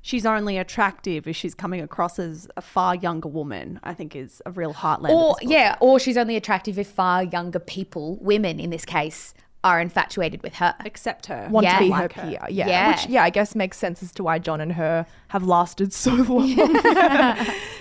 she's 0.02 0.24
only 0.26 0.56
attractive 0.58 1.26
if 1.28 1.36
she's 1.36 1.54
coming 1.54 1.80
across 1.80 2.18
as 2.18 2.48
a 2.57 2.61
far 2.62 2.94
younger 2.94 3.28
woman, 3.28 3.78
I 3.82 3.94
think 3.94 4.16
is 4.16 4.40
a 4.46 4.51
real 4.51 4.74
heartland. 4.74 5.11
of 5.11 5.16
Or 5.16 5.36
yeah, 5.42 5.76
or 5.80 5.98
she's 6.01 6.16
only 6.16 6.36
attractive 6.36 6.78
if 6.78 6.88
far 6.88 7.22
younger 7.24 7.59
people, 7.59 8.16
women 8.20 8.59
in 8.61 8.70
this 8.70 8.84
case, 8.84 9.34
are 9.62 9.78
infatuated 9.78 10.42
with 10.42 10.55
her. 10.55 10.74
accept 10.86 11.26
her. 11.26 11.46
Want 11.51 11.64
Yeah. 11.64 11.74
to 11.78 11.84
be 11.84 11.90
Like 11.90 12.14
her 12.14 12.22
her. 12.22 12.30
peer. 12.30 12.40
Yeah. 12.48 12.66
Yeah. 12.66 12.90
Which, 12.92 13.07
yeah, 13.09 13.22
I 13.24 13.28
guess 13.28 13.55
makes 13.55 13.76
sense 13.76 14.03
as 14.03 14.11
to 14.12 14.22
why 14.24 14.38
John 14.38 14.59
and 14.59 14.72
her 14.72 15.05
have 15.28 15.42
lasted 15.44 15.92
so 16.05 16.14
long. 16.14 16.55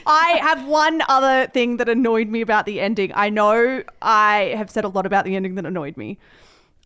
I 0.06 0.40
have 0.42 0.66
one 0.68 1.02
other 1.08 1.48
thing 1.52 1.78
that 1.78 1.88
annoyed 1.88 2.28
me 2.28 2.42
about 2.42 2.66
the 2.66 2.82
ending. 2.82 3.12
I 3.16 3.30
know 3.30 3.84
I 4.02 4.54
have 4.58 4.70
said 4.70 4.84
a 4.84 4.90
lot 4.90 5.06
about 5.06 5.24
the 5.24 5.36
ending 5.38 5.56
that 5.56 5.66
annoyed 5.66 5.96
me. 5.96 6.18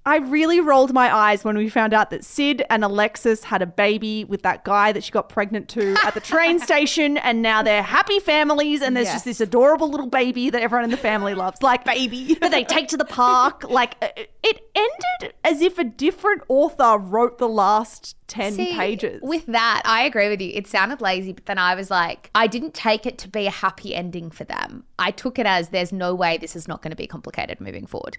I 0.06 0.18
really 0.18 0.60
rolled 0.60 0.93
my 0.93 1.14
eyes 1.16 1.45
when 1.45 1.58
we 1.58 1.70
found 1.70 1.93
out 1.93 2.10
that 2.10 2.26
Sid 2.26 2.66
and 2.70 2.84
Alexis 2.84 3.43
had 3.45 3.62
a 3.62 3.66
baby 3.66 4.26
with 4.26 4.41
that 4.41 4.66
guy 4.66 4.91
that 4.91 5.04
she 5.04 5.12
got 5.12 5.30
pregnant 5.30 5.70
to 5.70 5.95
at 6.04 6.14
the 6.14 6.20
train 6.20 6.60
station, 6.70 7.18
and 7.18 7.41
now 7.41 7.64
they're 7.64 7.82
happy 7.82 8.20
families, 8.20 8.82
and 8.82 8.97
there's 8.97 9.08
just 9.08 9.26
this 9.26 9.39
adorable 9.39 9.89
little 9.89 10.08
baby 10.08 10.49
that 10.49 10.62
everyone 10.62 10.84
in 10.84 10.91
the 10.91 10.97
family 10.97 11.34
loves, 11.34 11.62
like 11.62 11.86
baby. 11.86 12.34
that 12.41 12.51
they 12.51 12.66
take 12.66 12.89
to 12.89 12.97
the 12.97 13.06
park. 13.06 13.64
Like 13.70 13.95
it 14.01 14.60
ended 14.76 15.34
as 15.43 15.62
if 15.62 15.80
a 15.80 15.84
different 15.84 16.41
author 16.49 16.97
wrote 16.97 17.38
the 17.38 17.47
last 17.47 18.16
ten 18.34 18.53
See, 18.53 18.73
pages. 18.73 19.21
With 19.21 19.45
that, 19.45 19.84
I 19.86 20.03
agree 20.03 20.27
with 20.27 20.41
you. 20.41 20.51
It 20.53 20.65
sounded 20.67 21.01
lazy, 21.01 21.34
but 21.34 21.45
then 21.45 21.59
I 21.59 21.75
was 21.75 21.91
like, 21.91 22.31
I 22.34 22.47
didn't 22.47 22.73
take 22.73 23.05
it 23.05 23.19
to 23.19 23.29
be 23.29 23.45
a 23.45 23.51
happy 23.51 23.93
ending 23.93 24.31
for 24.31 24.43
them. 24.43 24.84
I 24.97 25.11
took 25.11 25.38
it 25.38 25.45
as 25.45 25.69
there's 25.69 25.93
no 25.93 26.15
way 26.15 26.38
this 26.38 26.55
is 26.55 26.67
not 26.67 26.81
going 26.81 26.91
to 26.91 26.97
be 26.97 27.07
complicated 27.07 27.61
moving 27.61 27.86
forward. 27.86 28.17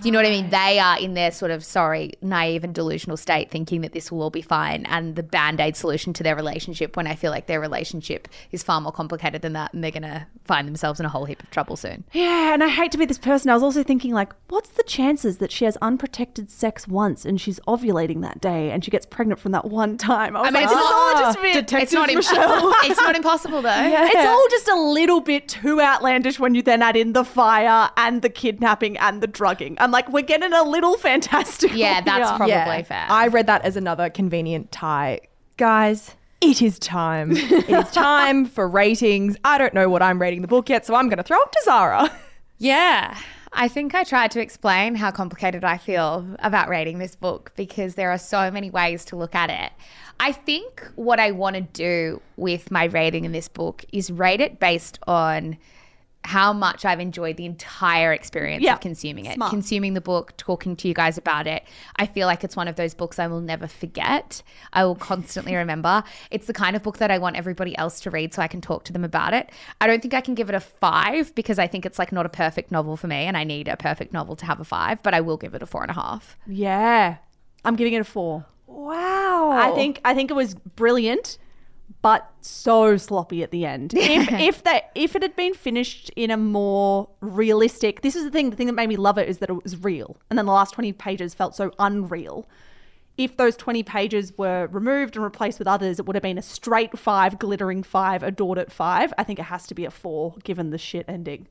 Do 0.00 0.08
you 0.08 0.12
know 0.12 0.18
what 0.18 0.26
I 0.26 0.30
mean? 0.30 0.50
They 0.50 0.78
are 0.78 0.98
in 0.98 1.14
their 1.14 1.30
sort 1.30 1.50
of, 1.50 1.64
sorry, 1.64 2.12
naive 2.20 2.64
and 2.64 2.74
delusional 2.74 3.16
state 3.16 3.50
thinking 3.50 3.80
that 3.80 3.92
this 3.92 4.10
will 4.10 4.20
all 4.20 4.30
be 4.30 4.42
fine 4.42 4.84
and 4.86 5.16
the 5.16 5.22
band 5.22 5.60
aid 5.60 5.76
solution 5.76 6.12
to 6.14 6.22
their 6.22 6.36
relationship 6.36 6.96
when 6.96 7.06
I 7.06 7.14
feel 7.14 7.30
like 7.30 7.46
their 7.46 7.60
relationship 7.60 8.28
is 8.50 8.62
far 8.62 8.80
more 8.80 8.92
complicated 8.92 9.42
than 9.42 9.54
that 9.54 9.72
and 9.72 9.82
they're 9.82 9.92
going 9.92 10.02
to 10.02 10.26
find 10.44 10.66
themselves 10.66 11.00
in 11.00 11.06
a 11.06 11.08
whole 11.08 11.24
heap 11.24 11.42
of 11.42 11.50
trouble 11.50 11.76
soon. 11.76 12.04
Yeah, 12.12 12.52
and 12.52 12.62
I 12.62 12.68
hate 12.68 12.92
to 12.92 12.98
be 12.98 13.06
this 13.06 13.16
person. 13.16 13.48
I 13.48 13.54
was 13.54 13.62
also 13.62 13.82
thinking, 13.82 14.12
like, 14.12 14.32
what's 14.48 14.70
the 14.70 14.82
chances 14.82 15.38
that 15.38 15.52
she 15.52 15.64
has 15.64 15.78
unprotected 15.78 16.50
sex 16.50 16.86
once 16.86 17.24
and 17.24 17.40
she's 17.40 17.60
ovulating 17.60 18.20
that 18.22 18.40
day 18.40 18.72
and 18.72 18.84
she 18.84 18.90
gets 18.90 19.06
pregnant 19.06 19.40
from 19.40 19.52
that 19.62 19.64
one 19.70 19.96
time? 19.98 20.36
I, 20.36 20.40
was 20.40 20.48
I 20.48 20.50
mean, 20.50 20.54
like, 20.54 20.64
it's 20.64 20.72
this 20.72 20.80
is 20.80 20.86
all 20.92 21.12
not- 21.12 21.16
ah, 21.16 21.20
just 21.20 21.38
a 21.38 21.42
bit- 21.42 21.54
Detective 21.54 21.82
It's 21.82 21.92
not, 21.92 22.14
Michelle. 22.14 22.74
it's 22.90 23.00
not 23.00 23.16
impossible 23.16 23.62
though. 23.62 23.70
It's 23.74 24.28
all 24.28 24.46
just 24.50 24.68
a 24.68 24.74
little 24.74 25.20
bit 25.20 25.48
too 25.48 25.80
outlandish 25.80 26.38
when 26.38 26.54
you 26.54 26.62
then 26.62 26.82
add 26.82 26.96
in 26.96 27.12
the 27.14 27.24
fire 27.24 27.90
and 27.96 28.22
the 28.22 28.28
kidnapping 28.28 28.96
and 28.98 29.22
the 29.22 29.26
drugging. 29.26 29.76
I'm 29.80 29.90
like, 29.90 30.08
we're 30.12 30.22
getting 30.22 30.52
a 30.52 30.62
little 30.62 30.96
fantastical. 30.98 31.76
Yeah, 31.76 32.00
that's 32.04 32.28
here. 32.28 32.36
probably 32.36 32.52
Yeah. 32.54 32.82
fair. 32.82 33.06
I 33.08 33.28
read 33.28 33.46
that 33.46 33.62
as 33.62 33.76
another 33.76 34.10
convenient 34.10 34.70
tie. 34.72 35.20
Guys, 35.56 36.14
it 36.40 36.60
is 36.60 36.78
time. 36.78 37.32
it 37.32 37.68
is 37.70 37.90
time 37.92 38.44
for 38.44 38.68
ratings. 38.68 39.36
I 39.44 39.56
don't 39.58 39.72
know 39.74 39.88
what 39.88 40.02
I'm 40.02 40.20
rating 40.20 40.42
the 40.42 40.48
book 40.48 40.68
yet, 40.68 40.84
so 40.84 40.94
I'm 40.94 41.08
going 41.08 41.16
to 41.18 41.22
throw 41.22 41.40
it 41.40 41.52
to 41.52 41.62
Zara. 41.64 42.12
Yeah. 42.58 43.16
I 43.52 43.68
think 43.68 43.94
I 43.94 44.04
tried 44.04 44.32
to 44.32 44.40
explain 44.40 44.96
how 44.96 45.10
complicated 45.10 45.64
I 45.64 45.78
feel 45.78 46.26
about 46.40 46.68
rating 46.68 46.98
this 46.98 47.16
book 47.16 47.52
because 47.56 47.94
there 47.94 48.10
are 48.10 48.18
so 48.18 48.50
many 48.50 48.70
ways 48.70 49.04
to 49.06 49.16
look 49.16 49.34
at 49.34 49.50
it. 49.50 49.72
I 50.18 50.32
think 50.32 50.90
what 50.96 51.20
I 51.20 51.30
want 51.30 51.56
to 51.56 51.62
do 51.62 52.20
with 52.36 52.70
my 52.70 52.84
rating 52.84 53.24
in 53.24 53.32
this 53.32 53.48
book 53.48 53.84
is 53.92 54.10
rate 54.10 54.40
it 54.40 54.58
based 54.58 54.98
on 55.06 55.58
how 56.26 56.52
much 56.52 56.84
I've 56.84 57.00
enjoyed 57.00 57.36
the 57.36 57.46
entire 57.46 58.12
experience 58.12 58.62
Yeah, 58.62 58.74
of 58.74 58.80
consuming 58.80 59.24
it, 59.26 59.34
smart. 59.36 59.50
consuming 59.50 59.94
the 59.94 60.00
book, 60.00 60.36
talking 60.36 60.76
to 60.76 60.88
you 60.88 60.92
guys 60.94 61.16
about 61.16 61.46
it. 61.46 61.62
I 61.96 62.06
feel 62.06 62.26
like 62.26 62.42
it's 62.44 62.56
one 62.56 62.68
of 62.68 62.76
those 62.76 62.94
books 62.94 63.18
I 63.18 63.26
will 63.28 63.40
never 63.40 63.66
forget. 63.66 64.42
I 64.72 64.84
will 64.84 64.96
constantly 64.96 65.54
remember. 65.64 66.02
It's 66.30 66.46
the 66.46 66.52
kind 66.52 66.76
of 66.76 66.82
book 66.82 66.98
that 66.98 67.10
I 67.10 67.18
want 67.18 67.36
everybody 67.36 67.76
else 67.78 68.00
to 68.00 68.10
read 68.10 68.34
so 68.34 68.42
I 68.42 68.48
can 68.48 68.60
talk 68.60 68.84
to 68.84 68.92
them 68.92 69.04
about 69.04 69.32
it. 69.34 69.50
I 69.80 69.86
don't 69.86 70.02
think 70.02 70.14
I 70.14 70.20
can 70.20 70.34
give 70.34 70.48
it 70.48 70.54
a 70.54 70.60
five 70.60 71.34
because 71.34 71.58
I 71.58 71.66
think 71.66 71.86
it's 71.86 71.98
like 71.98 72.12
not 72.12 72.26
a 72.26 72.30
perfect 72.30 72.70
novel 72.72 72.96
for 72.96 73.06
me 73.06 73.24
and 73.24 73.36
I 73.36 73.44
need 73.44 73.68
a 73.68 73.76
perfect 73.76 74.12
novel 74.12 74.36
to 74.36 74.46
have 74.46 74.60
a 74.60 74.64
five, 74.64 75.02
but 75.02 75.14
I 75.14 75.20
will 75.20 75.36
give 75.36 75.54
it 75.54 75.62
a 75.62 75.66
four 75.66 75.82
and 75.82 75.90
a 75.90 75.94
half. 75.94 76.36
Yeah. 76.46 77.16
I'm 77.64 77.76
giving 77.76 77.94
it 77.94 78.00
a 78.00 78.04
four. 78.04 78.44
Wow. 78.66 79.50
I 79.52 79.72
think 79.74 80.00
I 80.04 80.14
think 80.14 80.30
it 80.30 80.34
was 80.34 80.54
brilliant, 80.54 81.38
but 82.06 82.30
so 82.40 82.96
sloppy 82.96 83.42
at 83.42 83.50
the 83.50 83.66
end. 83.66 83.92
If 83.96 84.30
if 84.30 84.62
that 84.62 84.92
if 84.94 85.16
it 85.16 85.22
had 85.22 85.34
been 85.34 85.54
finished 85.54 86.08
in 86.14 86.30
a 86.30 86.36
more 86.36 87.08
realistic, 87.20 88.02
this 88.02 88.14
is 88.14 88.22
the 88.22 88.30
thing. 88.30 88.50
The 88.50 88.56
thing 88.56 88.68
that 88.68 88.74
made 88.74 88.88
me 88.88 88.94
love 88.94 89.18
it 89.18 89.28
is 89.28 89.38
that 89.38 89.50
it 89.50 89.60
was 89.60 89.82
real, 89.82 90.16
and 90.30 90.38
then 90.38 90.46
the 90.46 90.52
last 90.52 90.72
twenty 90.72 90.92
pages 90.92 91.34
felt 91.34 91.56
so 91.56 91.72
unreal. 91.80 92.46
If 93.18 93.36
those 93.36 93.56
twenty 93.56 93.82
pages 93.82 94.32
were 94.38 94.68
removed 94.70 95.16
and 95.16 95.24
replaced 95.24 95.58
with 95.58 95.66
others, 95.66 95.98
it 95.98 96.06
would 96.06 96.14
have 96.14 96.22
been 96.22 96.38
a 96.38 96.42
straight 96.42 96.96
five, 96.96 97.40
glittering 97.40 97.82
five, 97.82 98.22
adored 98.22 98.58
at 98.58 98.70
five. 98.70 99.12
I 99.18 99.24
think 99.24 99.40
it 99.40 99.46
has 99.46 99.66
to 99.66 99.74
be 99.74 99.84
a 99.84 99.90
four, 99.90 100.36
given 100.44 100.70
the 100.70 100.78
shit 100.78 101.06
ending. 101.08 101.48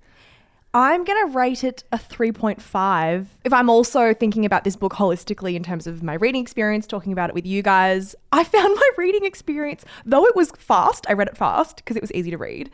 I'm 0.78 1.06
going 1.06 1.26
to 1.26 1.34
rate 1.34 1.64
it 1.64 1.86
a 1.94 1.98
3.5. 1.98 3.28
If 3.46 3.54
I'm 3.54 3.70
also 3.70 4.14
thinking 4.14 4.44
about 4.44 4.66
this 4.66 4.76
book 4.76 4.92
holistically 4.92 5.56
in 5.56 5.64
terms 5.64 5.88
of 5.88 6.04
my 6.04 6.16
reading 6.16 6.42
experience, 6.42 6.86
talking 6.86 7.14
about 7.14 7.30
it 7.30 7.34
with 7.34 7.46
you 7.46 7.62
guys, 7.62 8.14
I 8.34 8.44
found 8.44 8.76
my 8.76 8.90
reading 8.98 9.24
experience, 9.24 9.86
though 10.06 10.26
it 10.26 10.36
was 10.36 10.52
fast, 10.58 11.06
I 11.08 11.14
read 11.14 11.30
it 11.30 11.38
fast 11.38 11.78
because 11.78 11.96
it 11.96 12.04
was 12.04 12.12
easy 12.12 12.30
to 12.30 12.38
read. 12.38 12.70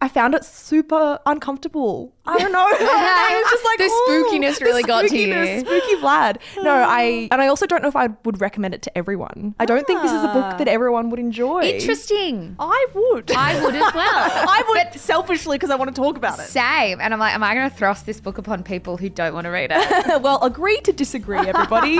I 0.00 0.08
found 0.08 0.34
it 0.34 0.44
super 0.44 1.18
uncomfortable. 1.24 2.12
I 2.26 2.38
don't 2.38 2.52
know. 2.52 2.58
I 2.70 3.42
was 3.42 3.50
just 3.50 3.64
like 3.64 3.78
The 3.78 3.84
"Ooh, 3.84 4.24
spookiness 4.26 4.58
the 4.58 4.64
really 4.66 4.82
got 4.82 5.08
to 5.08 5.16
you." 5.16 5.60
Spooky 5.60 5.96
Vlad. 5.96 6.38
No, 6.58 6.76
hmm. 6.76 6.90
I 6.90 7.28
and 7.30 7.40
I 7.40 7.46
also 7.46 7.66
don't 7.66 7.82
know 7.82 7.88
if 7.88 7.96
I 7.96 8.08
would 8.24 8.40
recommend 8.40 8.74
it 8.74 8.82
to 8.82 8.98
everyone. 8.98 9.54
I 9.58 9.64
don't 9.64 9.86
think 9.86 10.02
this 10.02 10.12
is 10.12 10.22
a 10.22 10.28
book 10.28 10.44
ah. 10.44 10.56
that 10.58 10.68
everyone 10.68 11.08
would 11.10 11.20
enjoy. 11.20 11.62
Interesting. 11.62 12.56
I 12.58 12.86
would. 12.94 13.30
I 13.32 13.62
would 13.62 13.74
as 13.74 13.94
well. 13.94 14.30
I 14.48 14.62
would 14.68 15.00
selfishly 15.00 15.56
because 15.56 15.70
I 15.70 15.76
want 15.76 15.94
to 15.94 16.00
talk 16.00 16.16
about 16.16 16.38
it. 16.40 16.48
Same. 16.48 17.00
And 17.00 17.14
I'm 17.14 17.20
like, 17.20 17.34
am 17.34 17.42
I 17.42 17.54
going 17.54 17.70
to 17.70 17.74
thrust 17.74 18.04
this 18.04 18.20
book 18.20 18.38
upon 18.38 18.62
people 18.64 18.96
who 18.96 19.08
don't 19.08 19.34
want 19.34 19.44
to 19.44 19.50
read 19.50 19.70
it? 19.72 20.22
well, 20.22 20.42
agree 20.42 20.80
to 20.82 20.92
disagree, 20.92 21.38
everybody. 21.38 21.98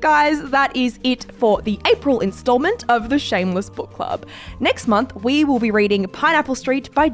Guys, 0.00 0.42
that 0.50 0.74
is 0.74 0.98
it 1.04 1.30
for 1.32 1.62
the 1.62 1.78
April 1.86 2.20
installment 2.20 2.84
of 2.88 3.10
the 3.10 3.18
Shameless 3.18 3.70
Book 3.70 3.92
Club. 3.92 4.26
Next 4.60 4.88
month, 4.88 5.14
we 5.16 5.44
will 5.44 5.60
be 5.60 5.70
reading 5.70 6.06
Pineapple 6.08 6.54
Street 6.54 6.92
by 6.94 7.08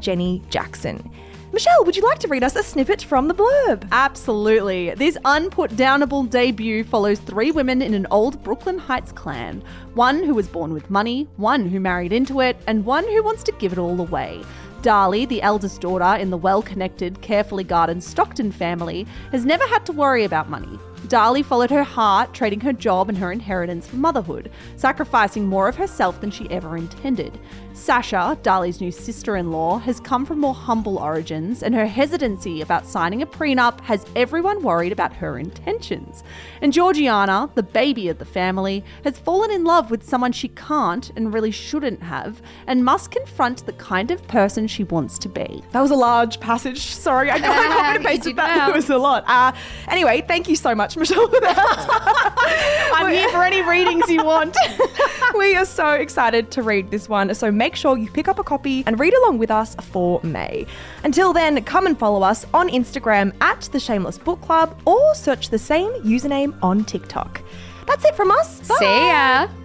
Jackson. 0.49 1.11
Michelle, 1.51 1.85
would 1.85 1.95
you 1.95 2.03
like 2.03 2.19
to 2.19 2.27
read 2.27 2.43
us 2.43 2.55
a 2.55 2.63
snippet 2.63 3.01
from 3.01 3.27
the 3.27 3.33
blurb? 3.33 3.87
Absolutely. 3.91 4.93
This 4.95 5.17
unputdownable 5.25 6.29
debut 6.29 6.83
follows 6.83 7.19
three 7.19 7.51
women 7.51 7.81
in 7.81 7.93
an 7.93 8.07
old 8.11 8.43
Brooklyn 8.43 8.77
Heights 8.77 9.11
clan 9.11 9.63
one 9.93 10.23
who 10.23 10.33
was 10.33 10.47
born 10.47 10.73
with 10.73 10.89
money, 10.89 11.27
one 11.37 11.69
who 11.69 11.79
married 11.79 12.11
into 12.11 12.41
it, 12.41 12.57
and 12.67 12.85
one 12.85 13.05
who 13.05 13.23
wants 13.23 13.43
to 13.43 13.53
give 13.53 13.71
it 13.71 13.77
all 13.77 13.99
away. 13.99 14.41
Darley, 14.81 15.25
the 15.25 15.41
eldest 15.41 15.81
daughter 15.81 16.19
in 16.21 16.29
the 16.29 16.37
well 16.37 16.61
connected, 16.61 17.21
carefully 17.21 17.63
guarded 17.63 18.03
Stockton 18.03 18.51
family, 18.51 19.07
has 19.31 19.45
never 19.45 19.65
had 19.67 19.85
to 19.85 19.93
worry 19.93 20.23
about 20.23 20.49
money. 20.49 20.79
Darley 21.07 21.43
followed 21.43 21.69
her 21.71 21.83
heart, 21.83 22.33
trading 22.33 22.59
her 22.61 22.73
job 22.73 23.09
and 23.09 23.17
her 23.17 23.31
inheritance 23.31 23.87
for 23.87 23.95
motherhood, 23.95 24.51
sacrificing 24.75 25.47
more 25.47 25.67
of 25.67 25.75
herself 25.75 26.19
than 26.21 26.31
she 26.31 26.49
ever 26.49 26.77
intended. 26.77 27.39
Sasha, 27.73 28.37
Darley's 28.41 28.79
new 28.79 28.91
sister 28.91 29.35
in 29.35 29.51
law, 29.51 29.77
has 29.79 29.99
come 29.99 30.25
from 30.25 30.39
more 30.39 30.53
humble 30.53 30.97
origins, 30.97 31.61
and 31.61 31.75
her 31.75 31.85
hesitancy 31.85 32.61
about 32.61 32.87
signing 32.87 33.21
a 33.21 33.25
prenup 33.27 33.81
has 33.81 34.05
everyone 34.15 34.63
worried 34.63 34.93
about 34.93 35.13
her 35.13 35.37
intentions. 35.37 36.23
And 36.61 36.71
Georgiana, 36.71 37.49
the 37.53 37.63
baby 37.63 38.07
of 38.07 38.17
the 38.17 38.25
family, 38.25 38.83
has 39.03 39.19
fallen 39.19 39.51
in 39.51 39.65
love 39.65 39.91
with 39.91 40.07
someone 40.07 40.31
she 40.31 40.47
can't 40.47 41.11
and 41.15 41.33
really 41.33 41.51
shouldn't 41.51 42.01
have, 42.01 42.41
and 42.65 42.85
must 42.85 43.11
confront 43.11 43.65
the 43.65 43.73
kind 43.73 44.09
of 44.09 44.25
person 44.27 44.67
she 44.67 44.85
wants 44.85 45.19
to 45.19 45.29
be. 45.29 45.61
That 45.71 45.81
was 45.81 45.91
a 45.91 45.95
large 45.95 46.39
passage. 46.39 46.79
Sorry, 46.79 47.29
I 47.29 47.39
got 47.39 47.55
my 47.55 47.75
copy 47.75 47.95
and 47.97 48.05
pasted 48.05 48.35
that. 48.37 48.55
well. 48.55 48.69
It 48.69 48.75
was 48.75 48.89
a 48.89 48.97
lot. 48.97 49.25
Uh, 49.27 49.51
anyway, 49.89 50.23
thank 50.27 50.47
you 50.47 50.55
so 50.55 50.73
much, 50.73 50.94
Michelle, 50.97 51.27
for 51.27 51.39
that. 51.41 52.91
I'm 52.95 53.11
here 53.11 53.29
for 53.29 53.43
any 53.43 53.61
readings 53.61 54.09
you 54.09 54.23
want. 54.23 54.55
we 55.37 55.55
are 55.55 55.65
so 55.65 55.89
excited 55.93 56.51
to 56.51 56.61
read 56.61 56.91
this 56.91 57.09
one, 57.09 57.33
so 57.35 57.51
make 57.51 57.75
sure 57.75 57.97
you 57.97 58.09
pick 58.09 58.27
up 58.27 58.39
a 58.39 58.43
copy 58.43 58.83
and 58.85 58.99
read 58.99 59.13
along 59.13 59.37
with 59.37 59.51
us 59.51 59.75
for 59.75 60.19
May. 60.23 60.65
Until 61.03 61.33
then, 61.33 61.63
come 61.63 61.87
and 61.87 61.97
follow 61.97 62.23
us 62.23 62.45
on 62.53 62.69
Instagram 62.69 63.33
at 63.41 63.61
The 63.61 63.79
Shameless 63.79 64.17
Book 64.17 64.41
Club 64.41 64.79
or 64.85 65.15
search 65.15 65.49
the 65.49 65.59
same 65.59 65.91
username 66.03 66.57
on 66.63 66.85
TikTok. 66.85 67.41
That's 67.85 68.05
it 68.05 68.15
from 68.15 68.31
us. 68.31 68.67
Bye. 68.67 68.75
See 68.79 69.07
ya. 69.07 69.64